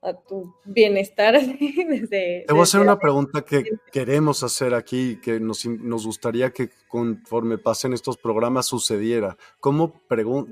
a 0.01 0.13
tu 0.13 0.53
bienestar. 0.65 1.39
Te 2.09 2.45
voy 2.49 2.59
a 2.59 2.63
hacer 2.63 2.81
una 2.81 2.99
pregunta 2.99 3.43
que 3.43 3.63
queremos 3.91 4.43
hacer 4.43 4.73
aquí, 4.73 5.21
que 5.21 5.39
nos, 5.39 5.65
nos, 5.65 6.05
gustaría 6.05 6.51
que 6.51 6.69
conforme 6.89 7.57
pasen 7.57 7.93
estos 7.93 8.17
programas 8.17 8.65
sucediera. 8.65 9.37
¿Cómo, 9.59 10.01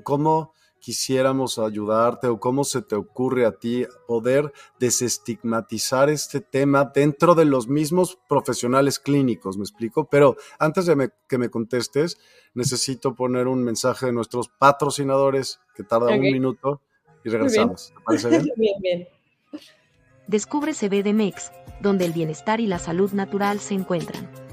¿Cómo 0.04 0.54
quisiéramos 0.80 1.58
ayudarte 1.58 2.28
o 2.28 2.38
cómo 2.40 2.64
se 2.64 2.82
te 2.82 2.94
ocurre 2.94 3.46
a 3.46 3.52
ti 3.52 3.86
poder 4.06 4.52
desestigmatizar 4.78 6.08
este 6.10 6.40
tema 6.40 6.90
dentro 6.94 7.34
de 7.34 7.44
los 7.44 7.68
mismos 7.68 8.18
profesionales 8.28 8.98
clínicos? 8.98 9.56
¿Me 9.56 9.64
explico? 9.64 10.08
Pero 10.08 10.36
antes 10.58 10.86
de 10.86 11.10
que 11.28 11.38
me 11.38 11.50
contestes, 11.50 12.18
necesito 12.54 13.14
poner 13.14 13.46
un 13.46 13.62
mensaje 13.62 14.06
de 14.06 14.12
nuestros 14.12 14.48
patrocinadores 14.48 15.60
que 15.74 15.84
tarda 15.84 16.14
un 16.14 16.20
minuto 16.20 16.80
y 17.24 17.30
regresamos. 17.30 17.92
¿Te 17.94 18.02
parece 18.04 18.28
bien? 18.30 18.42
bien, 18.56 18.80
bien. 18.80 19.08
Descubre 20.26 20.74
CBDMEX, 20.74 21.52
donde 21.80 22.04
el 22.04 22.12
bienestar 22.12 22.60
y 22.60 22.66
la 22.66 22.78
salud 22.78 23.12
natural 23.12 23.60
se 23.60 23.74
encuentran. 23.74 24.47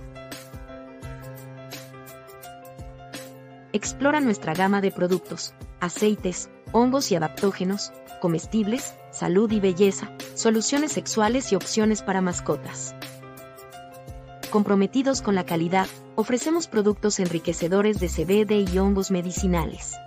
Explora 3.76 4.22
nuestra 4.22 4.54
gama 4.54 4.80
de 4.80 4.90
productos, 4.90 5.54
aceites, 5.82 6.50
hongos 6.72 7.12
y 7.12 7.18
adaptógenos, 7.18 7.92
comestibles, 8.22 8.94
salud 9.12 9.52
y 9.52 9.60
belleza, 9.60 10.14
soluciones 10.34 10.94
sexuales 10.94 11.52
y 11.52 11.56
opciones 11.58 12.02
para 12.02 12.22
mascotas. 12.22 12.96
Comprometidos 14.50 15.22
con 15.22 15.36
la 15.36 15.46
calidad, 15.46 15.88
ofrecemos 16.16 16.70
productos 16.70 17.20
enriquecedores 17.20 18.00
de 18.00 18.08
CBD 18.08 18.74
y 18.74 18.80
hongos 18.80 19.12
medicinales. 19.12 19.98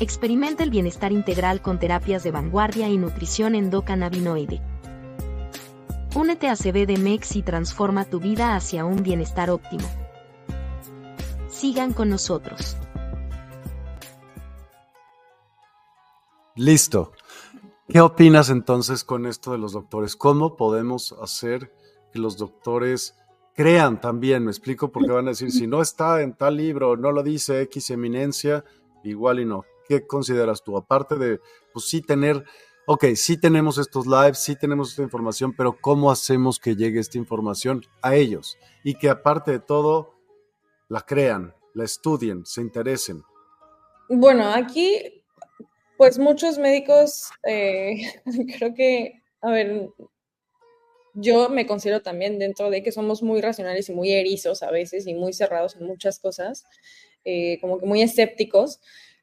Experimenta 0.00 0.64
el 0.64 0.70
bienestar 0.70 1.12
integral 1.12 1.60
con 1.60 1.78
terapias 1.78 2.22
de 2.22 2.30
vanguardia 2.30 2.88
y 2.88 2.96
nutrición 2.96 3.54
endocannabinoide. 3.54 4.62
Únete 6.14 6.48
a 6.48 6.56
CBDMEX 6.56 7.36
y 7.36 7.42
transforma 7.42 8.06
tu 8.06 8.20
vida 8.20 8.56
hacia 8.56 8.86
un 8.86 9.02
bienestar 9.02 9.50
óptimo. 9.50 10.05
Sigan 11.56 11.94
con 11.94 12.10
nosotros. 12.10 12.76
Listo. 16.54 17.12
¿Qué 17.88 18.02
opinas 18.02 18.50
entonces 18.50 19.04
con 19.04 19.24
esto 19.24 19.52
de 19.52 19.58
los 19.58 19.72
doctores? 19.72 20.16
¿Cómo 20.16 20.54
podemos 20.54 21.14
hacer 21.18 21.72
que 22.12 22.18
los 22.18 22.36
doctores 22.36 23.16
crean 23.54 24.02
también? 24.02 24.44
Me 24.44 24.50
explico 24.50 24.92
porque 24.92 25.12
van 25.12 25.28
a 25.28 25.30
decir, 25.30 25.50
si 25.50 25.66
no 25.66 25.80
está 25.80 26.20
en 26.20 26.34
tal 26.34 26.58
libro, 26.58 26.98
no 26.98 27.10
lo 27.10 27.22
dice 27.22 27.62
X 27.62 27.88
eminencia, 27.88 28.62
igual 29.02 29.40
y 29.40 29.46
no. 29.46 29.64
¿Qué 29.88 30.06
consideras 30.06 30.62
tú? 30.62 30.76
Aparte 30.76 31.16
de, 31.16 31.40
pues 31.72 31.86
sí 31.86 32.02
tener, 32.02 32.44
ok, 32.86 33.06
sí 33.14 33.40
tenemos 33.40 33.78
estos 33.78 34.06
lives, 34.06 34.40
sí 34.40 34.56
tenemos 34.56 34.90
esta 34.90 35.02
información, 35.02 35.54
pero 35.56 35.78
¿cómo 35.80 36.10
hacemos 36.10 36.58
que 36.58 36.76
llegue 36.76 37.00
esta 37.00 37.16
información 37.16 37.80
a 38.02 38.14
ellos? 38.14 38.58
Y 38.84 38.96
que 38.96 39.08
aparte 39.08 39.52
de 39.52 39.60
todo, 39.60 40.15
la 40.88 41.00
crean, 41.00 41.54
la 41.74 41.84
estudien, 41.84 42.44
se 42.46 42.60
interesen. 42.60 43.22
Bueno, 44.08 44.48
aquí, 44.48 45.22
pues 45.96 46.18
muchos 46.18 46.58
médicos, 46.58 47.30
eh, 47.44 47.96
creo 48.58 48.74
que, 48.74 49.22
a 49.40 49.50
ver, 49.50 49.88
yo 51.14 51.48
me 51.48 51.66
considero 51.66 52.02
también 52.02 52.38
dentro 52.38 52.70
de 52.70 52.82
que 52.82 52.92
somos 52.92 53.22
muy 53.22 53.40
racionales 53.40 53.88
y 53.88 53.92
muy 53.94 54.12
erizos 54.12 54.62
a 54.62 54.70
veces 54.70 55.06
y 55.06 55.14
muy 55.14 55.32
cerrados 55.32 55.76
en 55.76 55.86
muchas 55.86 56.18
cosas, 56.18 56.64
eh, 57.24 57.58
como 57.60 57.78
que 57.78 57.86
muy 57.86 58.02
escépticos. 58.02 58.80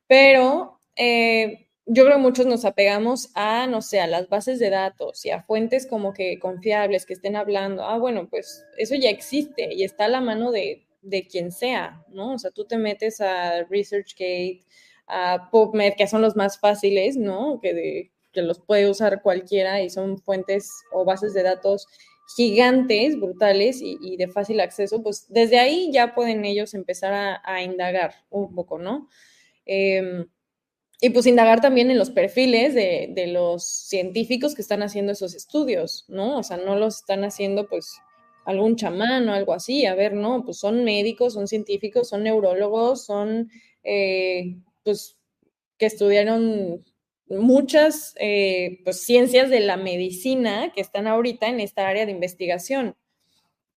Pero 0.08 0.80
eh, 0.96 1.68
yo 1.86 2.04
creo 2.04 2.18
que 2.18 2.22
muchos 2.22 2.46
nos 2.46 2.66
apegamos 2.66 3.30
a, 3.36 3.68
no 3.68 3.82
sé, 3.82 4.00
a 4.00 4.08
las 4.08 4.28
bases 4.28 4.60
de 4.60 4.70
datos 4.70 5.24
y 5.26 5.30
a 5.30 5.44
fuentes 5.44 5.86
como 5.86 6.14
que 6.14 6.40
confiables 6.40 7.06
que 7.06 7.14
estén 7.14 7.36
hablando. 7.36 7.84
Ah, 7.84 7.98
bueno, 7.98 8.28
pues 8.30 8.66
eso 8.78 8.96
ya 8.96 9.10
existe 9.10 9.74
y 9.74 9.84
está 9.84 10.06
a 10.06 10.10
la 10.10 10.22
mano 10.22 10.52
de, 10.52 10.86
de 11.04 11.28
quien 11.28 11.52
sea, 11.52 12.04
¿no? 12.10 12.34
O 12.34 12.40
sea, 12.40 12.52
tú 12.52 12.66
te 12.66 12.78
metes 12.78 13.22
a 13.22 13.64
ResearchGate, 13.64 14.66
a 15.08 15.50
PubMed, 15.52 15.94
que 15.96 16.08
son 16.08 16.22
los 16.22 16.36
más 16.36 16.60
fáciles, 16.60 17.18
¿no? 17.18 17.60
Que, 17.62 17.74
de, 17.74 18.12
que 18.34 18.42
los 18.42 18.60
puede 18.60 18.90
usar 18.90 19.22
cualquiera 19.22 19.82
y 19.82 19.90
son 19.90 20.18
fuentes 20.18 20.72
o 20.92 21.06
bases 21.06 21.34
de 21.34 21.44
datos 21.44 21.88
gigantes, 22.36 23.20
brutales 23.20 23.80
y, 23.82 24.18
de 24.18 24.28
fácil 24.28 24.60
acceso, 24.60 25.04
pues 25.04 25.28
desde 25.30 25.60
ahí 25.60 25.92
ya 25.92 26.16
pueden 26.16 26.46
ellos 26.46 26.74
empezar 26.74 27.42
a, 27.44 27.62
indagar 27.62 28.16
un 28.30 28.56
poco, 28.56 28.80
¿no? 28.80 29.08
Em, 29.66 30.28
y 31.02 31.10
pues 31.10 31.28
indagar 31.28 31.62
también 31.62 31.92
en 31.92 32.00
los 32.00 32.12
perfiles 32.12 32.74
de, 32.74 33.28
los 33.28 33.66
científicos 33.66 34.56
que 34.56 34.62
están 34.62 34.84
haciendo 34.84 35.12
esos 35.12 35.36
estudios, 35.36 36.06
¿no? 36.08 36.38
O 36.38 36.44
sea, 36.44 36.58
no 36.58 36.76
los 36.76 36.98
están 37.00 37.24
haciendo 37.24 37.68
pues 37.68 37.98
algún 38.46 38.76
chamán 38.76 39.28
o 39.30 39.34
algo 39.34 39.54
así, 39.54 39.86
a 39.86 39.96
ver, 39.96 40.14
no, 40.14 40.44
pues 40.44 40.58
son 40.58 40.84
médicos, 40.84 41.34
son 41.34 41.48
científicos, 41.48 42.10
son 42.10 42.24
neurólogos, 42.24 43.06
son 43.06 43.50
eh, 43.84 44.58
pues 44.84 45.18
que 45.78 45.86
estudiaron 45.86 46.84
muchas 47.28 48.16
eh, 48.20 48.80
pues, 48.84 49.02
ciencias 49.02 49.50
de 49.50 49.60
la 49.60 49.78
medicina 49.78 50.72
que 50.74 50.82
están 50.82 51.08
ahorita 51.08 51.48
en 51.48 51.60
esta 51.60 51.88
área 51.88 52.06
de 52.06 52.12
investigación. 52.12 52.96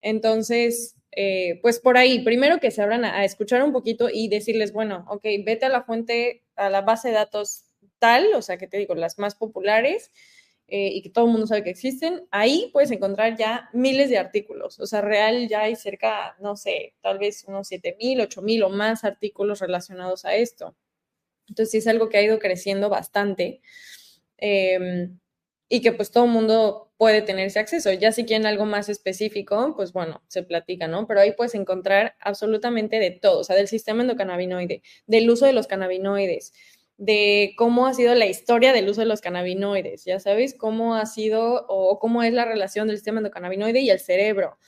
Entonces, 0.03 0.97
eh, 1.12 1.59
pues 1.62 1.81
por 1.81 1.97
ahí, 1.97 2.21
primero 2.21 2.61
que 2.61 2.71
se 2.71 2.83
abran 2.83 3.05
a, 3.05 3.25
escuchar 3.25 3.62
un 3.62 3.73
poquito 3.73 4.09
y 4.12 4.29
decirles, 4.29 4.73
bueno, 4.73 5.07
ok, 5.09 5.25
vete 5.45 5.67
a 5.67 5.71
la 5.71 5.83
fuente, 5.83 6.45
a 6.57 6.69
la 6.71 6.83
base 6.83 7.09
de 7.09 7.14
datos 7.14 7.64
tal, 7.99 8.35
o 8.35 8.43
sea, 8.43 8.59
que 8.59 8.67
te 8.67 8.77
digo, 8.77 8.95
las 8.95 9.19
más 9.19 9.35
populares 9.35 10.11
eh, 10.69 10.89
y 10.95 11.03
que 11.03 11.11
todo 11.11 11.27
el 11.27 11.33
mundo 11.33 11.47
sabe 11.47 11.62
que 11.64 11.71
existen, 11.71 12.27
ahí 12.31 12.71
puedes 12.73 12.91
encontrar 12.91 13.37
ya 13.37 13.69
miles 13.73 14.11
de 14.11 14.19
artículos, 14.19 14.79
o 14.81 14.87
sea, 14.87 15.01
real 15.01 15.49
ya 15.49 15.62
hay 15.62 15.77
cerca, 15.77 16.37
no 16.41 16.57
sé, 16.57 16.95
tal 17.03 17.19
vez 17.19 17.45
unos 17.47 17.71
7.000, 17.71 18.21
8.000 18.29 18.64
o 18.64 18.69
más 18.71 19.05
artículos 19.05 19.61
relacionados 19.61 20.25
a 20.25 20.35
esto. 20.35 20.77
Entonces, 21.49 21.71
sí 21.73 21.79
es 21.79 21.87
algo 21.87 22.09
que 22.09 22.19
ha 22.19 22.23
ido 22.23 22.39
creciendo 22.39 22.89
bastante. 22.89 23.61
Em, 24.39 25.19
y 25.69 25.81
que 25.83 25.93
pues 25.93 26.11
todo 26.11 26.25
el 26.27 26.31
mundo 26.31 26.93
puede 26.97 27.23
tener 27.23 27.47
ese 27.49 27.59
acceso. 27.59 27.93
Ya 27.93 28.12
si 28.12 28.25
quieren 28.25 28.47
algo 28.47 28.64
más 28.67 28.89
específico, 28.89 29.75
pues 29.77 29.93
bueno, 29.93 30.23
se 30.29 30.43
platica, 30.43 30.89
¿no? 30.89 31.07
Pero 31.07 31.21
ahí 31.21 31.33
puedes 31.33 31.55
encontrar 31.55 32.17
absolutamente 32.21 32.99
de 32.99 33.11
todo, 33.11 33.41
o 33.41 33.45
sea, 33.45 33.57
del 33.57 33.69
sistema 33.69 34.03
endocannabinoide, 34.03 34.83
del 35.07 35.29
uso 35.31 35.47
de 35.47 35.53
los 35.53 35.67
cannabinoides, 35.67 36.53
de 36.99 37.55
cómo 37.57 37.86
ha 37.86 37.94
sido 37.94 38.14
la 38.14 38.26
historia 38.26 38.72
del 38.72 38.88
uso 38.88 39.03
de 39.03 39.07
los 39.07 39.20
cannabinoides, 39.20 40.05
ya 40.05 40.18
sabes, 40.20 40.55
cómo 40.55 40.94
ha 40.94 41.07
sido 41.07 41.66
o 41.68 41.99
cómo 41.99 42.22
es 42.22 42.32
la 42.32 42.44
relación 42.44 42.88
del 42.88 42.97
sistema 42.97 43.18
endocannabinoide 43.18 43.80
y 43.80 43.90
el 43.90 44.01
cerebro. 44.01 44.59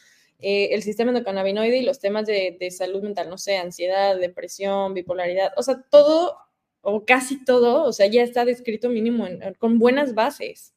Eh, 0.41 0.69
el 0.73 0.83
sistema 0.83 1.11
endocannabinoide 1.11 1.79
y 1.79 1.83
los 1.83 2.01
temas 2.01 2.27
de, 2.27 2.57
de 2.61 2.71
salud 2.71 3.03
mental, 3.03 3.29
no 3.29 3.39
sé, 3.39 3.57
ansiedad, 3.57 4.19
depresión, 4.19 4.95
bipolaridad, 4.95 5.53
o 5.57 5.63
sea, 5.63 5.83
todo 5.91 6.37
o 6.81 7.05
casi 7.05 7.45
todo, 7.45 7.85
o 7.85 7.93
sea, 7.93 8.07
ya 8.07 8.23
está 8.23 8.45
descrito 8.45 8.89
mínimo 8.89 9.27
con 9.59 9.79
buenas 9.79 10.15
bases. 10.15 10.75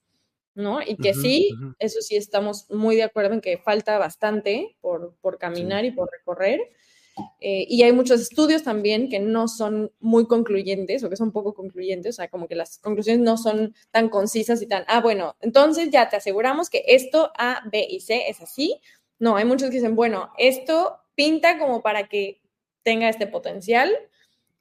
¿no? 0.53 0.81
Y 0.81 0.97
que 0.97 1.13
sí, 1.13 1.51
eso 1.79 2.01
sí 2.01 2.15
estamos 2.15 2.69
muy 2.69 2.95
de 2.95 3.03
acuerdo 3.03 3.33
en 3.33 3.41
que 3.41 3.57
falta 3.57 3.97
bastante 3.97 4.75
por, 4.81 5.15
caminar 5.39 5.85
y 5.85 5.91
por 5.91 6.09
recorrer. 6.11 6.59
Eh, 7.39 7.65
y 7.69 7.83
hay 7.83 7.91
muchos 7.93 8.21
estudios 8.21 8.63
también 8.63 9.09
que 9.09 9.19
no 9.19 9.47
son 9.47 9.91
muy 9.99 10.27
concluyentes 10.27 11.03
o 11.03 11.09
que 11.09 11.15
son 11.15 11.31
poco 11.31 11.53
concluyentes, 11.53 12.15
o 12.15 12.17
sea, 12.17 12.29
como 12.29 12.47
que 12.47 12.55
las 12.55 12.77
conclusiones 12.79 13.21
no 13.23 13.37
son 13.37 13.75
tan 13.91 14.09
concisas 14.09 14.61
y 14.61 14.67
tan, 14.67 14.83
ah, 14.87 15.01
bueno, 15.01 15.35
entonces 15.41 15.89
ya 15.91 16.09
te 16.09 16.17
aseguramos 16.17 16.69
que 16.69 16.83
esto 16.87 17.31
A, 17.37 17.61
B 17.71 17.85
y 17.89 17.99
C 17.99 18.29
es 18.29 18.41
así. 18.41 18.79
No, 19.19 19.35
hay 19.35 19.45
muchos 19.45 19.69
que 19.69 19.75
dicen, 19.75 19.95
bueno, 19.95 20.31
esto 20.37 20.97
pinta 21.15 21.59
como 21.59 21.81
para 21.81 22.07
que 22.07 22.41
tenga 22.83 23.09
este 23.09 23.27
potencial 23.27 23.91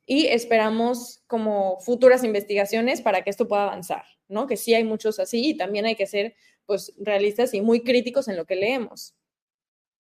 y 0.06 0.26
esperamos 0.26 1.22
como 1.26 1.78
futuras 1.80 2.24
investigaciones 2.24 3.00
para 3.00 3.22
que 3.22 3.30
esto 3.30 3.48
pueda 3.48 3.64
avanzar. 3.64 4.04
¿no? 4.30 4.46
Que 4.46 4.56
sí 4.56 4.72
hay 4.74 4.84
muchos 4.84 5.18
así 5.18 5.50
y 5.50 5.56
también 5.56 5.84
hay 5.84 5.96
que 5.96 6.06
ser 6.06 6.34
pues 6.64 6.94
realistas 6.98 7.52
y 7.52 7.60
muy 7.60 7.82
críticos 7.82 8.28
en 8.28 8.36
lo 8.36 8.46
que 8.46 8.54
leemos, 8.54 9.14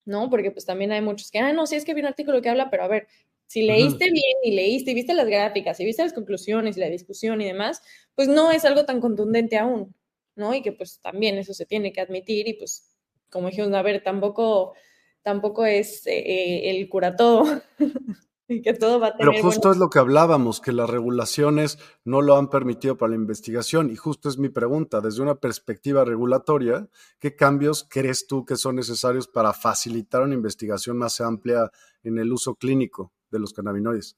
¿no? 0.04 0.30
Porque 0.30 0.50
pues 0.50 0.64
también 0.64 0.92
hay 0.92 1.02
muchos 1.02 1.30
que, 1.30 1.38
ah, 1.38 1.52
no, 1.52 1.66
sí 1.66 1.76
es 1.76 1.84
que 1.84 1.94
vi 1.94 2.00
un 2.00 2.06
artículo 2.06 2.42
que 2.42 2.48
habla, 2.48 2.70
pero 2.70 2.84
a 2.84 2.88
ver, 2.88 3.06
si 3.46 3.62
leíste 3.62 4.04
bien 4.10 4.36
y 4.44 4.52
leíste 4.52 4.92
y 4.92 4.94
viste 4.94 5.12
las 5.12 5.26
gráficas 5.26 5.80
y 5.80 5.84
viste 5.84 6.02
las 6.02 6.12
conclusiones 6.12 6.76
y 6.76 6.80
la 6.80 6.88
discusión 6.88 7.40
y 7.40 7.46
demás, 7.46 7.82
pues 8.14 8.28
no 8.28 8.52
es 8.52 8.64
algo 8.64 8.84
tan 8.84 9.00
contundente 9.00 9.58
aún, 9.58 9.94
¿no? 10.36 10.54
Y 10.54 10.62
que 10.62 10.72
pues 10.72 11.00
también 11.00 11.36
eso 11.36 11.52
se 11.52 11.66
tiene 11.66 11.92
que 11.92 12.00
admitir 12.00 12.46
y 12.46 12.54
pues 12.54 12.94
como 13.28 13.48
dijimos, 13.48 13.72
a 13.74 13.82
ver, 13.82 14.02
tampoco, 14.02 14.74
tampoco 15.22 15.64
es 15.64 16.06
eh, 16.06 16.18
eh, 16.18 16.70
el 16.70 16.88
cura 16.88 17.16
todo. 17.16 17.62
que 18.60 18.74
todo 18.74 18.98
va 18.98 19.08
a 19.08 19.16
tener 19.16 19.32
Pero 19.32 19.42
justo 19.42 19.70
es 19.70 19.76
lo 19.76 19.88
que 19.88 20.00
hablábamos, 20.00 20.60
que 20.60 20.72
las 20.72 20.90
regulaciones 20.90 21.78
no 22.04 22.20
lo 22.20 22.36
han 22.36 22.50
permitido 22.50 22.96
para 22.96 23.10
la 23.10 23.16
investigación. 23.16 23.90
Y 23.90 23.96
justo 23.96 24.28
es 24.28 24.38
mi 24.38 24.48
pregunta, 24.48 25.00
desde 25.00 25.22
una 25.22 25.36
perspectiva 25.36 26.04
regulatoria, 26.04 26.88
¿qué 27.20 27.36
cambios 27.36 27.86
crees 27.88 28.26
tú 28.26 28.44
que 28.44 28.56
son 28.56 28.76
necesarios 28.76 29.28
para 29.28 29.52
facilitar 29.52 30.22
una 30.22 30.34
investigación 30.34 30.98
más 30.98 31.20
amplia 31.20 31.70
en 32.02 32.18
el 32.18 32.32
uso 32.32 32.56
clínico 32.56 33.12
de 33.30 33.38
los 33.38 33.52
cannabinoides? 33.52 34.16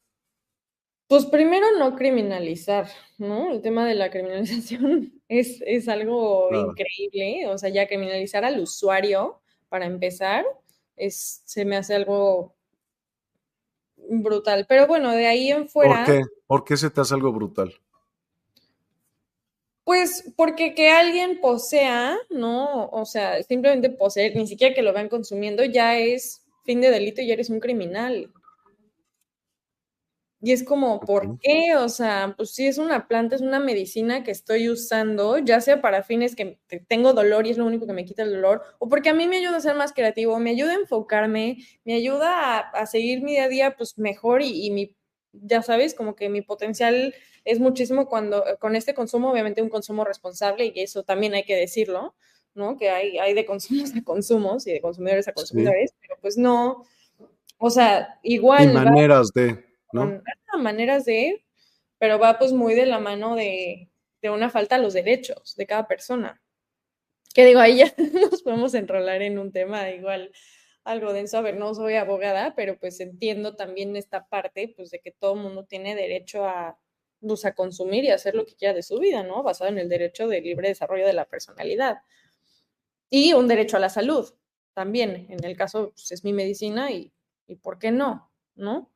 Pues 1.08 1.26
primero 1.26 1.66
no 1.78 1.94
criminalizar, 1.94 2.88
¿no? 3.18 3.52
El 3.52 3.60
tema 3.60 3.86
de 3.86 3.94
la 3.94 4.10
criminalización 4.10 5.20
es, 5.28 5.60
es 5.66 5.88
algo 5.88 6.48
increíble, 6.50 7.48
o 7.48 7.58
sea, 7.58 7.68
ya 7.68 7.86
criminalizar 7.86 8.44
al 8.44 8.58
usuario, 8.60 9.42
para 9.68 9.86
empezar, 9.86 10.44
es, 10.96 11.42
se 11.44 11.64
me 11.64 11.76
hace 11.76 11.94
algo 11.94 12.54
brutal. 14.20 14.66
Pero 14.68 14.86
bueno, 14.86 15.12
de 15.12 15.26
ahí 15.26 15.50
en 15.50 15.68
fuera... 15.68 16.04
¿Por 16.04 16.14
qué? 16.14 16.22
¿Por 16.46 16.64
qué 16.64 16.76
se 16.76 16.90
te 16.90 17.00
hace 17.00 17.14
algo 17.14 17.32
brutal? 17.32 17.74
Pues 19.84 20.32
porque 20.36 20.74
que 20.74 20.90
alguien 20.90 21.40
posea, 21.40 22.16
¿no? 22.30 22.86
O 22.90 23.04
sea, 23.04 23.42
simplemente 23.42 23.90
poseer, 23.90 24.36
ni 24.36 24.46
siquiera 24.46 24.74
que 24.74 24.82
lo 24.82 24.92
vean 24.92 25.08
consumiendo, 25.08 25.64
ya 25.64 25.98
es 25.98 26.44
fin 26.64 26.80
de 26.80 26.90
delito 26.90 27.20
y 27.20 27.26
ya 27.26 27.34
eres 27.34 27.50
un 27.50 27.58
criminal. 27.58 28.30
Y 30.44 30.50
es 30.50 30.64
como, 30.64 30.98
¿por 30.98 31.38
qué? 31.38 31.76
O 31.76 31.88
sea, 31.88 32.34
pues 32.36 32.50
si 32.50 32.66
es 32.66 32.78
una 32.78 33.06
planta, 33.06 33.36
es 33.36 33.42
una 33.42 33.60
medicina 33.60 34.24
que 34.24 34.32
estoy 34.32 34.68
usando, 34.68 35.38
ya 35.38 35.60
sea 35.60 35.80
para 35.80 36.02
fines 36.02 36.34
que 36.34 36.58
tengo 36.88 37.12
dolor 37.12 37.46
y 37.46 37.50
es 37.50 37.58
lo 37.58 37.64
único 37.64 37.86
que 37.86 37.92
me 37.92 38.04
quita 38.04 38.24
el 38.24 38.32
dolor, 38.32 38.60
o 38.80 38.88
porque 38.88 39.10
a 39.10 39.14
mí 39.14 39.28
me 39.28 39.36
ayuda 39.36 39.58
a 39.58 39.60
ser 39.60 39.76
más 39.76 39.92
creativo, 39.92 40.36
me 40.40 40.50
ayuda 40.50 40.72
a 40.72 40.80
enfocarme, 40.80 41.58
me 41.84 41.94
ayuda 41.94 42.58
a, 42.58 42.86
seguir 42.86 43.22
mi 43.22 43.32
día 43.32 43.44
a 43.44 43.48
día 43.48 43.76
pues 43.76 43.98
mejor 43.98 44.42
y, 44.42 44.68
mi, 44.72 44.96
ya 45.30 45.62
sabes, 45.62 45.94
como 45.94 46.16
que 46.16 46.28
mi 46.28 46.42
potencial 46.42 47.14
es 47.44 47.60
muchísimo 47.60 48.08
cuando 48.08 48.42
con 48.58 48.74
este 48.74 48.94
consumo, 48.94 49.30
obviamente 49.30 49.62
un 49.62 49.68
consumo 49.68 50.04
responsable 50.04 50.72
y 50.74 50.80
eso 50.80 51.04
también 51.04 51.34
hay 51.34 51.44
que 51.44 51.54
decirlo, 51.54 52.16
¿no? 52.56 52.76
Que 52.76 52.90
hay, 52.90 53.16
hay 53.18 53.32
de 53.34 53.46
consumos 53.46 53.94
a 53.94 54.02
consumos 54.02 54.66
y 54.66 54.72
de 54.72 54.80
consumidores 54.80 55.28
a 55.28 55.34
consumidores, 55.34 55.94
pero 56.00 56.18
pues 56.20 56.36
no, 56.36 56.84
o 57.58 57.70
sea, 57.70 58.18
igual... 58.24 58.70
Y 58.70 58.72
maneras 58.72 59.32
de 59.32 59.71
¿no? 59.92 60.22
maneras 60.58 61.04
de, 61.04 61.44
pero 61.98 62.18
va 62.18 62.38
pues 62.38 62.52
muy 62.52 62.74
de 62.74 62.86
la 62.86 62.98
mano 62.98 63.34
de, 63.36 63.88
una 64.22 64.50
falta 64.50 64.76
a 64.76 64.78
los 64.78 64.94
derechos 64.94 65.56
de 65.56 65.66
cada 65.66 65.88
persona. 65.88 66.40
Que 67.34 67.44
digo, 67.44 67.60
ahí 67.60 67.78
ya 67.78 67.92
nos 68.30 68.42
podemos 68.42 68.74
enrolar 68.74 69.22
en 69.22 69.38
un 69.38 69.52
tema 69.52 69.90
igual 69.90 70.30
algo 70.84 71.12
denso. 71.12 71.38
A 71.38 71.40
ver, 71.40 71.56
no 71.56 71.74
soy 71.74 71.94
abogada, 71.94 72.54
pero 72.54 72.78
pues 72.78 73.00
entiendo 73.00 73.56
también 73.56 73.96
esta 73.96 74.28
parte, 74.28 74.72
pues 74.76 74.90
de 74.90 75.00
que 75.00 75.10
todo 75.10 75.34
mundo 75.34 75.64
tiene 75.64 75.94
derecho 75.96 76.44
a, 76.44 76.78
pues, 77.20 77.44
a 77.44 77.54
consumir 77.54 78.04
y 78.04 78.10
hacer 78.10 78.34
lo 78.34 78.46
que 78.46 78.54
quiera 78.54 78.74
de 78.74 78.82
su 78.82 78.98
vida, 78.98 79.22
¿no? 79.22 79.42
Basado 79.42 79.70
en 79.70 79.78
el 79.78 79.88
derecho 79.88 80.28
de 80.28 80.40
libre 80.40 80.68
desarrollo 80.68 81.06
de 81.06 81.14
la 81.14 81.24
personalidad. 81.24 81.98
Y 83.10 83.32
un 83.32 83.48
derecho 83.48 83.76
a 83.76 83.80
la 83.80 83.88
salud 83.88 84.32
también. 84.74 85.26
En 85.30 85.44
el 85.44 85.56
caso, 85.56 85.90
pues 85.94 86.12
es 86.12 86.24
mi 86.24 86.32
medicina 86.32 86.92
y, 86.92 87.12
y 87.46 87.56
¿por 87.56 87.78
qué 87.78 87.90
no? 87.90 88.30
¿No? 88.54 88.91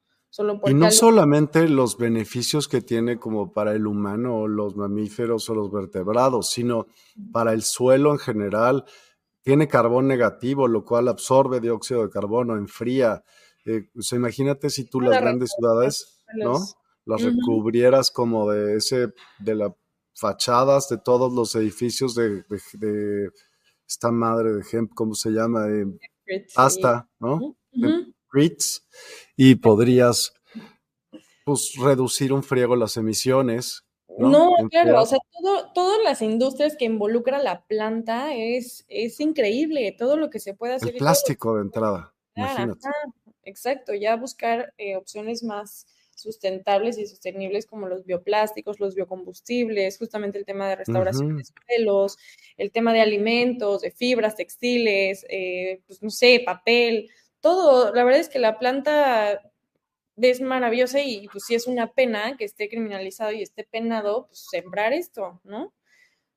Y 0.66 0.74
no 0.74 0.90
solamente 0.90 1.68
los 1.68 1.96
beneficios 1.96 2.68
que 2.68 2.82
tiene 2.82 3.18
como 3.18 3.52
para 3.52 3.72
el 3.74 3.86
humano 3.86 4.40
o 4.40 4.48
los 4.48 4.76
mamíferos 4.76 5.48
o 5.48 5.54
los 5.54 5.72
vertebrados, 5.72 6.50
sino 6.50 6.86
para 7.32 7.52
el 7.52 7.62
suelo 7.62 8.12
en 8.12 8.18
general. 8.18 8.84
Tiene 9.42 9.68
carbón 9.68 10.08
negativo, 10.08 10.68
lo 10.68 10.84
cual 10.84 11.08
absorbe 11.08 11.60
dióxido 11.60 12.02
de 12.02 12.10
carbono, 12.10 12.56
enfría. 12.56 13.22
Eh, 13.64 13.88
imagínate 14.12 14.70
si 14.70 14.84
tú 14.84 15.00
las 15.00 15.20
grandes 15.20 15.52
ciudades, 15.56 16.22
¿no? 16.34 16.58
Las 17.04 17.22
recubrieras 17.22 18.10
como 18.10 18.50
de 18.50 18.76
ese, 18.76 19.14
de 19.38 19.54
las 19.54 19.72
fachadas 20.14 20.88
de 20.88 20.98
todos 20.98 21.32
los 21.32 21.54
edificios 21.54 22.14
de, 22.14 22.44
esta 23.86 24.10
madre 24.10 24.52
de 24.52 24.60
ejemplo, 24.60 24.94
¿cómo 24.96 25.14
se 25.14 25.30
llama? 25.30 25.66
De 25.66 25.86
pasta, 26.54 27.08
¿no? 27.20 27.56
Y 29.36 29.54
podrías 29.56 30.32
pues, 31.44 31.74
reducir 31.78 32.32
un 32.32 32.42
friego 32.42 32.76
las 32.76 32.96
emisiones. 32.96 33.84
No, 34.18 34.54
claro, 34.70 35.02
o 35.02 35.06
sea, 35.06 35.18
todas 35.74 35.98
las 36.02 36.22
industrias 36.22 36.76
que 36.76 36.86
involucran 36.86 37.44
la 37.44 37.66
planta 37.66 38.34
es, 38.34 38.86
es 38.88 39.20
increíble, 39.20 39.94
todo 39.98 40.16
lo 40.16 40.30
que 40.30 40.40
se 40.40 40.54
puede 40.54 40.74
hacer. 40.74 40.92
El 40.92 40.96
plástico 40.96 41.56
de 41.56 41.62
entrada, 41.62 42.14
imagínate. 42.34 42.88
exacto, 43.42 43.92
ya 43.94 44.16
buscar 44.16 44.72
eh, 44.78 44.96
opciones 44.96 45.42
más 45.42 45.86
sustentables 46.16 46.96
y 46.98 47.06
sostenibles 47.06 47.66
como 47.66 47.86
los 47.86 48.04
bioplásticos, 48.04 48.80
los 48.80 48.94
biocombustibles, 48.94 49.98
justamente 49.98 50.38
el 50.38 50.46
tema 50.46 50.68
de 50.68 50.76
restauración 50.76 51.36
de 51.36 51.44
suelos, 51.44 52.16
el 52.56 52.72
tema 52.72 52.92
de 52.94 53.02
alimentos, 53.02 53.82
de 53.82 53.90
fibras 53.90 54.34
textiles, 54.34 55.26
eh, 55.28 55.82
pues 55.86 56.02
no 56.02 56.10
sé, 56.10 56.42
papel, 56.44 57.10
todo. 57.46 57.94
La 57.94 58.02
verdad 58.02 58.20
es 58.20 58.28
que 58.28 58.40
la 58.40 58.58
planta 58.58 59.52
es 60.16 60.40
maravillosa 60.40 61.00
y 61.00 61.28
pues 61.28 61.44
sí 61.46 61.54
es 61.54 61.68
una 61.68 61.92
pena 61.92 62.36
que 62.36 62.44
esté 62.44 62.68
criminalizado 62.68 63.30
y 63.30 63.42
esté 63.42 63.62
penado, 63.62 64.26
pues 64.26 64.48
sembrar 64.50 64.92
esto, 64.92 65.40
¿no? 65.44 65.66
O 65.66 65.72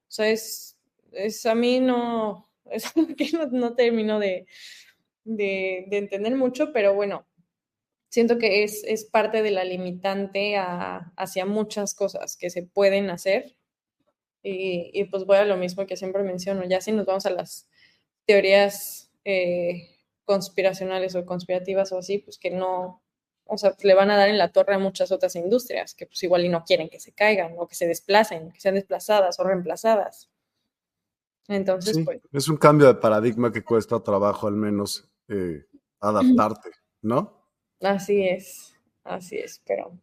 sea, 0.08 0.30
es, 0.30 0.78
es 1.12 1.48
a 1.48 1.56
mí 1.56 1.80
no, 1.80 2.48
es 2.66 2.96
algo 2.96 3.16
que 3.16 3.28
no, 3.52 3.74
termino 3.74 4.20
de, 4.20 4.46
de, 5.24 5.88
entender 5.90 6.36
mucho, 6.36 6.72
pero 6.74 6.94
bueno, 6.94 7.26
siento 8.10 8.38
que 8.38 8.64
es, 8.64 8.84
es 8.84 9.06
parte 9.06 9.42
de 9.42 9.50
la 9.50 9.64
limitante 9.64 10.58
hacia 10.58 11.48
muchas 11.48 11.96
cosas 11.96 12.38
que 12.38 12.52
se 12.52 12.62
pueden 12.62 13.10
hacer. 13.10 13.56
Y, 14.44 14.92
y, 14.94 15.06
pues 15.06 15.26
voy 15.26 15.38
a 15.38 15.46
lo 15.46 15.58
mismo 15.58 15.88
que 15.88 15.98
siempre 15.98 16.24
menciono, 16.24 16.64
ya 16.66 16.82
si 16.82 16.92
nos 16.92 17.06
vamos 17.08 17.26
a 17.26 17.32
las 17.32 17.68
teorías 18.26 19.12
eh, 19.26 19.99
conspiracionales 20.30 21.16
o 21.16 21.26
conspirativas 21.26 21.92
o 21.92 21.98
así, 21.98 22.20
pues 22.20 22.38
que 22.38 22.52
no, 22.52 23.02
o 23.46 23.58
sea, 23.58 23.74
le 23.82 23.96
van 23.96 24.12
a 24.12 24.16
dar 24.16 24.30
en 24.30 24.38
la 24.38 24.52
torre 24.52 24.76
a 24.76 24.78
muchas 24.78 25.12
otras 25.12 25.36
industrias 25.36 25.96
que 25.96 26.06
pues 26.06 26.22
igual 26.22 26.46
y 26.46 26.50
no 26.50 26.64
quieren 26.66 26.88
que 26.88 27.00
se 27.00 27.14
caigan 27.14 27.56
o 27.58 27.68
que 27.68 27.74
se 27.74 27.88
desplacen, 27.88 28.52
que 28.52 28.62
sean 28.62 28.76
desplazadas 28.76 29.40
o 29.40 29.44
reemplazadas. 29.44 30.30
Entonces, 31.48 31.98
pues... 32.06 32.22
Es 32.32 32.48
un 32.48 32.58
cambio 32.58 32.86
de 32.86 32.94
paradigma 32.94 33.52
que 33.52 33.64
cuesta 33.64 34.04
trabajo 34.04 34.46
al 34.46 34.54
menos 34.54 35.10
eh, 35.30 35.66
adaptarte, 36.00 36.74
¿no? 37.02 37.50
Así 37.82 38.28
es, 38.28 38.76
así 39.04 39.36
es, 39.40 39.64
pero 39.66 39.98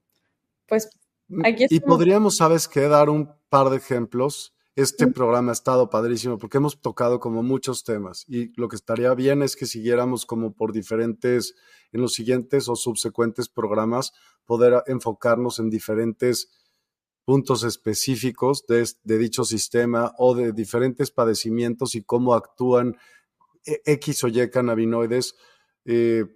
pues 0.66 0.90
mm, 1.28 1.46
aquí 1.46 1.66
Y 1.70 1.78
podríamos, 1.78 2.38
¿sabes 2.38 2.66
qué? 2.66 2.88
Dar 2.88 3.10
un 3.10 3.32
par 3.48 3.70
de 3.70 3.76
ejemplos 3.76 4.55
este 4.76 5.06
programa 5.06 5.52
ha 5.52 5.54
estado 5.54 5.88
padrísimo 5.88 6.38
porque 6.38 6.58
hemos 6.58 6.80
tocado 6.82 7.18
como 7.18 7.42
muchos 7.42 7.82
temas 7.82 8.26
y 8.28 8.52
lo 8.60 8.68
que 8.68 8.76
estaría 8.76 9.12
bien 9.14 9.42
es 9.42 9.56
que 9.56 9.64
siguiéramos 9.64 10.26
como 10.26 10.52
por 10.52 10.72
diferentes, 10.72 11.54
en 11.92 12.02
los 12.02 12.12
siguientes 12.12 12.68
o 12.68 12.76
subsecuentes 12.76 13.48
programas, 13.48 14.12
poder 14.44 14.82
enfocarnos 14.86 15.58
en 15.60 15.70
diferentes 15.70 16.50
puntos 17.24 17.64
específicos 17.64 18.66
de, 18.66 19.18
dicho 19.18 19.44
sistema 19.44 20.12
o 20.18 20.34
de 20.34 20.52
diferentes 20.52 21.10
padecimientos 21.10 21.94
y 21.94 22.02
cómo 22.02 22.34
actúan 22.34 22.96
e, 23.64 23.80
X 23.86 24.24
o 24.24 24.28
Y 24.28 24.50
cannabinoides 24.50 25.36
eh, 25.86 26.26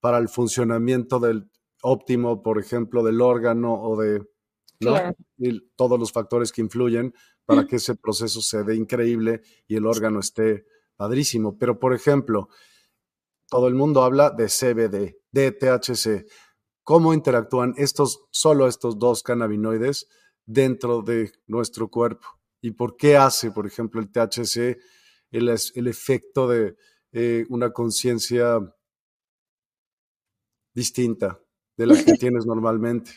para 0.00 0.16
el 0.16 0.30
funcionamiento 0.30 1.20
del 1.20 1.50
óptimo, 1.82 2.42
por 2.42 2.58
ejemplo, 2.58 3.02
del 3.02 3.20
órgano 3.20 3.74
o 3.74 4.00
de 4.00 4.22
todos 5.76 5.98
los 5.98 6.10
factores 6.10 6.50
que 6.52 6.62
influyen 6.62 7.14
para 7.52 7.66
que 7.68 7.76
ese 7.76 7.94
proceso 7.94 8.40
se 8.40 8.64
dé 8.64 8.74
increíble 8.76 9.42
y 9.66 9.76
el 9.76 9.86
órgano 9.86 10.20
esté 10.20 10.64
padrísimo. 10.96 11.58
Pero, 11.58 11.78
por 11.78 11.94
ejemplo, 11.94 12.48
todo 13.48 13.68
el 13.68 13.74
mundo 13.74 14.02
habla 14.02 14.30
de 14.30 14.46
CBD, 14.46 15.16
de 15.30 15.52
THC. 15.52 16.26
¿Cómo 16.82 17.14
interactúan 17.14 17.74
estos, 17.76 18.24
solo 18.30 18.66
estos 18.66 18.98
dos 18.98 19.22
cannabinoides 19.22 20.08
dentro 20.46 21.02
de 21.02 21.32
nuestro 21.46 21.88
cuerpo? 21.88 22.26
¿Y 22.60 22.72
por 22.72 22.96
qué 22.96 23.16
hace, 23.16 23.50
por 23.50 23.66
ejemplo, 23.66 24.00
el 24.00 24.10
THC 24.10 24.78
el, 25.32 25.48
el 25.74 25.86
efecto 25.86 26.48
de 26.48 26.76
eh, 27.12 27.44
una 27.48 27.72
conciencia 27.72 28.58
distinta 30.74 31.40
de 31.76 31.86
la 31.86 32.04
que 32.04 32.12
tienes 32.20 32.46
normalmente? 32.46 33.12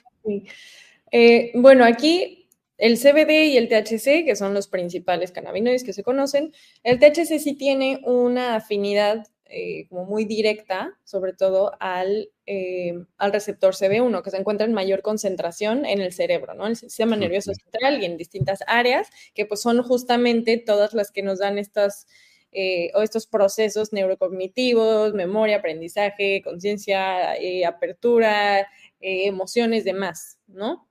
Eh, 1.12 1.52
bueno, 1.56 1.86
aquí 1.86 2.45
el 2.78 2.98
CBD 2.98 3.46
y 3.46 3.58
el 3.58 3.70
THC, 3.70 4.26
que 4.26 4.36
son 4.36 4.54
los 4.54 4.68
principales 4.68 5.32
cannabinoides 5.32 5.84
que 5.84 5.94
se 5.94 6.04
conocen, 6.04 6.54
el 6.84 7.00
THC 7.00 7.40
sí 7.40 7.56
tiene 7.56 8.02
una 8.04 8.56
afinidad 8.56 9.28
eh, 9.48 9.88
como 9.90 10.06
muy 10.06 10.26
directa, 10.26 10.98
sobre 11.04 11.32
todo 11.32 11.74
al, 11.80 12.32
eh, 12.48 12.94
al, 13.18 13.32
receptor 13.32 13.76
CB1, 13.76 14.24
que 14.24 14.32
se 14.32 14.38
encuentra 14.38 14.66
en 14.66 14.74
mayor 14.74 15.04
concentración 15.04 15.86
en 15.86 16.02
el 16.02 16.14
cerebro, 16.14 16.56
¿no? 16.56 16.66
En 16.66 16.72
el 16.72 16.76
sistema 16.76 17.16
nervioso 17.16 17.54
central 17.54 18.02
y 18.02 18.06
en 18.06 18.18
distintas 18.18 18.60
áreas, 18.66 19.08
que 19.36 19.46
pues 19.46 19.62
son 19.62 19.84
justamente 19.84 20.58
todas 20.58 20.94
las 20.96 21.12
que 21.12 21.22
nos 21.22 21.40
dan 21.40 21.60
estas, 21.60 22.08
eh, 22.52 22.92
o 22.96 23.04
estos 23.04 23.28
procesos 23.28 23.94
neurocognitivos, 23.94 25.14
memoria, 25.14 25.58
aprendizaje, 25.58 26.42
conciencia, 26.44 27.36
apertura, 27.68 28.68
emociones, 29.00 29.84
demás, 29.84 30.40
¿no? 30.48 30.88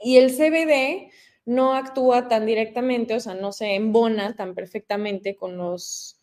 Y 0.00 0.18
el 0.18 0.30
CBD 0.30 1.10
no 1.46 1.74
actúa 1.74 2.28
tan 2.28 2.44
directamente, 2.44 3.14
o 3.14 3.20
sea, 3.20 3.34
no 3.34 3.52
se 3.52 3.74
embona 3.74 4.34
tan 4.36 4.54
perfectamente 4.54 5.36
con 5.36 5.56
los, 5.56 6.20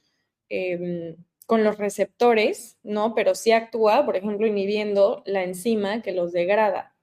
em, 0.49 1.15
con 1.45 1.63
los 1.63 1.77
receptores, 1.77 2.77
¿no? 2.83 3.15
Pero 3.15 3.35
sí 3.35 3.51
actúa, 3.51 4.05
por 4.05 4.15
ejemplo, 4.17 4.45
inhibiendo 4.47 5.23
la 5.25 5.43
enzima 5.43 6.01
que 6.01 6.11
los 6.11 6.33
degrada, 6.33 6.95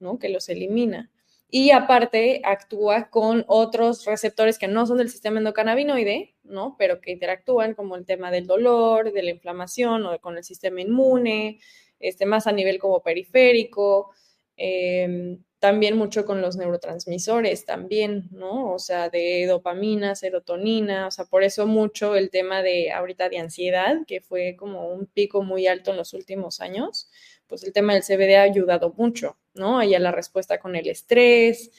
¿no? 0.00 0.18
Que 0.18 0.28
los 0.28 0.48
elimina. 0.48 1.10
Y 1.48 1.70
aparte 1.70 2.42
actúa 2.44 3.10
con 3.10 3.44
otros 3.46 4.04
receptores 4.06 4.58
que 4.58 4.66
no 4.66 4.86
son 4.86 4.98
del 4.98 5.10
sistema 5.10 5.38
endocannabinoide, 5.38 6.34
¿no? 6.42 6.74
Pero 6.78 7.00
que 7.00 7.12
interactúan 7.12 7.74
como 7.74 7.94
el 7.96 8.04
tema 8.04 8.32
del 8.32 8.46
dolor, 8.48 9.12
de 9.12 9.22
la 9.22 9.30
inflamación 9.30 10.04
o 10.06 10.18
con 10.20 10.36
el 10.36 10.42
sistema 10.44 10.80
inmune, 10.80 11.60
este, 12.00 12.26
más 12.26 12.48
a 12.48 12.52
nivel 12.52 12.78
como 12.80 13.02
periférico. 13.02 14.10
Em, 14.56 15.44
también 15.64 15.96
mucho 15.96 16.26
con 16.26 16.42
los 16.42 16.58
neurotransmisores, 16.58 17.64
también, 17.64 18.28
¿no? 18.32 18.74
O 18.74 18.78
sea, 18.78 19.08
de 19.08 19.46
dopamina, 19.46 20.14
serotonina, 20.14 21.06
o 21.06 21.10
sea, 21.10 21.24
por 21.24 21.42
eso 21.42 21.66
mucho 21.66 22.16
el 22.16 22.28
tema 22.28 22.60
de 22.60 22.92
ahorita 22.92 23.30
de 23.30 23.38
ansiedad, 23.38 23.96
que 24.06 24.20
fue 24.20 24.56
como 24.58 24.88
un 24.88 25.06
pico 25.06 25.42
muy 25.42 25.66
alto 25.66 25.92
en 25.92 25.96
los 25.96 26.12
últimos 26.12 26.60
años, 26.60 27.08
pues 27.46 27.64
el 27.64 27.72
tema 27.72 27.94
del 27.94 28.02
CBD 28.02 28.36
ha 28.36 28.42
ayudado 28.42 28.92
mucho, 28.94 29.38
¿no? 29.54 29.78
A 29.78 29.86
la 29.86 30.12
respuesta 30.12 30.58
con 30.58 30.76
el 30.76 30.86
estrés 30.86 31.70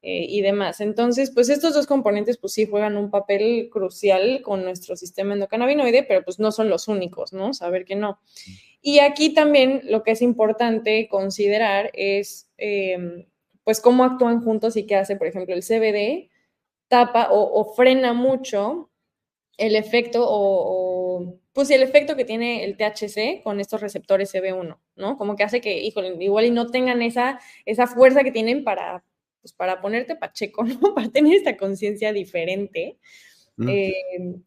eh, 0.00 0.24
y 0.30 0.40
demás. 0.40 0.80
Entonces, 0.80 1.30
pues 1.30 1.50
estos 1.50 1.74
dos 1.74 1.86
componentes, 1.86 2.38
pues 2.38 2.54
sí 2.54 2.64
juegan 2.64 2.96
un 2.96 3.10
papel 3.10 3.68
crucial 3.70 4.40
con 4.40 4.64
nuestro 4.64 4.96
sistema 4.96 5.34
endocannabinoide, 5.34 6.04
pero 6.04 6.24
pues 6.24 6.38
no 6.38 6.52
son 6.52 6.70
los 6.70 6.88
únicos, 6.88 7.34
¿no? 7.34 7.52
Saber 7.52 7.84
que 7.84 7.96
no. 7.96 8.18
Y 8.82 9.00
aquí 9.00 9.34
también 9.34 9.80
lo 9.84 10.02
que 10.02 10.12
es 10.12 10.22
importante 10.22 11.08
considerar 11.08 11.90
es, 11.94 12.48
em, 12.58 13.26
pues, 13.64 13.80
cómo 13.80 14.04
actúan 14.04 14.42
juntos 14.42 14.76
y 14.76 14.86
qué 14.86 14.96
hace, 14.96 15.16
por 15.16 15.26
ejemplo, 15.26 15.54
el 15.54 15.62
CBD, 15.62 16.30
tapa 16.88 17.28
o, 17.32 17.74
frena 17.74 18.12
mucho 18.12 18.90
el 19.58 19.76
efecto 19.76 20.24
o, 20.28 21.38
pues 21.52 21.70
el 21.70 21.82
efecto 21.82 22.16
que 22.16 22.24
tiene 22.26 22.64
el 22.64 22.76
THC 22.76 23.42
con 23.42 23.60
estos 23.60 23.80
receptores 23.80 24.32
CB1, 24.34 24.78
¿no? 24.96 25.16
Como 25.18 25.36
que 25.36 25.44
hace 25.44 25.60
que, 25.60 25.80
igual 26.20 26.44
y 26.46 26.50
no 26.50 26.66
tengan 26.68 27.02
esa, 27.02 27.40
esa 27.64 27.86
fuerza 27.86 28.22
que 28.24 28.32
tienen 28.32 28.64
para, 28.64 29.04
pues 29.40 29.52
para 29.54 29.80
ponerte 29.80 30.16
pacheco, 30.16 30.64
¿no? 30.64 30.94
Para 30.94 31.08
tener 31.08 31.34
esta 31.34 31.56
conciencia 31.56 32.12
diferente. 32.12 32.98
Eh, 33.58 33.94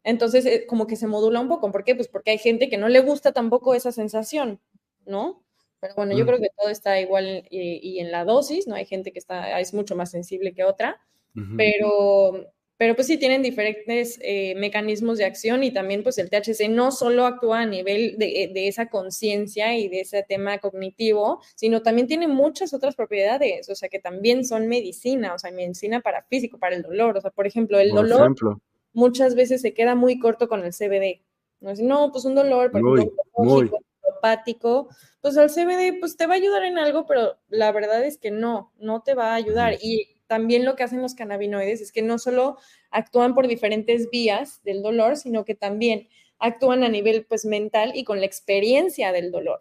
entonces, 0.04 0.46
eh, 0.46 0.66
como 0.66 0.86
que 0.86 0.96
se 0.96 1.06
modula 1.06 1.40
un 1.40 1.48
poco. 1.48 1.70
¿Por 1.72 1.84
qué? 1.84 1.94
Pues 1.94 2.08
porque 2.08 2.30
hay 2.30 2.38
gente 2.38 2.68
que 2.68 2.78
no 2.78 2.88
le 2.88 3.00
gusta 3.00 3.32
tampoco 3.32 3.74
esa 3.74 3.92
sensación, 3.92 4.60
¿no? 5.04 5.42
Pero 5.80 5.94
bueno, 5.94 6.16
yo 6.16 6.26
creo 6.26 6.38
que 6.38 6.50
todo 6.56 6.68
está 6.68 7.00
igual 7.00 7.46
y, 7.50 7.98
en 8.00 8.12
la 8.12 8.24
dosis, 8.24 8.66
¿no? 8.66 8.74
Hay 8.74 8.84
gente 8.84 9.12
que 9.12 9.18
está, 9.18 9.58
es 9.60 9.72
mucho 9.72 9.96
más 9.96 10.10
sensible 10.10 10.52
que 10.52 10.62
otra, 10.62 11.00
pero, 11.56 12.52
pero 12.76 12.94
pues 12.94 13.06
sí 13.06 13.16
tienen 13.16 13.40
diferentes 13.40 14.18
eh, 14.22 14.54
mecanismos 14.56 15.16
de 15.16 15.24
acción 15.24 15.64
y 15.64 15.70
también 15.70 16.02
pues 16.02 16.18
el 16.18 16.28
THC 16.28 16.68
no 16.68 16.92
solo 16.92 17.24
actúa 17.24 17.60
a 17.60 17.66
nivel 17.66 18.18
de, 18.18 18.50
de 18.52 18.68
esa 18.68 18.90
conciencia 18.90 19.74
y 19.78 19.88
de 19.88 20.00
ese 20.00 20.22
tema 20.22 20.58
cognitivo, 20.58 21.40
sino 21.54 21.80
también 21.80 22.06
tiene 22.06 22.28
muchas 22.28 22.74
otras 22.74 22.94
propiedades, 22.94 23.70
o 23.70 23.74
sea, 23.74 23.88
que 23.88 24.00
también 24.00 24.44
son 24.44 24.68
medicina, 24.68 25.32
o 25.32 25.38
sea, 25.38 25.50
medicina 25.50 26.02
para 26.02 26.24
físico, 26.24 26.58
para 26.58 26.76
el 26.76 26.82
dolor, 26.82 27.16
o 27.16 27.20
sea, 27.22 27.30
por 27.30 27.46
ejemplo, 27.46 27.78
el 27.78 27.92
dolor... 27.92 28.20
Ejemplo 28.20 28.60
muchas 28.92 29.34
veces 29.34 29.60
se 29.60 29.74
queda 29.74 29.94
muy 29.94 30.18
corto 30.18 30.48
con 30.48 30.64
el 30.64 30.72
CBD. 30.72 31.22
No, 31.60 31.72
no 31.74 32.12
pues 32.12 32.24
un 32.24 32.34
dolor, 32.34 32.70
por 32.70 32.82
muy, 32.82 33.10
pues 35.20 35.36
el 35.36 35.48
CBD 35.48 35.98
pues 36.00 36.16
te 36.16 36.26
va 36.26 36.34
a 36.34 36.36
ayudar 36.36 36.64
en 36.64 36.78
algo, 36.78 37.06
pero 37.06 37.38
la 37.48 37.72
verdad 37.72 38.04
es 38.04 38.18
que 38.18 38.30
no, 38.30 38.72
no 38.78 39.02
te 39.02 39.14
va 39.14 39.32
a 39.32 39.34
ayudar. 39.34 39.76
Y 39.80 40.20
también 40.26 40.64
lo 40.64 40.76
que 40.76 40.82
hacen 40.82 41.02
los 41.02 41.14
cannabinoides 41.14 41.80
es 41.80 41.92
que 41.92 42.02
no 42.02 42.18
solo 42.18 42.56
actúan 42.90 43.34
por 43.34 43.48
diferentes 43.48 44.10
vías 44.10 44.62
del 44.62 44.82
dolor, 44.82 45.16
sino 45.16 45.44
que 45.44 45.54
también 45.54 46.08
actúan 46.38 46.84
a 46.84 46.88
nivel 46.88 47.26
pues 47.26 47.44
mental 47.44 47.92
y 47.94 48.04
con 48.04 48.20
la 48.20 48.26
experiencia 48.26 49.12
del 49.12 49.30
dolor 49.30 49.60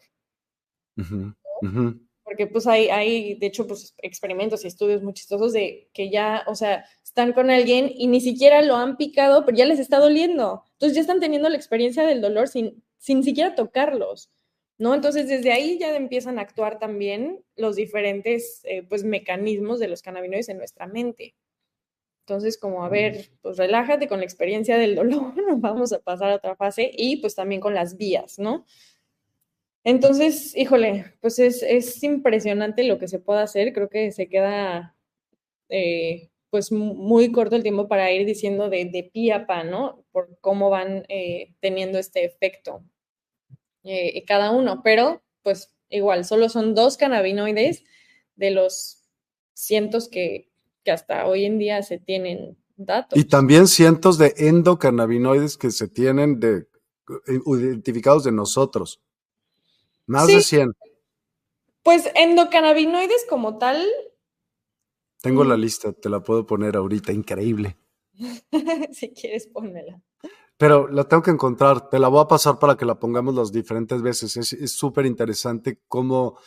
porque 2.39 2.53
pues 2.53 2.67
hay, 2.67 2.87
hay, 2.87 3.35
de 3.35 3.47
hecho, 3.47 3.67
pues 3.67 3.93
experimentos 3.97 4.63
y 4.63 4.67
estudios 4.67 5.03
muy 5.03 5.13
chistosos 5.13 5.51
de 5.51 5.89
que 5.93 6.09
ya, 6.09 6.45
o 6.47 6.55
sea, 6.55 6.85
están 7.03 7.33
con 7.33 7.49
alguien 7.49 7.91
y 7.93 8.07
ni 8.07 8.21
siquiera 8.21 8.61
lo 8.61 8.77
han 8.77 8.95
picado, 8.95 9.43
pero 9.43 9.57
ya 9.57 9.65
les 9.65 9.77
está 9.77 9.99
doliendo. 9.99 10.63
Entonces 10.71 10.95
ya 10.95 11.01
están 11.01 11.19
teniendo 11.19 11.49
la 11.49 11.57
experiencia 11.57 12.05
del 12.05 12.21
dolor 12.21 12.47
sin, 12.47 12.81
sin 12.97 13.25
siquiera 13.25 13.55
tocarlos, 13.55 14.31
¿no? 14.77 14.95
Entonces 14.95 15.27
desde 15.27 15.51
ahí 15.51 15.77
ya 15.79 15.93
empiezan 15.97 16.39
a 16.39 16.43
actuar 16.43 16.79
también 16.79 17.43
los 17.57 17.75
diferentes, 17.75 18.61
eh, 18.63 18.83
pues, 18.83 19.03
mecanismos 19.03 19.79
de 19.79 19.89
los 19.89 20.01
cannabinoides 20.01 20.47
en 20.47 20.59
nuestra 20.59 20.87
mente. 20.87 21.35
Entonces, 22.25 22.57
como, 22.57 22.85
a 22.85 22.89
ver, 22.89 23.31
pues 23.41 23.57
relájate 23.57 24.07
con 24.07 24.19
la 24.19 24.25
experiencia 24.25 24.77
del 24.77 24.95
dolor, 24.95 25.33
vamos 25.57 25.91
a 25.91 25.99
pasar 25.99 26.31
a 26.31 26.35
otra 26.35 26.55
fase 26.55 26.89
y 26.95 27.17
pues 27.17 27.35
también 27.35 27.59
con 27.59 27.73
las 27.73 27.97
vías, 27.97 28.39
¿no? 28.39 28.65
Entonces, 29.83 30.55
híjole, 30.55 31.13
pues 31.21 31.39
es, 31.39 32.03
impresionante 32.03 32.83
lo 32.83 32.99
que 32.99 33.07
se 33.07 33.19
puede 33.19 33.41
hacer. 33.41 33.73
Creo 33.73 33.89
que 33.89 34.11
se 34.11 34.27
queda 34.27 34.95
eh, 35.69 36.29
pues 36.49 36.71
muy 36.71 37.31
corto 37.31 37.55
el 37.55 37.63
tiempo 37.63 37.87
para 37.87 38.11
ir 38.11 38.25
diciendo 38.25 38.69
de, 38.69 38.85
de 38.85 39.03
pie 39.03 39.33
a 39.33 39.45
pa, 39.47 39.63
¿no? 39.63 40.03
Por 40.11 40.37
cómo 40.41 40.69
van 40.69 41.05
eh, 41.09 41.53
teniendo 41.59 41.97
este 41.97 42.25
efecto 42.25 42.83
eh, 43.83 44.23
cada 44.25 44.51
uno. 44.51 44.81
Pero, 44.83 45.21
pues 45.43 45.73
igual, 45.89 46.25
solo 46.25 46.49
son 46.49 46.75
dos 46.75 46.97
cannabinoides 46.97 47.83
de 48.35 48.51
los 48.51 49.03
cientos 49.53 50.09
que, 50.09 50.49
que 50.83 50.91
hasta 50.91 51.25
hoy 51.27 51.45
en 51.45 51.57
día 51.57 51.81
se 51.83 51.99
tienen 51.99 52.57
datos. 52.75 53.17
Y 53.17 53.25
también 53.25 53.67
cientos 53.67 54.17
de 54.17 54.33
endocannabinoides 54.37 55.57
que 55.57 55.71
se 55.71 55.87
tienen 55.87 56.39
de, 56.39 56.67
identificados 57.45 58.23
de 58.23 58.31
nosotros. 58.31 59.01
Más 60.09 60.25
de 60.27 60.41
100. 60.41 60.73
Pues 61.83 62.09
endocannabinoides 62.15 63.25
como 63.29 63.59
tal. 63.59 63.87
Tengo 65.21 65.43
la 65.43 65.55
mm. 65.55 65.59
lista, 65.59 65.93
te 65.93 66.09
la 66.09 66.21
puedo 66.21 66.47
poner 66.47 66.75
ahorita, 66.75 67.11
increíble. 67.11 67.77
si 68.91 69.13
quieres, 69.13 69.47
pónmela. 69.47 70.01
Pero 70.57 70.87
la 70.87 71.03
tengo 71.07 71.21
que 71.21 71.31
encontrar, 71.31 71.89
te 71.89 71.99
la 71.99 72.07
voy 72.07 72.21
a 72.21 72.27
pasar 72.27 72.57
para 72.57 72.75
que 72.75 72.85
la 72.85 72.99
pongamos 72.99 73.35
las 73.35 73.51
diferentes 73.51 74.01
veces. 74.01 74.35
Es 74.35 74.71
súper 74.71 75.05
interesante 75.05 75.83
cómo 75.87 76.39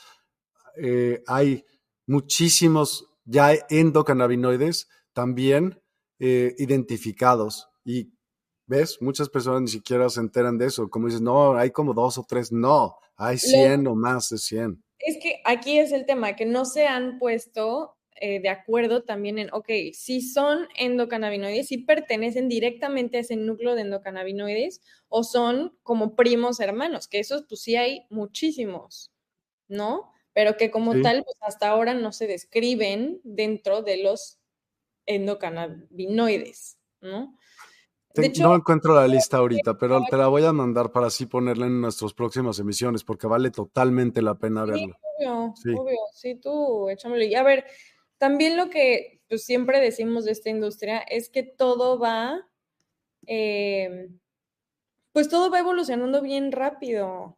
eh, 0.76 1.22
hay 1.28 1.64
muchísimos 2.06 3.08
ya 3.24 3.52
endocannabinoides 3.70 4.88
también 5.12 5.80
eh, 6.18 6.54
identificados 6.58 7.68
y 7.84 8.12
¿Ves? 8.66 9.02
Muchas 9.02 9.28
personas 9.28 9.60
ni 9.60 9.68
siquiera 9.68 10.08
se 10.08 10.20
enteran 10.20 10.56
de 10.56 10.66
eso. 10.66 10.88
Como 10.88 11.06
dices, 11.06 11.20
no, 11.20 11.54
hay 11.56 11.72
como 11.72 11.92
dos 11.92 12.16
o 12.16 12.24
tres. 12.26 12.52
No, 12.52 12.96
hay 13.16 13.38
100 13.38 13.86
o 13.86 13.94
más 13.94 14.28
de 14.28 14.38
100. 14.38 14.82
Es 14.98 15.18
que 15.22 15.40
aquí 15.44 15.78
es 15.78 15.92
el 15.92 16.06
tema, 16.06 16.36
que 16.36 16.46
no 16.46 16.64
se 16.64 16.86
han 16.86 17.18
puesto 17.18 17.96
eh, 18.24 18.40
de 18.40 18.50
acuerdo 18.50 19.02
también 19.02 19.38
en, 19.38 19.52
ok, 19.52 19.68
si 19.94 20.20
son 20.20 20.68
endocannabinoides, 20.76 21.66
si 21.66 21.78
pertenecen 21.78 22.48
directamente 22.48 23.16
a 23.16 23.20
ese 23.20 23.34
núcleo 23.34 23.74
de 23.74 23.80
endocannabinoides 23.80 24.80
o 25.08 25.24
son 25.24 25.76
como 25.82 26.14
primos 26.14 26.60
hermanos, 26.60 27.08
que 27.08 27.18
esos 27.18 27.44
pues 27.48 27.62
sí 27.62 27.74
hay 27.74 28.06
muchísimos, 28.10 29.12
¿no? 29.66 30.12
Pero 30.34 30.56
que 30.56 30.70
como 30.70 31.00
tal, 31.02 31.24
pues 31.24 31.36
hasta 31.40 31.68
ahora 31.68 31.94
no 31.94 32.12
se 32.12 32.28
describen 32.28 33.20
dentro 33.24 33.82
de 33.82 34.04
los 34.04 34.38
endocannabinoides, 35.06 36.78
¿no? 37.00 37.36
No 38.40 38.54
encuentro 38.54 38.94
la 38.94 39.06
lista 39.06 39.38
ahorita, 39.38 39.74
pero 39.78 40.02
te 40.08 40.16
la 40.16 40.28
voy 40.28 40.44
a 40.44 40.52
mandar 40.52 40.90
para 40.90 41.06
así 41.06 41.26
ponerla 41.26 41.66
en 41.66 41.80
nuestras 41.80 42.12
próximas 42.12 42.58
emisiones, 42.58 43.04
porque 43.04 43.26
vale 43.26 43.50
totalmente 43.50 44.22
la 44.22 44.34
pena 44.34 44.64
verlo. 44.64 44.96
Obvio, 45.18 45.54
sí. 45.56 45.70
obvio, 45.70 45.98
sí, 46.12 46.34
tú, 46.36 46.88
échamelo. 46.88 47.24
Y 47.24 47.34
a 47.34 47.42
ver, 47.42 47.64
también 48.18 48.56
lo 48.56 48.70
que 48.70 49.20
pues, 49.28 49.44
siempre 49.44 49.80
decimos 49.80 50.24
de 50.24 50.32
esta 50.32 50.50
industria 50.50 50.98
es 50.98 51.28
que 51.28 51.42
todo 51.42 51.98
va, 51.98 52.46
em, 53.26 54.18
pues 55.12 55.28
todo 55.28 55.50
va 55.50 55.58
evolucionando 55.58 56.22
bien 56.22 56.52
rápido. 56.52 57.36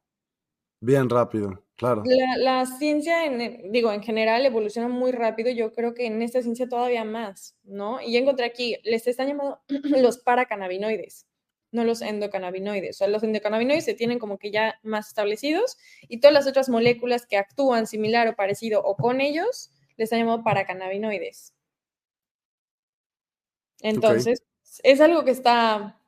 Bien 0.80 1.08
rápido. 1.08 1.63
Claro. 1.76 2.04
La, 2.38 2.66
ciencia, 2.66 3.24
en, 3.24 3.72
digo, 3.72 3.92
en 3.92 4.02
general 4.02 4.46
evoluciona 4.46 4.88
muy 4.88 5.10
rápido. 5.10 5.50
Yo 5.50 5.72
creo 5.72 5.92
que 5.92 6.06
en 6.06 6.22
esta 6.22 6.40
ciencia 6.40 6.68
todavía 6.68 7.04
más, 7.04 7.56
¿no? 7.64 8.00
Y 8.00 8.16
encontré 8.16 8.46
aquí, 8.46 8.76
les 8.84 9.06
están 9.08 9.28
llamando 9.28 9.60
los 10.00 10.18
paracannabinoides, 10.18 11.26
no 11.72 11.84
los 11.84 12.00
endocannabinoides. 12.00 12.96
O 12.96 12.98
sea, 12.98 13.08
los 13.08 13.24
endocannabinoides 13.24 13.84
se 13.84 13.94
tienen 13.94 14.20
como 14.20 14.38
que 14.38 14.52
ya 14.52 14.78
más 14.84 15.08
establecidos 15.08 15.76
y 16.08 16.20
todas 16.20 16.34
las 16.34 16.46
otras 16.46 16.68
moléculas 16.68 17.26
que 17.26 17.38
actúan 17.38 17.88
similar 17.88 18.28
o 18.28 18.36
parecido 18.36 18.80
o 18.84 18.94
con 18.96 19.20
ellos, 19.20 19.72
les 19.96 20.06
están 20.06 20.20
llamando 20.20 20.44
paracannabinoides. 20.44 21.54
Entonces, 23.80 24.44
es 24.84 25.00
algo 25.00 25.24
que 25.24 25.32
está 25.32 26.00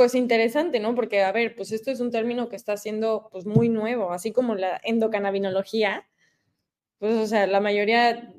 pues 0.00 0.14
interesante, 0.14 0.80
¿no? 0.80 0.94
Porque, 0.94 1.20
a 1.20 1.30
ver, 1.30 1.54
pues 1.54 1.72
esto 1.72 1.90
es 1.90 2.00
un 2.00 2.10
término 2.10 2.48
que 2.48 2.56
está 2.56 2.78
siendo 2.78 3.28
pues 3.30 3.44
muy 3.44 3.68
nuevo, 3.68 4.14
así 4.14 4.32
como 4.32 4.54
la 4.54 4.80
endocannabinología, 4.82 6.08
pues, 6.98 7.16
o 7.16 7.26
sea, 7.26 7.46
la 7.46 7.60
mayoría 7.60 8.32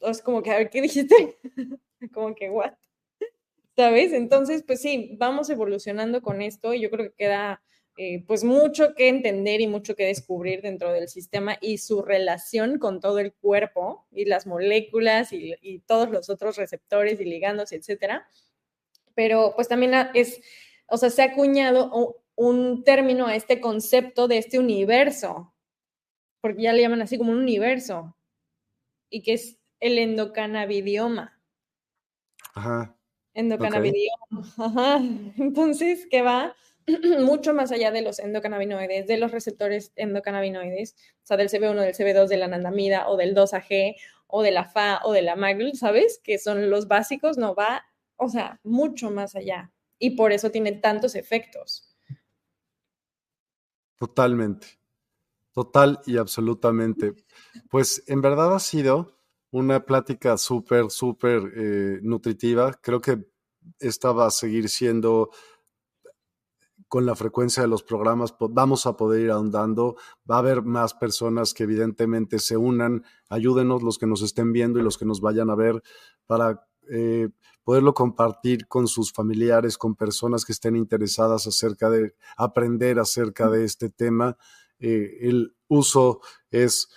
es 0.00 0.22
como 0.22 0.42
que, 0.42 0.50
a 0.50 0.56
ver, 0.58 0.70
¿qué 0.70 0.82
dijiste? 0.82 1.38
como 2.12 2.34
que, 2.34 2.50
¿what? 2.50 2.72
¿Sabes? 3.76 4.12
Entonces, 4.12 4.64
pues 4.66 4.80
sí, 4.80 5.14
vamos 5.20 5.50
evolucionando 5.50 6.20
con 6.20 6.42
esto 6.42 6.74
y 6.74 6.80
yo 6.80 6.90
creo 6.90 7.10
que 7.10 7.14
queda 7.14 7.62
eh, 7.96 8.24
pues 8.26 8.42
mucho 8.42 8.96
que 8.96 9.06
entender 9.06 9.60
y 9.60 9.68
mucho 9.68 9.94
que 9.94 10.06
descubrir 10.06 10.62
dentro 10.62 10.92
del 10.92 11.08
sistema 11.08 11.58
y 11.60 11.78
su 11.78 12.02
relación 12.02 12.80
con 12.80 12.98
todo 12.98 13.20
el 13.20 13.32
cuerpo 13.34 14.04
y 14.10 14.24
las 14.24 14.48
moléculas 14.48 15.32
y, 15.32 15.54
y 15.62 15.78
todos 15.78 16.10
los 16.10 16.28
otros 16.28 16.56
receptores 16.56 17.20
y 17.20 17.24
ligandos, 17.24 17.70
etcétera. 17.70 18.26
Pero 19.14 19.52
pues 19.54 19.68
también 19.68 19.92
es, 20.14 20.40
o 20.92 20.98
sea, 20.98 21.08
se 21.08 21.22
ha 21.22 21.26
acuñado 21.26 22.20
un 22.36 22.84
término 22.84 23.26
a 23.26 23.34
este 23.34 23.62
concepto 23.62 24.28
de 24.28 24.36
este 24.36 24.58
universo, 24.58 25.54
porque 26.42 26.64
ya 26.64 26.74
le 26.74 26.82
llaman 26.82 27.00
así 27.00 27.16
como 27.16 27.32
un 27.32 27.38
universo, 27.38 28.14
y 29.08 29.22
que 29.22 29.32
es 29.32 29.58
el 29.80 29.98
endocannabidioma. 29.98 31.40
Ajá. 32.54 32.94
Endocannabidioma. 33.32 34.54
Ajá. 34.58 35.00
Entonces, 35.38 36.06
¿qué 36.10 36.20
va 36.20 36.54
mucho 37.20 37.54
más 37.54 37.72
allá 37.72 37.90
de 37.90 38.02
los 38.02 38.18
endocannabinoides, 38.18 39.06
de 39.06 39.16
los 39.16 39.30
receptores 39.30 39.92
endocannabinoides, 39.96 40.94
o 41.22 41.26
sea, 41.26 41.38
del 41.38 41.48
CB1, 41.48 41.80
del 41.80 41.94
CB2, 41.94 42.26
de 42.26 42.36
la 42.36 42.44
anandamida 42.44 43.08
o 43.08 43.16
del 43.16 43.34
2AG 43.34 43.96
o 44.26 44.42
de 44.42 44.50
la 44.50 44.66
FA 44.66 45.00
o 45.04 45.12
de 45.12 45.22
la 45.22 45.36
MAGL, 45.36 45.72
¿sabes? 45.74 46.20
Que 46.22 46.38
son 46.38 46.68
los 46.68 46.86
básicos, 46.86 47.38
no 47.38 47.54
va, 47.54 47.86
o 48.16 48.28
sea, 48.28 48.60
mucho 48.62 49.10
más 49.10 49.34
allá. 49.36 49.72
Y 50.02 50.16
por 50.16 50.32
eso 50.32 50.50
tiene 50.50 50.72
tantos 50.72 51.14
efectos. 51.14 51.96
Totalmente, 53.96 54.66
total 55.52 56.00
y 56.06 56.16
absolutamente. 56.16 57.14
Pues 57.70 58.02
en 58.08 58.20
verdad 58.20 58.52
ha 58.52 58.58
sido 58.58 59.16
una 59.52 59.86
plática 59.86 60.36
súper, 60.38 60.90
súper 60.90 61.52
eh, 61.54 62.00
nutritiva. 62.02 62.72
Creo 62.82 63.00
que 63.00 63.24
esta 63.78 64.10
va 64.10 64.26
a 64.26 64.30
seguir 64.32 64.68
siendo 64.68 65.30
con 66.88 67.06
la 67.06 67.14
frecuencia 67.14 67.62
de 67.62 67.68
los 67.68 67.84
programas 67.84 68.34
vamos 68.50 68.86
a 68.86 68.96
poder 68.96 69.20
ir 69.20 69.30
ahondando. 69.30 69.94
Va 70.28 70.34
a 70.34 70.38
haber 70.40 70.62
más 70.62 70.94
personas 70.94 71.54
que 71.54 71.62
evidentemente 71.62 72.40
se 72.40 72.56
unan. 72.56 73.04
Ayúdenos 73.28 73.84
los 73.84 73.98
que 73.98 74.08
nos 74.08 74.20
estén 74.22 74.52
viendo 74.52 74.80
y 74.80 74.82
los 74.82 74.98
que 74.98 75.04
nos 75.04 75.20
vayan 75.20 75.48
a 75.48 75.54
ver 75.54 75.80
para 76.26 76.66
eh, 76.90 77.28
poderlo 77.64 77.94
compartir 77.94 78.66
con 78.66 78.88
sus 78.88 79.12
familiares, 79.12 79.78
con 79.78 79.94
personas 79.94 80.44
que 80.44 80.52
estén 80.52 80.76
interesadas 80.76 81.46
acerca 81.46 81.90
de 81.90 82.14
aprender 82.36 82.98
acerca 82.98 83.48
de 83.48 83.64
este 83.64 83.88
tema. 83.88 84.36
Eh, 84.78 85.18
el 85.20 85.54
uso 85.68 86.20
es 86.50 86.88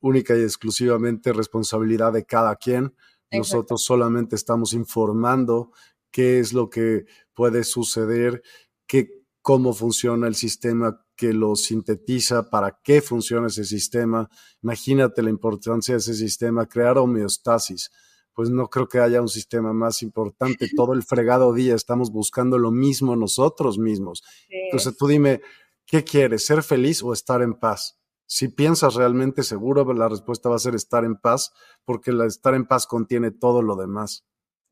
única 0.00 0.36
y 0.36 0.42
exclusivamente 0.42 1.32
responsabilidad 1.32 2.12
de 2.12 2.24
cada 2.24 2.56
quien. 2.56 2.94
Nosotros 3.30 3.84
solamente 3.84 4.36
estamos 4.36 4.72
informando 4.72 5.72
qué 6.10 6.38
es 6.38 6.52
lo 6.52 6.70
que 6.70 7.04
puede 7.34 7.62
suceder, 7.62 8.42
qué, 8.86 9.10
cómo 9.42 9.74
funciona 9.74 10.26
el 10.26 10.34
sistema 10.34 11.04
que 11.14 11.32
lo 11.32 11.56
sintetiza, 11.56 12.48
para 12.48 12.80
qué 12.82 13.02
funciona 13.02 13.48
ese 13.48 13.64
sistema. 13.64 14.30
Imagínate 14.62 15.22
la 15.22 15.30
importancia 15.30 15.94
de 15.94 15.98
ese 15.98 16.14
sistema, 16.14 16.66
crear 16.66 16.96
homeostasis. 16.96 17.90
Pues 18.38 18.50
no 18.50 18.70
creo 18.70 18.86
que 18.86 19.00
haya 19.00 19.20
un 19.20 19.28
sistema 19.28 19.72
más 19.72 20.00
importante. 20.00 20.70
Todo 20.76 20.92
el 20.92 21.02
fregado 21.02 21.52
día 21.52 21.74
estamos 21.74 22.12
buscando 22.12 22.56
lo 22.56 22.70
mismo 22.70 23.16
nosotros 23.16 23.78
mismos. 23.78 24.22
Entonces 24.48 24.96
tú 24.96 25.08
dime, 25.08 25.40
¿qué 25.84 26.04
quieres? 26.04 26.46
¿Ser 26.46 26.62
feliz 26.62 27.02
o 27.02 27.12
estar 27.12 27.42
en 27.42 27.54
paz? 27.54 27.98
Si 28.26 28.46
piensas 28.46 28.94
realmente 28.94 29.42
seguro, 29.42 29.92
la 29.92 30.08
respuesta 30.08 30.48
va 30.48 30.54
a 30.54 30.60
ser 30.60 30.76
estar 30.76 31.04
en 31.04 31.16
paz, 31.16 31.52
porque 31.84 32.12
estar 32.28 32.54
en 32.54 32.64
paz 32.64 32.86
contiene 32.86 33.32
todo 33.32 33.60
lo 33.60 33.74
demás. 33.74 34.24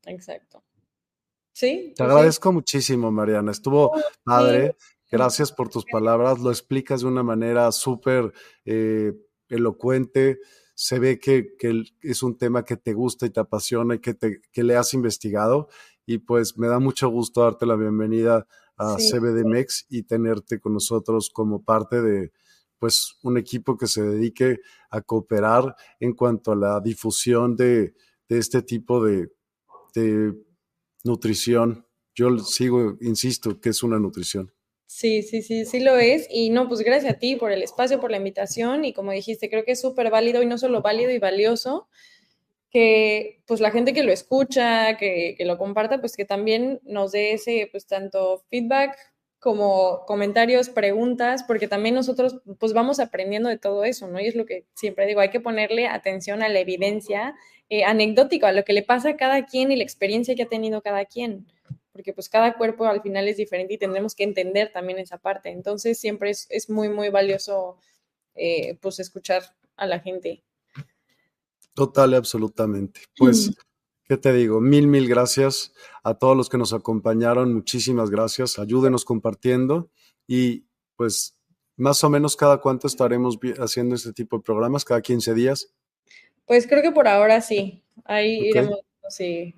Exacto. 0.05 0.63
Sí. 1.51 1.91
Te 1.93 2.05
pues 2.05 2.09
agradezco 2.09 2.53
muchísimo, 2.53 3.11
Mariana. 3.11 3.51
Estuvo 3.51 3.91
padre. 4.23 4.77
Gracias 5.11 5.51
por 5.51 5.67
tus 5.67 5.83
palabras. 5.83 6.39
Lo 6.39 6.51
explicas 6.51 7.01
de 7.01 7.07
una 7.07 7.21
manera 7.21 7.69
súper 7.73 8.31
eh, 8.63 9.11
elocuente. 9.49 10.39
Se 10.79 10.99
ve 10.99 11.19
que, 11.19 11.55
es 12.03 12.21
un 12.21 12.37
tema 12.37 12.63
que 12.63 12.77
te 12.77 12.93
gusta 12.93 13.25
y 13.25 13.31
te 13.31 13.39
apasiona 13.39 13.95
y 13.95 13.99
que, 13.99 14.13
te, 14.13 14.43
que 14.51 14.63
le 14.63 14.75
has 14.75 14.93
investigado. 14.93 15.69
Y 16.05 16.19
pues 16.19 16.55
me 16.55 16.67
da 16.67 16.77
mucho 16.77 17.09
gusto 17.09 17.41
darte 17.41 17.65
la 17.65 17.75
bienvenida 17.75 18.45
a 18.77 18.97
CBDMEX 18.97 19.87
y 19.89 20.03
tenerte 20.03 20.59
con 20.59 20.73
nosotros 20.73 21.31
como 21.31 21.63
parte 21.63 21.99
de 22.03 22.31
pues 22.77 23.17
un 23.23 23.39
equipo 23.39 23.75
que 23.75 23.87
se 23.87 24.03
dedique 24.03 24.59
a 24.91 25.01
cooperar 25.01 25.75
en 25.99 26.13
cuanto 26.13 26.51
a 26.51 26.55
la 26.55 26.79
difusión 26.79 27.55
de, 27.55 27.95
este 28.29 28.61
tipo 28.61 29.03
de 29.03 29.31
nutrición. 31.03 31.87
Yo 32.13 32.37
sigo, 32.37 32.97
insisto, 33.01 33.59
que 33.59 33.69
es 33.69 33.81
una 33.81 33.97
nutrición. 33.97 34.53
Sí, 34.87 35.21
sí, 35.21 35.41
sí, 35.41 35.65
sí 35.65 35.79
lo 35.81 35.97
es. 35.97 36.27
Y 36.31 36.49
no, 36.49 36.67
pues 36.67 36.79
gracias 36.81 37.13
a 37.13 37.19
ti 37.19 37.35
por 37.35 37.51
el 37.51 37.61
espacio, 37.61 37.99
por 37.99 38.09
la 38.09 38.17
invitación. 38.17 38.85
Y 38.85 38.93
como 38.93 39.11
dijiste, 39.11 39.49
creo 39.49 39.65
que 39.65 39.73
es 39.73 39.81
súper 39.81 40.09
válido 40.09 40.41
y 40.41 40.45
no 40.45 40.57
solo 40.57 40.81
válido 40.81 41.11
y 41.11 41.19
valioso, 41.19 41.87
que 42.71 43.41
pues 43.47 43.61
la 43.61 43.71
gente 43.71 43.93
que 43.93 44.03
lo 44.03 44.11
escucha, 44.11 44.97
que, 44.97 45.35
que, 45.37 45.45
lo 45.45 45.57
comparta, 45.57 45.99
pues 45.99 46.15
que 46.15 46.25
también 46.25 46.79
nos 46.83 47.11
dé 47.11 47.33
ese, 47.33 47.69
pues 47.71 47.87
tanto 47.87 48.43
feedback 48.49 48.97
como 49.39 50.05
comentarios, 50.05 50.69
preguntas, 50.69 51.43
porque 51.43 51.67
también 51.67 51.95
nosotros 51.95 52.41
pues 52.59 52.73
vamos 52.73 52.99
aprendiendo 52.99 53.49
de 53.49 53.57
todo 53.57 53.83
eso, 53.83 54.07
¿no? 54.07 54.19
Y 54.19 54.27
es 54.27 54.35
lo 54.35 54.45
que 54.45 54.65
siempre 54.73 55.05
digo, 55.05 55.21
hay 55.21 55.29
que 55.29 55.39
ponerle 55.39 55.87
atención 55.87 56.41
a 56.41 56.49
la 56.49 56.59
evidencia 56.59 57.35
eh, 57.69 57.83
anecdótica, 57.83 58.49
a 58.49 58.51
lo 58.51 58.65
que 58.65 58.73
le 58.73 58.83
pasa 58.83 59.09
a 59.09 59.17
cada 59.17 59.45
quien 59.45 59.71
y 59.71 59.75
la 59.75 59.83
experiencia 59.83 60.35
que 60.35 60.43
ha 60.43 60.49
tenido 60.49 60.81
cada 60.81 61.05
quien, 61.05 61.45
porque 61.97 62.13
pues 62.13 62.29
cada 62.29 62.53
cuerpo 62.53 62.85
al 62.85 63.01
final 63.01 63.27
es 63.27 63.37
diferente 63.37 63.73
y 63.73 63.77
tendremos 63.79 64.13
que 64.13 64.23
entender 64.23 64.71
también 64.71 64.99
esa 64.99 65.17
parte. 65.17 65.49
Entonces 65.49 65.99
siempre 65.99 66.29
es, 66.29 66.45
es 66.51 66.69
muy, 66.69 66.89
muy 66.89 67.09
valioso 67.09 67.77
eh, 68.35 68.77
pues 68.81 68.99
escuchar 68.99 69.43
a 69.75 69.87
la 69.87 69.99
gente. 69.99 70.43
Total 71.73 72.13
absolutamente. 72.13 73.01
Pues 73.17 73.51
¿Qué 74.07 74.15
te 74.15 74.31
digo? 74.31 74.61
Mil, 74.61 74.87
mil 74.87 75.09
gracias 75.09 75.73
a 76.01 76.13
todos 76.13 76.37
los 76.37 76.47
que 76.47 76.57
nos 76.57 76.71
acompañaron. 76.71 77.53
Muchísimas 77.53 78.09
gracias. 78.09 78.57
Ayúdenos 78.57 79.03
compartiendo 79.03 79.89
y 80.27 80.65
pues 80.95 81.35
más 81.75 82.03
o 82.03 82.09
menos 82.09 82.37
cada 82.37 82.61
cuánto 82.61 82.87
estaremos 82.87 83.37
haciendo 83.57 83.95
este 83.95 84.13
tipo 84.13 84.37
de 84.37 84.43
programas, 84.43 84.85
cada 84.85 85.01
15 85.01 85.33
días. 85.33 85.73
Pues 86.45 86.67
creo 86.67 86.81
que 86.81 86.91
por 86.91 87.07
ahora 87.07 87.41
sí. 87.41 87.83
Ahí 88.05 88.49
iremos, 88.49 88.79
si 89.09 89.55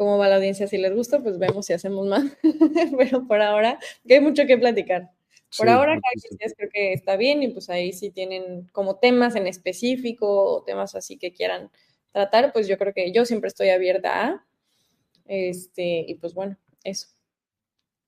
cómo 0.00 0.16
va 0.16 0.30
la 0.30 0.36
audiencia, 0.36 0.66
si 0.66 0.78
les 0.78 0.94
gusta, 0.94 1.22
pues 1.22 1.38
vemos 1.38 1.66
si 1.66 1.74
hacemos 1.74 2.06
más. 2.06 2.24
Pero 2.96 3.26
por 3.26 3.42
ahora, 3.42 3.78
que 4.08 4.14
hay 4.14 4.20
mucho 4.20 4.46
que 4.46 4.56
platicar. 4.56 5.10
Por 5.58 5.68
ahora, 5.68 5.92
cada 5.92 6.12
15 6.14 6.36
días 6.38 6.54
creo 6.56 6.70
que 6.72 6.94
está 6.94 7.16
bien 7.16 7.42
y 7.42 7.48
pues 7.48 7.68
ahí 7.68 7.92
sí 7.92 8.10
tienen 8.10 8.66
como 8.72 8.96
temas 8.96 9.36
en 9.36 9.46
específico 9.46 10.26
o 10.26 10.62
temas 10.62 10.94
así 10.94 11.18
que 11.18 11.34
quieran 11.34 11.70
tratar, 12.12 12.54
pues 12.54 12.66
yo 12.66 12.78
creo 12.78 12.94
que 12.94 13.12
yo 13.12 13.26
siempre 13.26 13.48
estoy 13.48 13.68
abierta 13.68 14.24
a, 14.24 14.46
este, 15.26 16.06
y 16.08 16.14
pues 16.14 16.32
bueno, 16.32 16.56
eso. 16.82 17.08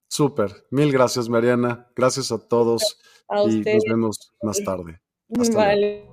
Súper, 0.07 0.65
mil 0.71 0.91
gracias 0.91 1.29
Mariana, 1.29 1.91
gracias 1.95 2.31
a 2.31 2.39
todos 2.39 2.99
y 3.29 3.57
nos 3.59 3.83
vemos 3.87 4.33
más 4.41 4.63
tarde. 4.63 4.99
vale. 5.53 6.12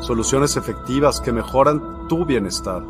soluciones 0.00 0.56
efectivas 0.56 1.20
que 1.20 1.32
mejoran 1.32 2.08
tu 2.08 2.24
bienestar, 2.24 2.82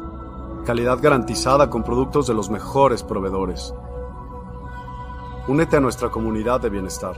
calidad 0.65 0.99
garantizada 1.01 1.71
con 1.71 1.85
productos 1.85 2.27
de 2.27 2.35
los 2.35 2.51
mejores 2.51 3.03
proveedores. 3.03 3.75
Únete 5.47 5.77
a 5.77 5.81
nuestra 5.81 6.11
comunidad 6.11 6.61
de 6.61 6.71
bienestar. 6.71 7.17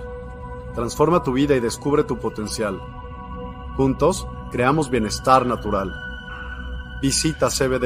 Transforma 0.75 1.23
tu 1.23 1.33
vida 1.33 1.55
y 1.55 1.61
descubre 1.61 2.05
tu 2.05 2.19
potencial. 2.19 2.81
Juntos, 3.77 4.27
creamos 4.51 4.91
bienestar 4.91 5.47
natural. 5.47 5.93
Visita 7.01 7.49
CBD 7.51 7.85